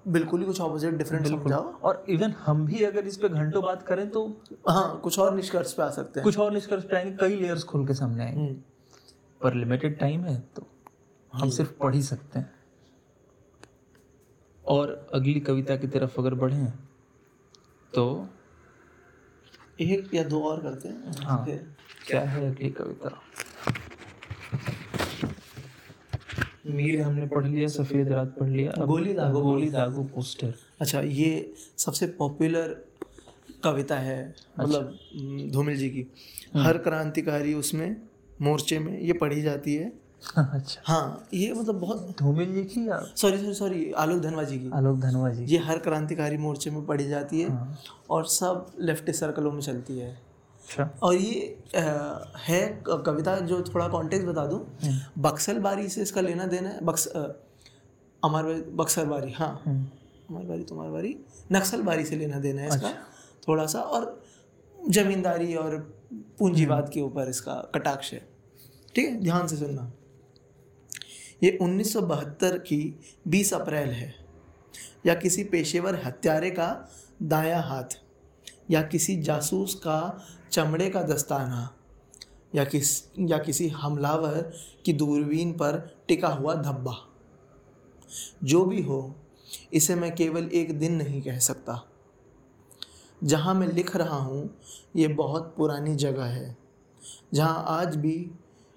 बिल्कुल 0.07 0.39
ही 0.39 0.45
कुछ 0.45 0.59
ऑपोजिट 0.61 0.93
डिफरेंट 0.93 1.27
समझाओ। 1.27 1.73
और 1.83 2.03
इवन 2.09 2.31
हम 2.45 2.65
भी 2.65 2.83
अगर 2.83 3.07
इस 3.07 3.17
पे 3.17 3.29
घंटों 3.29 3.63
बात 3.63 3.83
करें 3.83 4.09
तो 4.09 4.25
हाँ 4.69 4.99
कुछ 5.03 5.19
और 5.19 5.35
निष्कर्ष 5.35 5.73
पे 5.73 5.83
आ 5.83 5.89
सकते 5.89 6.19
हैं। 6.19 6.23
कुछ 6.23 6.37
और 6.39 6.53
निष्कर्ष 6.53 6.83
पे 6.83 6.95
आएँगे 6.97 7.11
कई 7.17 7.35
लेयर्स 7.35 7.63
खोल 7.63 7.85
के 7.87 7.93
सामने 7.93 8.23
आएँगे। 8.23 8.41
हम्म, 8.41 8.55
पर 9.41 9.53
लिमिटेड 9.53 9.99
टाइम 9.99 10.23
है 10.23 10.39
तो 10.55 10.67
हम 11.33 11.49
सिर्फ़ 11.49 11.71
पढ़ 11.79 11.95
ही 11.95 12.01
सकते 12.03 12.39
हैं। 12.39 12.49
और 14.65 15.09
अगली 15.13 15.39
कविता 15.39 15.75
की 15.75 15.87
तरफ़ 15.87 16.19
अगर 16.19 16.33
बढ़ें 16.33 16.65
तो 17.93 18.03
एक 19.81 20.13
या 20.13 20.23
दो 20.23 20.41
और 20.43 20.59
करते 20.61 20.89
हैं 20.89 21.23
हाँ। 21.25 21.45
क्या 22.07 22.21
है 22.21 22.45
अगली 22.51 22.69
कविता? 22.69 23.21
मीर 26.65 27.01
हमने 27.01 27.27
पढ़ 27.27 27.45
लिया 27.45 27.67
सफ़ेद 27.67 28.07
रात 28.07 28.35
पढ़ 28.39 28.49
लिया 28.49 28.85
गोली 28.85 29.13
दागो 29.13 29.41
गोली 29.41 29.69
दागो। 29.69 30.03
पोस्टर। 30.03 30.53
अच्छा 30.81 31.01
ये 31.01 31.53
सबसे 31.77 32.07
पॉपुलर 32.07 32.75
कविता 33.63 33.97
है 33.99 34.35
मतलब 34.59 34.97
हम्म, 35.15 35.49
धूमिल 35.51 35.77
जी 35.77 35.89
की। 35.89 36.05
हर 36.57 36.77
क्रांतिकारी 36.77 37.53
उसमें 37.53 37.95
मोर्चे 38.41 38.79
में 38.79 38.99
ये 39.01 39.13
पढ़ी 39.13 39.41
जाती 39.41 39.75
है 39.75 39.91
अच्छा। 40.37 40.81
हाँ 40.85 41.27
ये 41.33 41.53
मतलब 41.53 41.79
बहुत 41.79 42.15
धूमिल 42.19 42.53
जी 42.53 42.63
की 42.63 42.85
सॉरी 43.17 43.37
सॉरी 43.37 43.53
सॉरी 43.53 43.91
आलोक 43.91 44.21
धनवा 44.21 44.43
जी 44.43 44.59
की। 44.59 44.69
आलोक 44.73 44.97
धनवा 44.99 45.29
जी 45.29 45.45
ये 45.45 45.57
हर 45.57 45.77
क्रांतिकारी 45.77 46.37
मोर्चे 46.37 46.69
में 46.71 46.85
पढ़ी 46.85 47.07
जाती 47.07 47.41
है 47.41 47.49
हाँ। 47.49 47.77
और 48.09 48.25
सब 48.25 48.71
लेफ़्ट 48.79 49.11
सर्कलों 49.11 49.51
में 49.51 49.61
चलती 49.61 49.99
है। 49.99 50.09
अच्छा। 50.11 50.99
और 51.03 51.15
ये 51.15 51.63
अ, 51.75 52.33
है 52.37 52.83
कविता 52.87 53.39
जो 53.39 53.61
थोड़ा 53.61 53.87
कॉन्टेक्स्ट 53.87 54.27
बता 54.27 54.45
दूँ। 54.45 54.77
बक्सल 55.17 55.59
बारी 55.59 55.89
से 55.89 56.01
इसका 56.01 56.21
लेना 56.21 56.45
देना 56.45 56.69
है। 56.69 56.85
बक्स 56.85 57.07
अमर 57.07 58.43
बारी- 58.43 58.65
बक्सर 58.73 59.05
बारी 59.05 59.31
हाँ। 59.31 59.61
हम्म, 59.65 59.87
अमर 60.35 60.45
बारी 60.45 60.63
तुम्हार 60.63 60.89
बारी 60.89 61.17
नक्सल 61.51 61.81
बारी 61.81 62.05
से 62.05 62.15
लेना 62.15 62.39
देना 62.39 62.61
है 62.61 62.67
इसका। 62.67 62.87
अच्छा। 62.87 63.01
थोड़ा 63.47 63.65
सा 63.65 63.81
और 63.81 64.23
जमींदारी 64.89 65.55
और 65.55 65.75
पूंजीवाद 66.39 66.89
के 66.93 67.01
ऊपर 67.01 67.29
इसका 67.29 67.53
कटाक्ष 67.75 68.13
है। 68.13 68.29
ठीक 68.95 69.09
है? 69.09 69.19
ध्यान 69.21 69.47
से 69.47 69.57
सुनना। 69.57 69.91
ये 71.43 71.57
1972 71.61 72.57
की 72.57 72.99
20 73.27 73.53
अप्रैल 73.53 73.89
है। 73.89 74.15
या 75.05 75.13
किसी 75.13 75.43
पेशेवर 75.43 76.01
हत्यारे 76.05 76.51
का 76.51 76.91
दायां 77.23 77.63
हाथ, 77.63 78.01
या 78.71 78.81
किसी 78.81 79.21
जासूस 79.21 79.75
का 79.75 80.25
चमड़े 80.51 80.89
का 80.89 81.03
दस्ताना, 81.03 81.75
या 82.55 82.63
किस, 82.63 83.03
या 83.19 83.37
किसी 83.37 83.67
हमलावर 83.67 84.53
की 84.85 84.93
दूरबीन 84.93 85.53
पर 85.53 85.97
टिका 86.07 86.27
हुआ 86.27 86.55
धब्बा। 86.55 86.95
जो 88.43 88.65
भी 88.65 88.81
हो, 88.81 89.15
इसे 89.73 89.95
मैं 89.95 90.15
केवल 90.15 90.49
एक 90.53 90.79
दिन 90.79 90.95
नहीं 90.95 91.21
कह 91.21 91.39
सकता। 91.39 91.87
जहाँ 93.23 93.53
मैं 93.53 93.67
लिख 93.67 93.95
रहा 93.95 94.17
हूँ, 94.17 94.57
ये 94.95 95.07
बहुत 95.07 95.53
पुरानी 95.57 95.95
जगह 95.95 96.25
है, 96.25 96.57
जहाँ 97.33 97.63
आज 97.67 97.95
भी 97.95 98.31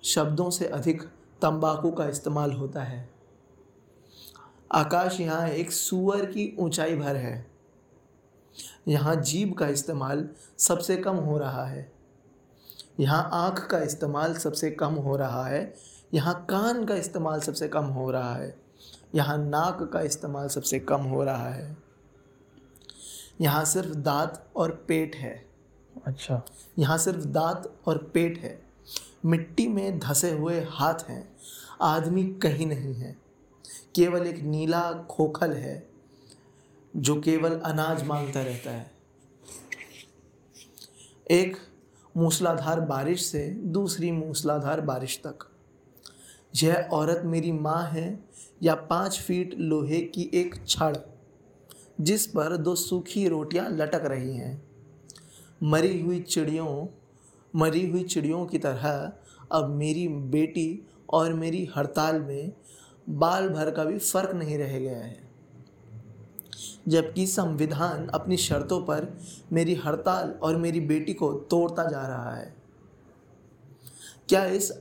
शब्दों 0.05 0.51
से 0.51 0.67
अधिक 0.67 1.03
तंबाकू 1.43 1.91
का 1.91 2.09
इस्तेमाल 2.09 2.53
होता 2.53 2.83
है। 2.83 3.09
आकाश 4.73 5.21
यहाँ 5.21 5.49
एक 5.49 5.73
सुअर 5.73 6.25
की 6.25 6.57
ऊंचाई 6.59 6.97
भर 6.97 7.17
है। 7.17 7.47
यहाँ 8.89 9.17
जीभ 9.17 9.55
का 9.55 9.69
इस्तेमाल 9.69 10.29
सबसे 10.59 10.97
कम 10.97 11.17
हो 11.17 11.39
रहा 11.39 11.67
है। 11.67 11.93
यहाँ 13.01 13.31
आँख 13.33 13.67
का 13.67 13.79
इस्तेमाल 13.79 14.35
सबसे 14.35 14.71
कम 14.71 14.95
हो 14.95 15.17
रहा 15.17 15.47
है। 15.47 15.75
यहाँ 16.15 16.47
कान 16.51 16.85
का 16.85 16.95
इस्तेमाल 16.95 17.41
सबसे 17.41 17.69
कम 17.69 17.85
हो 17.85 18.11
रहा 18.11 18.35
है। 18.35 18.57
यहाँ 19.15 19.39
नाक 19.39 19.91
का 19.93 20.01
इस्तेमाल 20.01 20.49
सबसे 20.49 20.81
कम 20.81 21.01
हो 21.01 21.25
रहा 21.25 21.49
है। 21.49 21.77
यहाँ 23.41 23.65
सिर्फ़ 23.65 23.95
दांत 23.95 24.47
और 24.57 24.85
पेट 24.89 25.17
है। 25.17 25.47
अच्छा। 26.07 26.43
यहाँ 26.79 26.99
सिर्फ़ 26.99 27.25
दांत 27.25 27.79
और 27.87 27.99
पेट 27.99 28.39
है। 28.39 28.64
मिट्टी 29.25 29.69
में 29.69 29.99
धसे 29.99 30.31
हुए 30.31 30.67
हाथ 30.69 30.95
हैं। 31.09 31.37
आदमी 31.83 32.25
कहीं 32.25 32.67
नहीं 32.67 32.95
है। 32.95 33.17
केवल 33.95 34.27
एक 34.27 34.43
नीला 34.43 34.93
खोखल 34.93 35.53
है, 35.53 35.89
जो 36.97 37.21
केवल 37.21 37.61
अनाज 37.61 38.03
माँगता 38.03 38.43
रहता 38.43 38.71
है। 38.71 38.91
एक 41.31 41.57
मूसलाधार 42.17 42.81
बारिश 42.81 43.25
से 43.25 43.49
दूसरी 43.51 44.11
मूसलाधार 44.13 44.81
बारिश 44.81 45.21
तक। 45.27 45.51
यह 46.63 46.89
औरत 46.93 47.23
मेरी 47.25 47.53
माँ 47.53 47.91
है 47.91 48.25
या 48.63 48.75
पाँच 48.75 49.21
फीट 49.21 49.55
लोहे 49.59 50.01
की 50.01 50.31
एक 50.35 50.67
छड़, 50.67 50.97
जिस 52.01 52.27
पर 52.27 52.57
दो 52.57 52.75
सूखी 52.75 53.29
रोटियाँ 53.29 53.71
लटक 53.71 54.03
रही 54.05 54.37
हैं। 54.37 54.69
मरी 55.63 56.01
हुई 56.01 56.21
चिड़ियों 56.21 56.87
मरी 57.57 57.91
हुई 57.91 58.03
चिड़ियों 58.03 58.45
की 58.47 58.59
तरह 58.59 59.13
अब 59.53 59.69
मेरी 59.69 60.09
बेटी 60.09 60.87
और 61.11 61.33
मेरी 61.35 61.69
हड़ताल 61.77 62.21
में 62.21 62.53
बाल 63.11 63.49
भर 63.49 63.71
का 63.71 63.85
भी 63.85 63.99
फ़र्क 63.99 64.31
नहीं 64.31 64.59
रह 64.59 64.79
गया 64.79 64.99
है। 64.99 65.23
जबकि 66.89 67.27
संविधान 67.27 68.07
अपनी 68.09 68.37
शर्तों 68.37 68.81
पर 68.83 69.07
मेरी 69.53 69.75
हड़ताल 69.75 70.31
और 70.43 70.57
मेरी 70.57 70.81
बेटी 70.81 71.15
को 71.15 71.33
तोड़ता 71.51 71.85
जा 71.85 72.07
रहा 72.07 72.35
है। 72.35 72.55
क्या 74.29 74.45
इस 74.45 74.73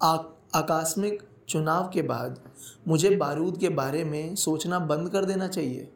आकस्मिक 0.00 1.22
चुनाव 1.48 1.88
के 1.88 2.02
बाद 2.02 2.40
मुझे 2.88 3.16
बारूद 3.16 3.58
के 3.58 3.68
बारे 3.68 4.04
में 4.04 4.34
सोचना 4.34 4.78
बंद 4.78 5.10
कर 5.10 5.24
देना 5.24 5.48
चाहिए? 5.48 5.92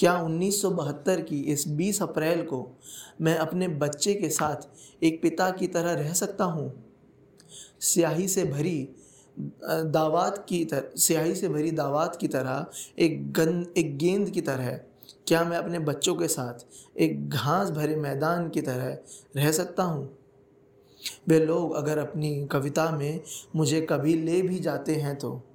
क्या 0.00 0.24
1972 0.24 1.22
की 1.22 1.40
इस 1.40 1.68
20 1.68 2.02
अप्रैल 2.02 2.42
को 2.42 2.78
मैं 3.20 3.36
अपने 3.36 3.68
बच्चे 3.68 4.14
के 4.14 4.28
साथ 4.28 4.68
एक 5.04 5.22
पिता 5.22 5.50
की 5.50 5.66
तरह 5.66 5.92
रह 5.92 6.12
सकता 6.12 6.44
हूँ? 6.44 6.84
स्याही 7.80 8.28
से 8.28 8.44
भरी 8.44 8.88
दावात 9.84 10.46
की 10.48 10.64
तरह 10.64 10.82
स्याही 10.96 11.34
से 11.34 11.48
भरी 11.48 11.70
दावात 11.70 12.16
की 12.16 12.28
तरह 12.28 12.66
एक 12.98 13.32
गन, 13.32 13.66
एक 13.76 13.98
गेंद 13.98 14.30
की 14.30 14.40
तरह 14.40 14.80
क्या 15.26 15.44
मैं 15.44 15.56
अपने 15.56 15.78
बच्चों 15.78 16.14
के 16.14 16.28
साथ 16.28 16.66
एक 16.98 17.30
घास 17.30 17.70
भरे 17.70 17.96
मैदान 17.96 18.48
की 18.48 18.60
तरह 18.62 18.98
रह 19.36 19.52
सकता 19.52 19.82
हूँ? 19.82 20.18
वे 21.28 21.46
लोग 21.46 21.74
अगर 21.74 21.98
अपनी 21.98 22.46
कविता 22.46 22.90
में 22.90 23.20
मुझे 23.56 23.80
कभी 23.80 24.14
ले 24.14 24.42
भी 24.42 24.58
जाते 24.58 24.94
हैं 24.94 25.16
तो 25.16 25.49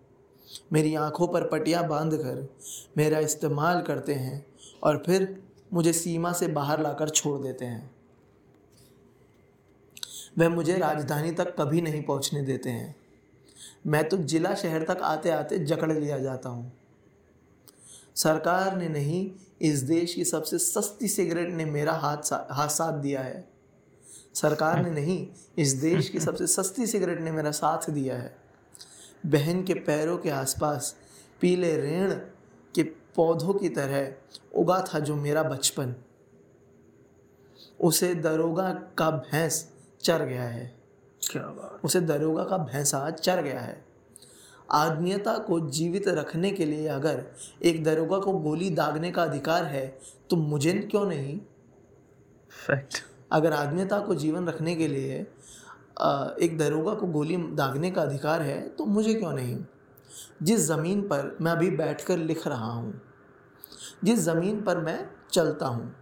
मेरी 0.74 0.96
आँखों 0.96 1.28
पर 1.28 1.48
पटिया 1.48 1.82
बाँध 1.82 2.14
कर 2.14 2.56
मेरा 2.98 3.20
इस्तेमाल 3.20 3.82
करते 3.82 4.14
हैं 4.14 4.46
और 4.84 5.04
फिर 5.06 5.44
मुझे 5.74 5.94
सीमा 5.94 6.34
से 6.34 6.48
बाहर 6.48 6.82
लाकर 6.82 7.10
छोड़ 7.10 7.42
देते 7.42 7.66
हैं। 7.66 7.96
वह 10.38 10.50
मुझे 10.50 10.78
राजधानी 10.78 11.32
तक 11.32 11.56
कभी 11.60 11.82
नहीं 11.82 12.04
पहुँचने 12.04 12.42
देते 12.42 12.70
हैं। 12.70 12.96
मैं 13.88 14.10
तो 14.10 14.18
जिला 14.18 14.56
शहर 14.56 14.84
तक 14.84 14.98
आते 15.02 15.30
आते 15.30 15.60
जकड़ 15.60 15.92
लिया 15.92 16.20
जाता 16.20 16.50
हूँ। 16.50 16.74
सरकार 18.16 18.78
ने 18.78 18.90
नहीं 18.90 19.32
इस 19.62 19.80
देश 19.80 20.14
की 20.14 20.26
सबसे 20.26 20.58
सस्ती 20.58 21.08
सिगरेट 21.08 21.50
ने 21.50 21.66
मेरा 21.66 21.94
हाथ 21.94 22.18
सा, 22.18 22.48
हाथ 22.52 22.68
साथ 22.68 22.94
दिया 22.94 23.22
है। 23.22 23.50
सरकार 24.34 24.84
ने 24.84 24.92
नहीं 24.92 25.28
इस 25.58 25.74
देश 25.74 26.10
की 26.10 26.20
सबसे 26.20 26.48
सस्ती 26.48 26.88
सिगरेट 26.88 27.20
ने 27.20 27.32
मेरा 27.32 27.52
साथ 27.52 27.90
दिया 27.90 28.18
है। 28.18 28.45
बहन 29.26 29.64
के 29.64 29.74
पैरों 29.74 30.18
के 30.18 30.30
आसपास 30.30 30.96
पीले 31.42 31.76
रेण 31.78 32.12
के 32.76 32.84
पौधों 32.84 33.54
की 33.54 33.70
तरह 33.70 34.14
उगा 34.56 34.82
था 34.82 35.00
जो 35.00 35.16
मेरा 35.16 35.44
बचपन। 35.44 35.96
उसे 37.82 38.16
दरोगा 38.16 38.70
का 38.98 39.10
भैंस 39.12 39.70
चर 40.02 40.26
गया 40.26 40.44
है। 40.44 40.76
क्या 41.22 41.42
बात। 41.42 41.80
उसे 41.86 42.02
दरोगा 42.02 42.44
का 42.44 42.58
भैंसा 42.58 43.10
चर 43.12 43.42
गया 43.42 43.60
है। 43.60 43.86
आदमीयता 44.72 45.38
को 45.38 45.60
जीवित 45.70 46.08
रखने 46.08 46.52
के 46.52 46.66
लिए 46.66 46.88
अगर 46.88 47.26
एक 47.64 47.84
दरोगा 47.84 48.20
को 48.20 48.34
गोली 48.34 48.70
दागने 48.70 49.12
का 49.12 49.24
अधिकार 49.24 49.64
है 49.64 50.00
तो 50.30 50.36
मुझे 50.36 50.74
क्यों 50.74 51.06
नहीं? 51.06 51.40
फैक्ट 52.68 53.04
अगर 53.32 53.54
आदमीयता 53.54 54.00
को 54.00 54.16
जीवन 54.16 54.48
रखने 54.48 54.76
के 54.76 54.88
लिए 54.88 55.28
एक 55.98 56.58
दरोगा 56.58 56.94
को 56.94 57.08
गोली 57.08 57.38
दागने 57.56 57.92
का 57.92 58.02
अधिकार 58.02 58.42
है 58.42 58.62
तो 58.70 58.86
मुझे 58.86 59.14
क्यों 59.14 59.32
नहीं? 59.34 59.58
जिस 60.44 60.62
ज़मीन 60.62 61.02
पर 61.02 61.36
मैं 61.42 61.52
अभी 61.52 61.70
बैठकर 61.72 62.18
लिख 62.18 62.48
रहा 62.48 62.72
हूँ, 62.72 63.02
जिस 64.04 64.20
ज़मीन 64.20 64.62
पर 64.62 64.78
मैं 64.78 65.00
चलता 65.32 65.68
हूँ, 65.68 65.94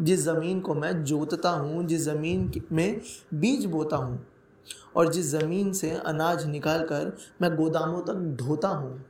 जिस 0.00 0.20
ज़मीन 0.20 0.60
को 0.60 0.74
मैं 0.74 0.92
जोतता 1.04 1.50
हूँ, 1.50 1.84
जिस 1.86 2.00
ज़मीन 2.02 2.50
में 2.72 3.00
बीज 3.34 3.66
बोता 3.66 3.96
हूँ, 3.96 4.24
और 4.96 5.12
जिस 5.12 5.26
ज़मीन 5.28 5.72
से 5.72 5.90
अनाज 5.90 6.46
निकाल 6.46 6.84
कर 6.84 7.16
मैं 7.42 7.54
गोदामों 7.56 8.00
तक 8.02 8.36
ढोता 8.38 8.68
हूँ, 8.68 9.04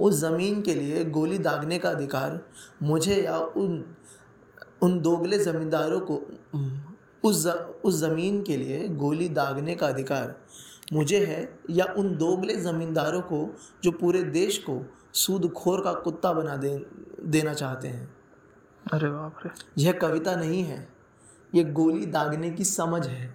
उस 0.00 0.14
ज़मीन 0.14 0.60
के 0.62 0.74
लिए 0.74 1.04
गोली 1.04 1.38
दागने 1.38 1.78
का 1.78 1.90
अधिकार 1.90 2.40
मुझे 2.82 3.14
या 3.16 3.38
उन 3.38 3.84
उन 4.82 5.00
दोगले 5.00 5.38
ज़मींदारों 5.38 6.00
को 6.00 6.16
उस 7.24 7.46
ज, 7.46 7.48
उस 7.84 7.94
ज़मीन 8.00 8.42
के 8.42 8.56
लिए 8.56 8.88
गोली 8.88 9.28
दागने 9.28 9.74
का 9.74 9.86
अधिकार 9.86 10.34
मुझे 10.92 11.26
है 11.26 11.58
या 11.70 11.84
उन 11.84 12.16
दोगले 12.16 12.56
ज़मींदारों 12.56 13.20
को 13.20 13.56
जो 13.84 13.92
पूरे 13.92 14.22
देश 14.22 14.58
को 14.58 14.82
सूद 15.14 15.52
खोर 15.52 15.80
का 15.80 15.92
कुत्ता 15.92 16.32
बना 16.32 16.56
दे 16.56 16.86
देना 17.24 17.54
चाहते 17.54 17.88
हैं? 17.88 18.14
अरे 18.92 19.10
बाप 19.10 19.36
रे। 19.44 19.50
यह 19.78 19.92
कविता 19.92 20.36
नहीं 20.36 20.62
है 20.64 20.88
ये 21.54 21.64
गोली 21.64 22.06
दागने 22.06 22.50
की 22.50 22.64
समझ 22.64 23.06
है। 23.08 23.34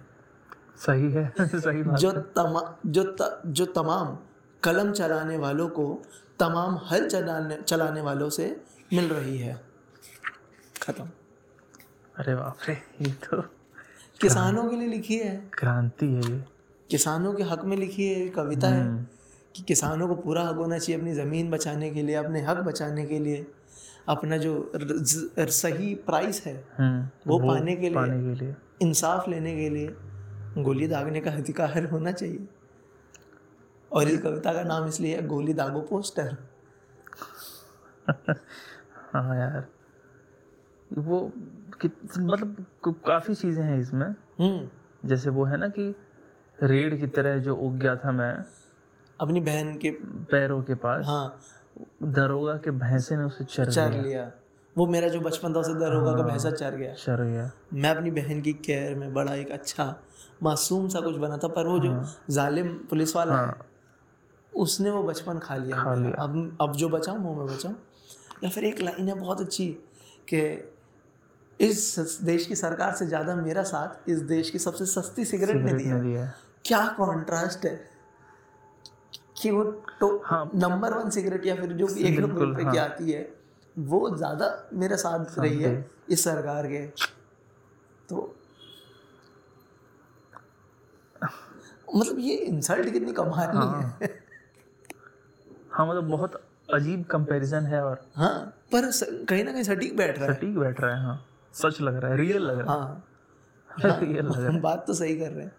सही 0.76 1.12
है 1.12 1.32
सही 1.40 1.82
बात 1.82 1.98
जो 1.98 2.12
तमा 2.12 2.78
जो 2.86 3.04
त, 3.04 3.42
जो 3.46 3.66
तमाम 3.66 4.18
कलम 4.62 4.92
चलाने 4.92 5.36
वालों 5.38 5.68
को 5.68 6.02
तमाम 6.38 6.78
हल 6.90 7.08
चलाने 7.08 7.56
चलाने 7.56 8.00
वालों 8.00 8.30
से 8.30 8.60
मिल 8.92 9.08
रही 9.08 9.38
है। 9.38 9.60
खत्म। 10.82 11.08
अरे 12.16 12.34
बाप 12.34 12.58
रे 12.68 12.74
ये 13.00 13.12
तो 13.12 13.59
किसानों 14.20 14.68
के 14.68 14.76
लिए 14.76 14.88
लिखी 14.88 15.18
है। 15.18 15.50
क्रांति 15.54 16.06
है 16.06 16.32
ये। 16.32 16.44
किसानों 16.90 17.34
के 17.34 17.42
हक 17.42 17.64
में 17.64 17.76
लिखी 17.76 18.06
है 18.06 18.28
कविता 18.28 18.68
है 18.68 19.10
कि 19.56 19.62
किसानों 19.62 20.08
को 20.08 20.14
पूरा 20.14 20.42
हक 20.42 20.56
होना 20.56 20.78
चाहिए 20.78 21.00
अपनी 21.00 21.14
ज़मीन 21.14 21.50
बचाने 21.50 21.90
के 21.90 22.02
लिए 22.02 22.14
अपने 22.14 22.40
हक 22.42 22.56
बचाने 22.56 23.06
के 23.06 23.18
लिए 23.18 23.46
अपना 24.08 24.36
जो 24.36 24.72
सही 25.38 25.94
प्राइस 25.94 26.46
है 26.46 26.64
वो, 27.26 27.38
वो 27.38 27.48
पाने 27.48 27.76
के 27.76 27.82
लिए 27.82 27.94
पाने 27.94 28.34
के 28.34 28.44
लिए। 28.44 28.54
इंसाफ 28.82 29.28
लेने 29.28 29.56
के 29.56 29.70
लिए 29.70 29.96
गोली 30.62 30.88
दागने 30.88 31.20
का 31.20 31.30
अधिकार 31.30 31.84
होना 31.84 32.12
चाहिए। 32.12 32.48
और 33.92 34.08
इस 34.08 34.20
कविता 34.20 34.52
का 34.52 34.62
नाम 34.62 34.88
इसलिए 34.88 35.16
है 35.16 35.26
गोली 35.26 35.54
दागो 35.54 35.80
पोस्टर। 35.80 36.36
हाँ 39.12 39.36
यार। 39.36 39.66
वो 40.98 41.32
मतलब 41.88 42.66
काफ़ी 42.88 43.34
चीज़ें 43.34 43.64
हैं 43.64 43.80
इसमें। 43.80 44.06
हम्म। 44.40 44.68
जैसे 45.08 45.30
वो 45.30 45.44
है 45.44 45.56
ना 45.56 45.68
कि 45.68 45.94
रेड 46.62 47.00
की 47.00 47.06
तरह 47.06 47.38
जो 47.38 47.56
उग 47.56 47.78
गया 47.78 47.96
था 47.96 48.12
मैं 48.12 48.44
अपनी 49.20 49.40
बहन 49.40 49.76
के 49.76 49.90
पैरों 50.30 50.62
के 50.62 50.74
पास 50.74 51.06
हाँ। 51.06 51.40
दरोगा 52.02 52.54
के 52.54 52.70
भैंसे 52.70 53.16
ने 53.16 53.24
उसे 53.24 53.44
चर 53.44 53.70
चर 53.70 53.90
लिया 53.90 54.02
लिया। 54.02 54.32
वो 54.78 54.86
मेरा 54.86 55.08
जो 55.08 55.20
बचपन 55.20 55.54
था 55.54 55.58
उसे 55.58 55.74
दरोगा 55.74 56.12
का 56.12 56.22
भैंसा 56.22 56.50
चर 56.50 56.76
गया। 56.76 56.94
चर 56.94 57.24
गया। 57.24 57.50
मैं 57.72 57.90
अपनी 57.90 58.10
बहन 58.10 58.40
की 58.40 58.52
केयर 58.52 58.94
में 58.94 59.14
बड़ा 59.14 59.34
एक 59.34 59.50
अच्छा 59.50 60.00
मासूम 60.42 60.88
सा 60.88 61.00
कुछ 61.00 61.16
बना 61.16 61.36
था 61.36 61.48
पर 61.48 61.66
वो 61.66 61.78
जो 61.78 62.04
जालिम 62.30 62.68
पुलिस 62.68 63.16
वाला 63.16 63.46
है। 63.46 63.54
उसने 64.54 64.90
वो 64.90 65.02
बचपन 65.02 65.38
खा 65.38 65.56
लिया। 65.56 65.76
खा 65.76 65.94
लिया। 65.94 66.22
अब 66.22 66.58
अब 66.60 66.72
जो 66.72 66.88
बचाऊं 66.88 67.18
वो 67.18 67.34
मैं 67.34 67.56
बचाऊं। 67.56 67.74
या 68.44 68.50
फिर 68.50 68.64
एक 68.64 68.80
लाइन 68.80 69.08
है 69.08 69.14
बहुत 69.14 69.40
अच्छी 69.40 69.68
कि 70.28 70.70
इस 71.60 72.18
देश 72.24 72.46
की 72.46 72.54
सरकार 72.56 72.94
से 72.94 73.06
ज़्यादा 73.06 73.34
मेरा 73.34 73.62
साथ 73.62 74.08
इस 74.10 74.18
देश 74.28 74.50
की 74.50 74.58
सबसे 74.58 74.86
सस्ती 74.86 75.24
सिगरेट 75.24 75.56
ने 75.56 75.72
दिया 75.72 75.98
दिया 75.98 76.32
क्या 76.64 76.86
कॉन्ट्रास्ट 76.98 77.64
है? 77.64 77.74
कि 79.42 79.50
वो 79.50 79.62
तो 80.00 80.22
हाँ। 80.26 80.50
नंबर 80.54 80.94
वन 80.94 81.10
सिगरेट 81.10 81.46
या 81.46 81.54
फिर 81.56 81.72
जो 81.72 81.86
कि 81.86 82.04
एक 82.08 82.16
बिल्कुल, 82.16 82.48
रुपए 82.48 82.64
की 82.70 82.78
आती 82.78 83.12
है 83.12 83.28
वो 83.76 84.16
ज़्यादा 84.16 84.46
मेरा 84.72 84.96
साथ 84.96 85.38
रही 85.38 85.62
है 85.62 85.90
इस 86.10 86.24
सरकार 86.24 86.66
के। 86.66 86.86
तो 88.08 88.34
मतलब 91.96 92.18
ये 92.18 92.34
इंसल्ट 92.36 92.90
कितनी 92.92 93.12
कमाल 93.12 93.38
है। 93.38 93.54
हाँ। 95.70 95.86
मतलब 95.86 96.08
बहुत 96.10 96.40
अजीब 96.74 97.04
कंपैरिजन 97.04 97.64
है 97.66 97.82
और 97.84 98.06
हाँ 98.16 98.34
पर 98.72 98.90
कहीं 99.28 99.44
ना 99.44 99.52
कहीं 99.52 99.62
सटीक 99.62 99.96
बैठ 99.96 100.18
रहा 100.18 100.26
है। 100.26 100.34
सटीक 100.34 100.58
बैठ 100.58 100.80
रहा 100.80 100.94
है 100.96 101.02
हाँ। 101.04 101.24
सच 101.54 101.80
लग 101.80 101.96
रहा 101.96 102.10
है 102.10 102.16
रियल 102.16 102.42
लग 102.42 102.58
रहा 102.58 102.72
हाँ। 102.72 103.06
है। 103.84 104.00
रियल 104.00 104.24
लग 104.24 104.32
रहा 104.32 104.42
है। 104.42 104.48
हम 104.52 104.60
बात 104.60 104.86
तो 104.86 104.94
सही 104.94 105.16
कर 105.18 105.30
रहे 105.30 105.44
हैं। 105.44 105.52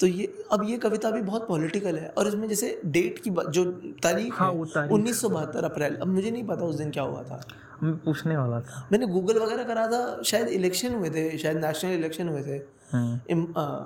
तो 0.00 0.06
ये 0.06 0.44
अब 0.52 0.64
ये 0.64 0.78
कविता 0.78 1.10
भी 1.10 1.22
बहुत 1.22 1.48
पॉलिटिकल 1.48 1.98
है 1.98 2.08
और 2.08 2.28
इसमें 2.28 2.48
जैसे 2.48 2.80
डेट 2.86 3.18
की 3.18 3.30
जो 3.30 3.64
तारीख 4.02 4.34
हाँ, 4.34 4.50
वो 4.52 4.64
तारीख 4.64 4.92
उन्नीस 4.92 5.20
सौ 5.20 5.28
बहत्तर 5.28 5.64
अप्रैल। 5.64 5.96
अब 5.96 6.06
मुझे 6.06 6.30
नहीं 6.30 6.46
पता 6.46 6.64
उस 6.64 6.74
दिन 6.74 6.90
क्या 6.90 7.02
हुआ 7.02 7.22
था। 7.22 7.40
मैं 7.82 7.96
पूछने 7.96 8.36
वाला 8.36 8.60
था। 8.60 8.88
मैंने 8.92 9.06
गूगल 9.06 9.38
वगैरह 9.38 9.64
करा 9.64 9.86
था 9.86 10.22
शायद 10.22 10.48
इलेक्शन 10.48 10.94
हुए 10.94 11.10
थे 11.10 11.38
शायद 11.38 11.56
नेशनल 11.56 11.90
इलेक्शन 11.90 12.28
हुए 12.28 12.42
थे। 12.42 12.60
हम्म, 12.92 13.84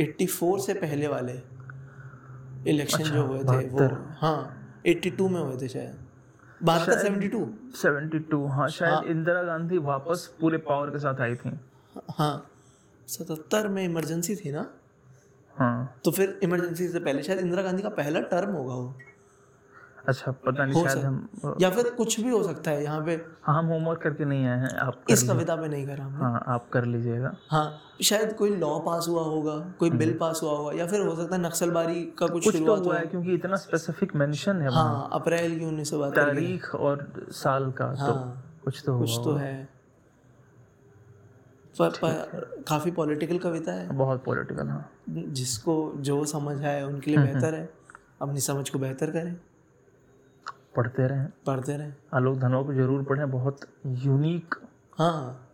एट्टी 0.00 0.26
फोर 0.26 0.60
से 0.60 0.74
पहले 0.74 1.08
वाले 1.08 1.32
इलेक्शन 2.70 2.98
अच्छा, 2.98 3.14
जो 3.14 3.26
हुए 3.26 3.38
थे 3.38 3.68
वो 3.68 3.88
हाँ 4.20 4.56
एट्टी 4.86 5.10
टू 5.10 5.28
में 5.28 5.40
हुए 5.40 5.56
थे 5.56 5.68
शायद। 5.68 5.99
बहत्तर 6.62 6.98
सेवेंटी 6.98 7.28
टू 7.28 7.38
72 7.84 8.48
हाँ 8.50 8.68
शायद 8.68 9.10
इंदिरा 9.10 9.42
गांधी 9.42 9.78
वापस 9.78 10.26
पूरे 10.40 10.58
पावर 10.58 10.90
के 10.90 10.98
साथ 10.98 11.20
आई 11.20 11.34
थी। 11.34 11.50
हाँ 12.10 12.46
सतहत्तर 13.08 13.68
में 13.68 13.84
इमरजेंसी 13.84 14.36
थी 14.36 14.52
ना? 14.52 14.66
हाँ। 15.56 16.00
तो 16.04 16.10
फिर 16.10 16.38
इमरजेंसी 16.42 16.88
से 16.88 17.00
पहले 17.00 17.22
शायद 17.22 17.38
इंदिरा 17.38 17.62
गांधी 17.62 17.82
का 17.82 17.88
पहला 17.88 18.20
टर्म 18.20 18.50
होगा 18.50 18.74
वो। 18.74 18.94
अच्छा 20.08 20.32
पता 20.32 20.64
नहीं 20.64 20.84
शायद 20.84 21.04
हम 21.04 21.56
या 21.60 21.70
फिर 21.70 21.88
कुछ 21.90 22.20
भी 22.20 22.30
हो 22.30 22.42
सकता 22.42 22.70
है 22.70 22.82
यहाँ 22.84 23.04
पे। 23.04 23.14
हाँ 23.42 23.58
हम 23.58 23.66
होमवर्क 23.66 24.00
करके 24.02 24.24
नहीं 24.24 24.46
आए 24.46 24.58
हैं 24.58 24.70
आप 24.78 25.04
इस 25.10 25.22
कविता 25.22 25.56
पे 25.56 25.68
नहीं 25.68 25.86
करा 25.86 26.04
हमने। 26.04 26.18
हाँ 26.18 26.42
आप 26.48 26.68
कर 26.72 26.84
लीजिएगा। 26.84 27.34
हाँ 27.50 27.80
शायद 28.02 28.32
कोई 28.32 28.56
लॉ 28.56 28.78
पास 28.78 29.06
हुआ 29.08 29.22
होगा 29.22 29.56
कोई 29.78 29.90
बिल 29.90 30.16
पास 30.18 30.40
हुआ 30.42 30.52
होगा 30.52 30.72
या 30.72 30.86
फिर 30.86 31.00
हो 31.00 31.14
सकता 31.16 31.36
है 31.36 31.42
नक्सलबारी 31.42 32.04
का 32.18 32.26
कुछ 32.26 32.46
हम्म। 32.46 32.66
कुछ 32.66 32.66
तो 32.66 32.84
हुआ 32.84 32.98
है। 32.98 33.06
क्योंकि 33.06 33.34
इतना 33.34 33.56
स्पेसिफिक 33.56 34.14
मेंशन 34.16 34.62
है 34.62 34.72
हाँ 34.72 35.08
अप्रैल 35.12 35.58
की 35.58 35.64
उन्नीस 35.64 35.90
सौ 35.90 36.10
तारीख 36.10 36.74
और 36.74 37.12
साल 37.32 37.70
का 37.70 37.92
तो 37.94 38.00
हाँ 38.00 38.60
कुछ 38.64 38.82
तो 38.86 38.98
कुछ 38.98 39.18
तो 39.24 39.34
है। 39.34 39.68
पर, 41.78 41.88
पर 41.88 42.64
काफ़ी 42.68 42.90
पॉलिटिकल 42.90 43.38
कविता 43.38 43.72
है। 43.72 43.88
बहुत 43.88 44.24
पॉलिटिकल 44.24 44.68
हाँ। 44.68 44.90
जिसको 45.10 45.92
जो 45.96 46.24
समझ 46.24 46.64
आए 46.64 46.82
उनके 46.82 47.10
लिए 47.10 47.20
बेहतर 47.20 47.54
है। 47.54 47.68
अपनी 48.22 48.40
समझ 48.40 48.68
को 48.70 48.78
बेहतर 48.78 49.10
करें। 49.10 49.36
पढ़ते 50.74 51.06
रहें। 51.06 51.26
पढ़ते 51.46 51.76
रहें। 51.76 51.92
आलोक 52.14 52.36
धनवा 52.38 52.62
को 52.62 52.74
ज़रूर 52.74 53.02
पढ़ें 53.04 53.30
बहुत 53.30 53.60
यूनिक 53.86 54.54
हाँ। 54.98 55.46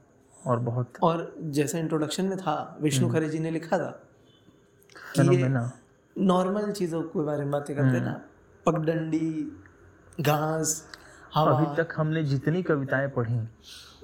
और 0.42 0.58
बहुत 0.60 0.98
और 1.02 1.34
जैसे 1.50 1.78
इंट्रोडक्शन 1.80 2.24
में 2.24 2.36
था 2.38 2.76
विष्णु 2.80 3.08
खरे 3.08 3.28
जी 3.28 3.38
ने 3.38 3.50
लिखा 3.50 3.78
था 3.78 3.90
कि 5.16 5.22
नॉर्मल 6.16 6.70
चीज़ों 6.72 7.02
के 7.04 7.24
बारे 7.24 7.42
में 7.42 7.50
बातें 7.50 7.74
करते 7.76 8.00
ना 8.00 8.20
पगडंडी 8.66 9.30
घास 10.20 10.82
हवा। 11.34 11.52
अभी 11.52 11.76
तक 11.76 11.94
हमने 11.96 12.22
जितनी 12.24 12.62
कविताएँ 12.62 13.08
पढ़ी 13.08 13.38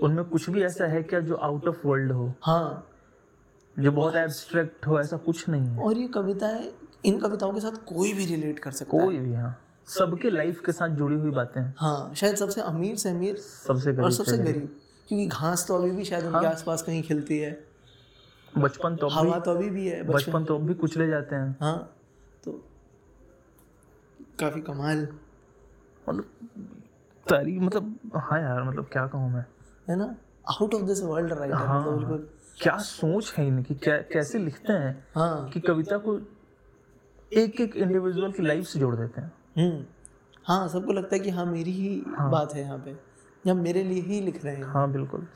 उनमें 0.03 0.25
कुछ 0.25 0.49
भी 0.51 0.63
ऐसा 0.63 0.87
है 0.87 1.03
क्या 1.03 1.21
जो 1.21 1.35
आउट 1.37 1.69
ऑफ़ 1.69 1.87
वर्ल्ड 1.87 2.13
हो? 2.13 2.33
हाँ। 2.43 2.89
जो 3.77 3.93
बहुत 3.93 4.17
एब्स्ट्रैक्ट 4.17 4.87
हो 4.87 5.01
ऐसा 5.01 5.17
कुछ 5.17 5.49
नहीं 5.49 5.67
है। 5.67 5.79
और 5.79 5.99
ये 5.99 6.09
कविताएँ 6.09 6.73
इन 7.05 7.19
कविताओं 7.21 7.53
के 7.53 7.61
साथ 7.61 7.85
कोई 7.87 8.13
भी 8.13 8.25
रिलेट 8.27 8.59
कर 8.59 8.71
सकता 8.71 8.97
है। 8.97 9.05
कोई 9.05 9.19
भी 9.19 9.35
हाँ। 9.35 9.59
सबके 9.89 10.31
लाइफ 10.31 10.61
के 10.67 10.73
साथ 10.73 10.89
जुड़ी 10.89 11.17
हुई 11.17 11.31
बातें 11.31 11.61
हैं। 11.61 11.75
हाँ 11.79 12.15
शायद 12.15 12.37
सबसे 12.37 12.61
अमीर 12.61 12.97
से 12.97 13.11
अमीर 13.11 13.37
सबसे 13.37 13.93
गरीब 13.93 14.05
और 14.05 14.13
सबसे 14.13 14.39
गरीब। 14.39 14.79
क्योंकि 15.09 15.27
घास 15.27 15.65
तो 15.69 15.77
अभी 15.77 15.91
भी 15.91 16.05
शायद 16.05 16.25
हाँ। 16.25 16.33
उनके 16.33 16.47
आसपास 16.47 16.83
कहीं 16.83 17.03
खिलती 17.03 17.39
है। 17.39 17.65
बचपन 18.59 18.97
तो 18.97 19.09
हवा 19.09 19.39
तो 19.39 19.51
अभी 19.51 19.71
भी 19.71 19.87
है 19.89 20.03
बचपन। 20.03 20.45
तो 20.45 20.57
अभी 20.59 20.75
कुचले 20.75 21.09
जाते 21.09 21.37
हैं। 21.37 21.57
हाँ 21.61 21.97
तो 22.45 22.53
काफ़ी 24.41 24.61
कमाल। 24.61 25.09
मतलब 26.09 26.25
तारी 27.27 27.59
मतलब 27.59 27.99
हाँ 28.17 28.41
यार 28.41 28.63
मतलब 28.63 28.89
क्या 28.93 29.07
कहूँ 29.07 29.33
मैं? 29.33 29.45
है 29.89 29.97
ना? 29.97 30.15
Out 30.51 30.75
of 30.75 30.83
this 30.83 31.03
world 31.03 31.33
writer 31.33 31.55
हाँ। 31.55 31.81
मतलब 31.81 31.99
बिल्कुल। 31.99 32.29
क्या 32.61 32.77
सोच 32.79 33.35
है 33.39 33.47
इनकी? 33.47 33.75
क्या 33.75 33.97
कैसे 33.97 34.39
लिखते 34.39 34.73
हैं 34.73 35.07
हाँ। 35.15 35.49
कि 35.49 35.61
कविता 35.61 35.99
को 35.99 36.19
एक 37.33 37.61
एक 37.61 37.77
इंडिविजुअल 37.77 38.33
की 38.33 38.43
लाइफ 38.43 38.67
से 38.67 38.79
जोड़ 38.81 38.97
देते 38.97 39.21
हैं? 39.21 39.33
हाँ 39.59 40.69
सबको 40.69 40.93
लगता 40.93 41.17
है 41.17 41.21
कि 41.21 41.31
हाँ 41.31 41.47
मेरी 41.47 41.73
ही 41.73 42.05
हाँ। 42.19 42.31
बात 42.31 42.55
है 42.55 42.61
यहाँ 42.61 42.79
पे। 42.79 42.97
या 43.47 43.55
मेरे 43.55 43.83
लिए 43.85 44.01
ही 44.01 44.21
लिख 44.21 44.45
रहे 44.45 44.57
हैं। 44.57 44.65
हाँ 44.65 44.91
बिल्कुल। 44.93 45.27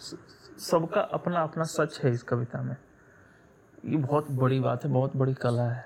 सबका 0.58 1.00
अपना 1.00 1.42
अपना 1.42 1.64
सच 1.64 2.00
है 2.04 2.12
इस 2.12 2.22
कविता 2.22 2.62
में। 2.62 2.76
ये 3.84 3.96
बहुत 3.96 4.30
बड़ी 4.30 4.60
बात 4.60 4.84
है 4.84 4.90
बहुत 4.92 5.16
बड़ी 5.16 5.34
कला 5.34 5.68
है। 5.70 5.84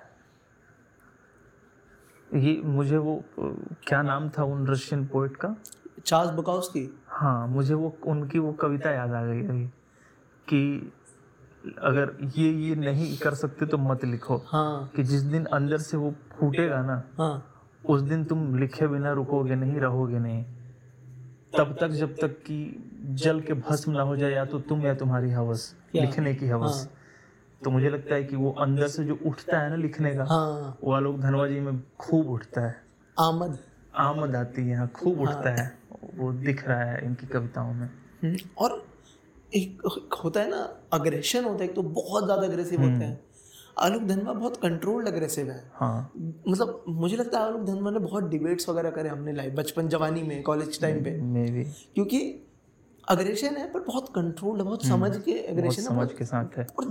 ये 2.35 2.61
मुझे 2.64 2.97
वो 2.97 3.24
क्या 3.87 4.03
नाम 4.03 4.28
था 4.28 4.45
उन 4.45 4.66
रशियन 4.66 5.07
पोइट 5.07 5.37
का? 5.37 5.57
चार्ल्स 6.07 6.31
बुकाउस्की 6.33 6.99
हाँ 7.09 7.47
मुझे 7.49 7.74
वो 7.74 7.97
उनकी 8.07 8.39
वो 8.39 8.53
कविता 8.53 8.91
याद 8.91 9.12
आ 9.12 9.24
गई 9.24 9.47
अभी 9.47 9.66
कि 10.49 10.93
अगर 11.78 12.16
ये 12.37 12.51
ये 12.53 12.74
नहीं 12.74 13.18
कर 13.18 13.35
सकते 13.35 13.66
तो 13.66 13.78
मत 13.78 14.05
लिखो। 14.05 14.37
हाँ। 14.47 14.91
कि 14.97 15.03
जिस 15.03 15.22
दिन 15.22 15.45
अंदर 15.45 15.78
से 15.78 15.97
वो 15.97 16.14
फूटेगा 16.33 16.83
ना 16.83 17.03
हाँ। 17.18 17.49
उस 17.85 18.01
दिन 18.03 18.24
तुम 18.24 18.59
लिखे 18.59 18.87
बिना 18.87 19.12
रुकोगे 19.12 19.55
नहीं 19.55 19.81
रहोगे 19.81 20.18
नहीं। 20.18 20.45
तब 21.53 21.76
तक 21.81 21.89
जब 21.89 22.14
तक 22.14 22.37
कि 22.47 22.59
जल 23.14 23.41
के 23.41 23.55
भस्म 23.55 23.93
ना 23.93 24.03
हो 24.03 24.16
जाए 24.16 24.33
या 24.33 24.45
तो 24.45 24.59
तुम 24.59 24.87
या 24.87 24.95
तुम्हारी 24.95 25.31
हवस 25.31 25.74
लिखने 25.95 26.35
की 26.35 26.47
हवस। 26.47 26.89
तो 27.64 27.70
मुझे 27.70 27.91
लगता 27.91 28.14
है 28.14 28.24
कि 28.24 28.37
वो 28.37 28.51
अंदर 28.61 28.89
से 28.89 29.05
जो 29.05 29.18
उठता 29.26 29.59
है 29.59 29.70
ना 29.70 29.76
लिखने 29.76 30.14
का 30.14 30.24
हाँ। 30.24 30.78
वो 30.85 30.93
आलोक 30.93 31.18
धनवा 31.20 31.47
जी 31.49 31.61
में 31.61 31.83
खूब 31.99 32.31
उठता 32.31 32.61
है। 32.61 32.76
आमद। 33.16 33.59
आमद 33.95 34.37
आती 34.37 34.68
है 34.68 34.76
हाँ, 34.76 34.89
खूब 34.89 35.20
उठता 35.20 35.51
है। 35.51 35.72
वो 36.14 36.33
दिख 36.33 36.68
रहा 36.68 36.85
है 36.85 37.05
इनकी 37.05 37.26
कविताओं 37.26 37.72
में। 37.72 37.87
हम्म, 38.22 38.37
और 38.59 38.83
एक 39.55 39.83
होता 40.24 40.41
है 40.41 40.51
ना 40.51 40.62
अग्रेशन 40.93 41.45
होता 41.45 41.64
है 41.64 41.68
तो 41.68 41.83
बहुत 41.83 42.24
ज़्यादा 42.24 42.43
अग्रेसिव 42.43 42.81
होते 42.81 43.05
हैं। 43.05 43.20
आलोक 43.79 44.03
धनवा 44.03 44.33
बहुत 44.33 44.57
कंट्रोल्ड 44.57 45.09
अग्रेसिव 45.09 45.51
है। 45.51 45.62
हाँ। 45.75 46.12
मतलब 46.49 46.85
मुझे 46.89 47.16
लगता 47.16 47.39
है 47.39 47.47
आलोक 47.47 47.62
धनवा 47.62 47.91
ने 47.91 47.99
बहुत 47.99 48.29
डिबेट्स 48.31 48.68
वगैरह 48.68 48.91
करे 48.91 49.09
हमने 49.09 49.33
लाइफ 49.33 49.55
बचपन 49.55 49.89
जवानी 49.89 50.23
में 50.23 50.43
कॉलेज 50.43 50.81
टाइम 50.81 51.03
पे। 51.05 51.16
मे 51.23 51.45
भी 51.51 51.64
क्योंकि 51.95 52.21
अग्रेशन 53.09 53.57
है 53.57 53.71
पर 53.73 53.81
बहुत 53.81 54.09
कंट्रोल्ड 54.14 54.62
बहुत 54.62 54.87
समझ 54.87 55.16
के 55.16 55.39
अग्रेशन 55.43 55.83
है 55.83 55.89
समझ 55.89 56.09
के 56.12 56.25
साथ 56.25 56.59
है। 56.59 56.66
और 56.79 56.87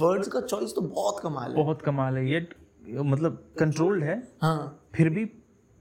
वर्ड्स 0.00 0.28
का 0.28 0.40
चॉइस 0.40 0.74
तो 0.74 0.80
बहुत 0.80 1.20
कमाल 1.22 1.50
है। 1.50 1.56
बहुत 1.56 1.82
कमाल 1.82 2.16
है 2.16 2.30
ये 2.30 2.46
मतलब 2.92 3.42
कंट्रोल्ड 3.58 4.04
है 4.04 4.22
हाँ। 4.42 4.88
फिर 4.94 5.08
भी 5.10 5.24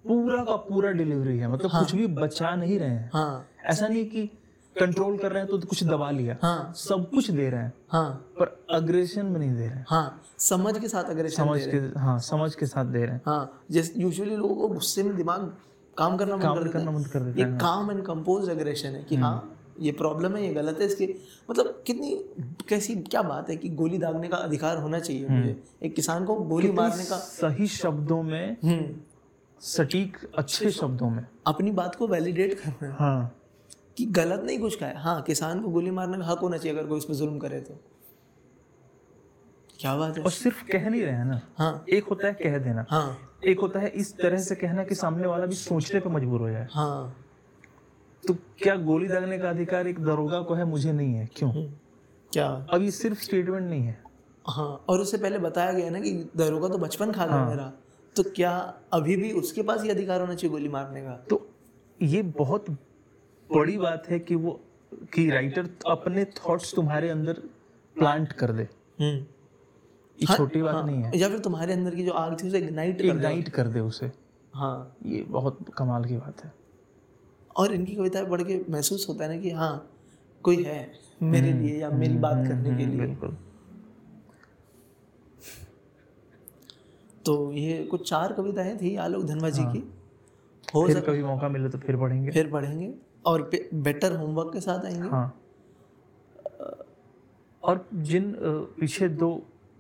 पूरा 0.06 0.44
का 0.44 0.56
पूरा 0.64 0.92
डिलीवरी 0.92 1.38
है 1.38 1.48
मतलब 1.48 1.72
हाँ, 1.72 1.84
कुछ 1.84 1.96
भी 1.96 2.08
बचा 2.08 2.56
नहीं 2.56 2.80
रहे 2.80 2.90
हैं। 2.90 3.10
हाँ। 3.14 3.48
ऐसा 3.66 3.88
नहीं 3.88 4.06
कि 4.06 4.30
कंट्रोल 4.80 5.18
कर 5.18 5.32
रहे 5.32 5.42
हैं 5.42 5.52
तो 5.52 5.58
कुछ 5.58 5.84
दबा 5.84 6.12
लिया। 6.12 6.38
हाँ। 6.42 6.74
सब 6.76 7.10
कुछ 7.10 7.32
दे 7.32 7.50
रहे 7.50 7.62
हैं। 7.62 7.74
हाँ। 7.90 8.10
पर 8.40 8.66
अग्रेशन 8.72 9.26
में 9.26 9.40
नहीं 9.40 9.54
दे 9.54 9.66
रहे 9.66 9.70
हैं। 9.70 9.86
हाँ 9.90 10.22
समझ 10.40 10.80
के 10.80 10.88
साथ 10.88 11.04
अग्रेशन 11.04 11.44
समझ 11.44 11.62
के 11.62 12.00
हाँ। 12.00 12.20
समझ 12.20 12.56
के 12.56 12.66
साथ 12.66 12.86
दे 12.86 13.00
रहे 13.00 13.12
हैं। 13.12 13.22
हाँ 13.26 13.62
जैसे 13.72 13.94
यूजुअली 14.02 14.36
लोगों 14.36 14.56
को 14.56 14.68
गुस्से 14.68 15.04
में 15.04 15.16
दिमाग 15.16 15.54
काम 15.98 16.18
करना 16.18 16.36
बंद 16.36 16.64
कर 16.64 16.68
करना 16.68 16.92
बंद 16.92 17.08
कर 17.08 17.20
देते 17.20 17.42
ये 17.42 17.58
काम 17.58 17.92
एंड 17.92 18.06
कंपोज 18.06 18.50
अग्रेशन 18.50 18.90
है 18.90 19.04
कि 19.04 19.16
हाँ 19.16 19.54
ये 19.80 19.92
प्रॉब्लम 19.92 20.36
है 20.36 20.48
ये 20.48 20.54
गलत 20.54 20.80
है 20.80 20.86
इसकी 20.86 21.22
मतलब 21.52 21.84
कितनी 21.88 22.26
कैसी 22.70 22.96
क्या 22.96 23.22
बात 23.22 23.50
है 23.50 23.56
कि 23.56 23.70
गोली 23.70 23.98
दागने 23.98 24.28
का 24.28 24.38
अधिकार 24.38 24.78
होना 24.78 25.00
चाहिए 25.00 25.28
मुझे? 25.28 25.64
एक 25.84 25.96
किसान 25.96 26.26
को 26.26 26.36
गोली 26.36 26.72
मारने 26.72 27.06
का 27.06 27.18
सही 27.18 27.68
शब्दों 27.68 28.24
में 28.24 28.58
हम्म। 28.64 28.96
सटीक 29.62 30.18
अच्छे 30.38 30.72
शब्दों। 30.72 31.10
में। 31.10 31.26
अपनी 31.48 31.72
बात 31.72 31.96
को 31.96 32.08
वैलिडेट 32.08 32.60
करना 32.60 32.88
है। 32.88 32.94
हाँ। 32.94 33.37
कि 33.98 34.06
गलत 34.06 34.44
नहीं 34.46 34.60
कुछ 34.60 34.76
का 34.76 34.86
है। 34.86 34.98
हाँ 34.98 35.22
किसान 35.22 35.62
को 35.62 35.70
गोली 35.70 35.92
मारने 35.92 36.18
का 36.18 36.24
हक 36.24 36.40
होना 36.40 36.58
चाहिए 36.58 36.78
अगर 36.78 36.88
कोई 36.88 36.98
उस 36.98 37.06
पर 37.06 37.14
जुल्म 37.14 37.40
करे 37.40 37.60
तो। 37.60 37.80
क्या 39.80 39.98
बात 39.98 40.18
है? 40.18 40.24
और 40.24 40.32
सिर्फ़ 40.32 40.64
कह 40.64 40.90
नहीं 40.90 41.02
रहे 41.02 41.12
हैं 41.12 41.26
ना? 41.26 41.42
हाँ। 41.58 41.86
एक 41.90 42.04
होता 42.04 42.28
है 42.28 42.34
कह 42.34 42.58
देना। 42.58 42.86
हाँ। 42.90 43.34
एक 43.46 43.60
होता 43.60 43.80
है 43.80 43.88
इस 43.88 44.18
तरह 44.18 44.38
से 44.38 44.56
कहना 44.56 44.84
कि 44.84 44.96
सामने 44.96 45.28
वाला 45.28 45.46
भी 45.46 45.56
सोचने 45.56 46.00
पे 46.00 46.10
मजबूर 46.10 46.42
हो 46.42 46.50
जाए। 46.50 46.68
हाँ। 46.72 47.24
तो 48.28 48.34
क्या 48.34 48.76
गोली 48.76 49.08
दागने 49.08 49.38
का 49.38 49.50
अधिकार 49.50 49.88
एक 49.88 50.00
दरोगा 50.00 50.42
को 50.42 50.54
है? 50.54 50.66
मुझे 50.66 50.92
नहीं 50.94 51.14
है। 51.14 51.30
क्यों? 51.36 51.52
हम्म, 51.52 51.74
क्या? 52.34 52.68
अब 52.74 52.82
ये 52.82 52.92
सिर्फ़ 52.92 53.20
स्टेटमेंट 53.20 53.70
नहीं 53.70 53.84
है। 53.84 54.04
हाँ 54.50 54.86
और 54.90 55.00
उससे 55.00 55.18
पहले 55.18 55.38
बताया 55.38 55.72
गया 55.72 55.90
ना 55.90 56.00
कि 56.00 56.12
दरोगा 56.38 56.68
तो 56.68 56.78
बचपन 56.78 57.12
खा 57.12 57.26
गया 57.28 57.46
मेरा। 57.46 57.74
तो 58.16 58.24
क्या 58.24 58.74
अभी 58.94 59.16
भी 59.16 59.32
उसके 59.32 59.62
पास 59.62 59.84
ही 59.84 59.90
अधिकार 59.90 60.22
होना 60.22 60.36
चाहिए 60.36 60.52
गोली 60.52 60.70
मारने 60.70 61.02
का? 61.02 61.26
तो 61.30 61.50
ये 62.02 62.22
बहुत 62.22 62.66
बड़ी 63.56 63.78
बात 63.78 64.10
है 64.10 64.20
कि 64.20 64.36
वो 64.36 64.62
कि 65.14 65.30
राइटर 65.30 65.70
अपने 65.88 66.26
थॉट्स 66.26 66.76
तुम्हारे 66.76 67.10
अंदर 67.10 67.34
प्लांट 67.96 68.32
कर 68.32 68.52
दे। 68.52 68.64
हम्म। 69.00 69.26
छोटी 70.38 70.62
बात 70.62 70.76
हाँ, 70.76 70.86
नहीं 70.86 71.04
है। 71.04 71.12
या 71.16 71.30
फिर 71.30 71.40
तुम्हारे 71.40 71.74
अंदर 71.74 71.96
की 71.96 72.06
जो 72.06 72.12
आग 72.12 72.44
थी 72.44 72.48
उसे 72.48 72.58
इग्नाइट 72.60 72.98
कर 72.98 73.06
इग्नाइट 73.06 73.50
कर 73.50 73.68
दे 73.68 73.80
उसे। 73.80 74.12
हाँ। 74.54 74.96
ये 75.06 75.24
बहुत 75.24 75.58
कमाल 75.78 76.06
की 76.06 76.18
बात 76.18 76.44
है। 76.46 76.54
और 77.58 77.74
इनकी 77.74 77.96
कविताएँ 77.96 78.26
पढ़ 78.26 78.42
के 78.42 78.66
महसूस 78.70 79.10
होता 79.10 79.26
है 79.26 79.36
ना 79.36 79.42
कि 79.42 79.52
हाँ 79.52 79.92
कोई 80.44 80.64
है 80.64 80.92
मेरे 81.22 81.54
लिए 81.54 81.80
या 81.80 81.90
मेरी 81.90 82.14
बात 82.14 82.48
करने 82.48 82.70
के 82.70 82.86
लिए। 82.86 83.00
बिल्कुल। 83.00 83.38
तो 87.26 87.52
ये 87.52 87.84
कुछ 87.84 88.10
चार 88.10 88.34
कविताएँ 88.34 88.78
थी 88.78 88.96
आलोक 88.96 89.24
धनवा 89.24 89.50
जी 89.50 89.64
की। 89.64 89.94
हो 90.76 90.88
फिर 90.88 91.00
सक 91.00 91.06
कभी 91.06 91.24
मौका 91.24 91.50
मिले 91.50 91.70
तो 91.70 91.78
फिर 91.78 91.98
पढ़ेंगे। 91.98 92.32
फिर 92.32 92.52
पढ़ेंगे। 92.52 92.94
और 93.26 93.50
बेटर 93.76 94.16
होमवर्क 94.16 94.54
के 94.54 94.60
साथ 94.60 94.86
आएँगे? 94.86 95.10
हाँ। 95.10 95.34
और 97.64 97.86
जिन 97.94 98.36
पीछे 98.80 99.08
दो 99.10 99.30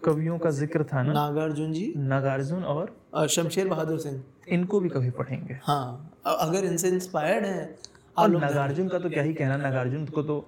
कवियों 0.01 0.38
का 0.39 0.49
ज़िक्र 0.51 0.83
था 0.83 1.03
ना 1.03 1.13
नागार्जुन 1.13 1.71
जी। 1.73 1.93
नागार्जुन 1.97 2.63
और 2.63 3.27
शमशेर 3.29 3.67
बहादुर 3.67 3.99
सिंह। 3.99 4.21
इनको 4.49 4.79
भी 4.79 4.89
कभी 4.89 5.09
पढ़ेंगे। 5.11 5.59
हाँ। 5.63 6.11
अगर 6.27 6.65
इनसे 6.65 6.89
इंस्पायर्ड 6.89 7.45
हैं 7.45 7.75
और 8.17 8.29
नागार्जुन 8.31 8.88
का 8.88 8.99
तो 8.99 9.09
क्या 9.09 9.23
ही 9.23 9.33
कहना 9.33 9.57
नागार्जुन 9.57 10.05
को 10.07 10.23
तो 10.23 10.39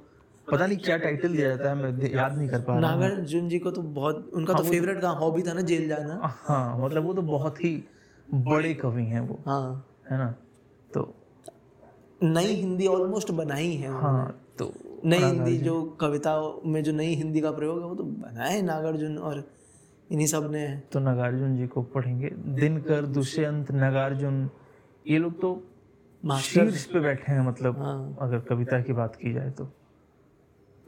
पता 0.48 0.66
नहीं 0.66 0.78
क्या 0.78 0.98
टाइटल 0.98 1.36
दिया 1.36 1.50
जाता 1.50 1.70
है 1.70 1.76
मैं 1.76 2.12
याद 2.12 2.38
नहीं 2.38 2.50
कर 2.50 2.62
पा 2.62 2.74
रहा 2.74 2.82
नागार्जुन 2.82 3.50
जी 3.50 3.60
को 3.60 3.72
तो 3.72 3.82
बहुत 3.82 4.30
उनका 4.34 4.54
तो 4.54 4.64
फेवरेट 4.64 5.02
का 5.02 5.10
हॉबी 5.20 5.42
था 5.42 5.54
ना 5.54 5.62
जेल 5.62 5.88
जाना। 5.88 6.20
हाँ 6.44 6.78
मतलब 6.80 7.06
वो 7.06 7.14
तो 7.14 7.22
बहुत 7.24 7.64
ही 7.64 7.72
बड़े 8.28 8.74
कवि 8.74 9.04
हैं 9.06 9.20
वो 9.20 9.40
हाँ। 9.46 9.86
है 10.12 10.18
ना? 10.18 10.34
तो 10.92 11.14
नई 12.24 12.54
हिंदी 12.54 12.88
ऑलमोस्ट 12.88 13.32
बनाई 13.32 13.72
है 13.74 13.90
हाँ 13.92 14.46
तो 14.60 14.72
नई 15.06 15.18
हिंदी 15.18 15.58
जो। 15.58 15.82
कविता 16.02 16.32
में 16.66 16.84
जो 16.84 16.92
नई 16.92 17.14
हिंदी 17.16 17.42
का 17.42 17.52
प्रयोग 17.52 17.80
है 17.80 17.86
वो 17.86 17.96
तो 17.96 18.04
बनाए 18.04 18.62
नागार्जुन 18.62 19.18
और 19.18 19.44
इन्हीं 20.12 20.28
सबने। 20.28 20.68
तो 20.94 21.00
नागार्जुन 21.00 21.56
जी 21.58 21.68
को 21.68 21.82
पढ़ेंगे। 21.84 22.30
दिनकर 22.30 23.06
दुष्यंत 23.06 23.72
नागार्जुन। 23.72 24.50
ये 25.06 25.18
लोग 25.18 25.40
तो 25.42 25.52
शीर्ष 26.24 26.86
पे 26.86 27.00
बैठे 27.00 27.32
हैं 27.32 27.48
मतलब 27.48 27.78
हाँ। 27.78 28.18
अगर 28.22 28.40
कविता 28.40 28.82
की 28.82 28.94
बात 28.94 29.16
की 29.16 29.34
जाए 29.34 29.50
तो। 29.50 29.66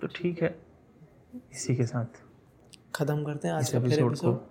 तो 0.01 0.07
ठीक 0.07 0.41
है 0.43 0.55
इसी 1.53 1.75
के 1.75 1.85
साथ। 1.85 2.21
खत्म 2.95 3.23
करते 3.23 3.47
हैं 3.47 3.55
आज 3.55 3.71
का 3.71 3.79
फिर 3.79 3.99
एपिसोड 3.99 4.15
को। 4.17 4.49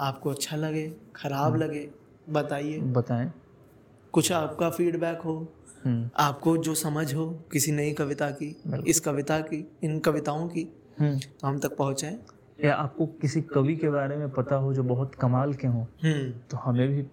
आपको 0.00 0.30
अच्छा 0.30 0.56
लगे 0.56 0.86
खराब 1.16 1.56
लगे 1.56 1.88
बताइए। 2.30 2.78
बताएँ। 2.80 3.32
कुछ 4.12 4.32
आपका 4.32 4.70
फीडबैक 4.70 5.18
हो 5.18 5.36
आपको 6.16 6.56
जो 6.56 6.74
समझ 6.74 7.14
हो 7.14 7.30
किसी 7.52 7.72
नई 7.72 7.92
कविता 7.92 8.30
की 8.30 8.62
इस 8.86 9.00
कविता 9.00 9.40
की 9.40 9.72
इन 9.82 9.98
कविताओं 9.98 10.48
की 10.48 10.68
हम्म। 10.98 11.18
तो 11.18 11.46
हम 11.46 11.58
तक 11.58 11.76
पहुँचे 11.76 12.18
या 12.64 12.74
आपको 12.74 13.06
किसी 13.06 13.42
कवि 13.42 13.76
के 13.76 13.90
बारे 13.90 14.16
में 14.16 14.30
पता 14.30 14.56
हो 14.56 14.74
जो 14.74 14.82
बहुत 14.82 15.14
कमाल 15.14 15.54
के 15.54 15.66
हों 15.66 15.82
हम्म। 15.82 16.30
तो 16.32 16.56
हमें 16.56 16.88
भी 16.88 17.06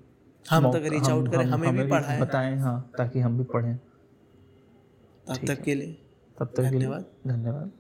हम 0.50 0.72
तक 0.72 0.84
रीच 0.86 1.10
आउट 1.10 1.32
करें 1.32 1.46
हम- 1.46 1.68
हमें 1.68 1.86
भी 1.86 1.92
पढ़ाएँ। 1.92 2.22
बताएँ 2.22 2.58
हाँ 2.58 2.92
ताकि 2.98 3.20
हम 3.20 3.38
भी 3.38 3.44
पढ़ें। 3.44 3.78
तब 5.28 5.48
तक 5.48 5.62
के 5.62 5.76
लिए 5.76 5.98
तब 6.40 6.54
तक 6.58 6.64
धन्यवाद। 6.64 7.06
धन्यवाद। 7.28 7.72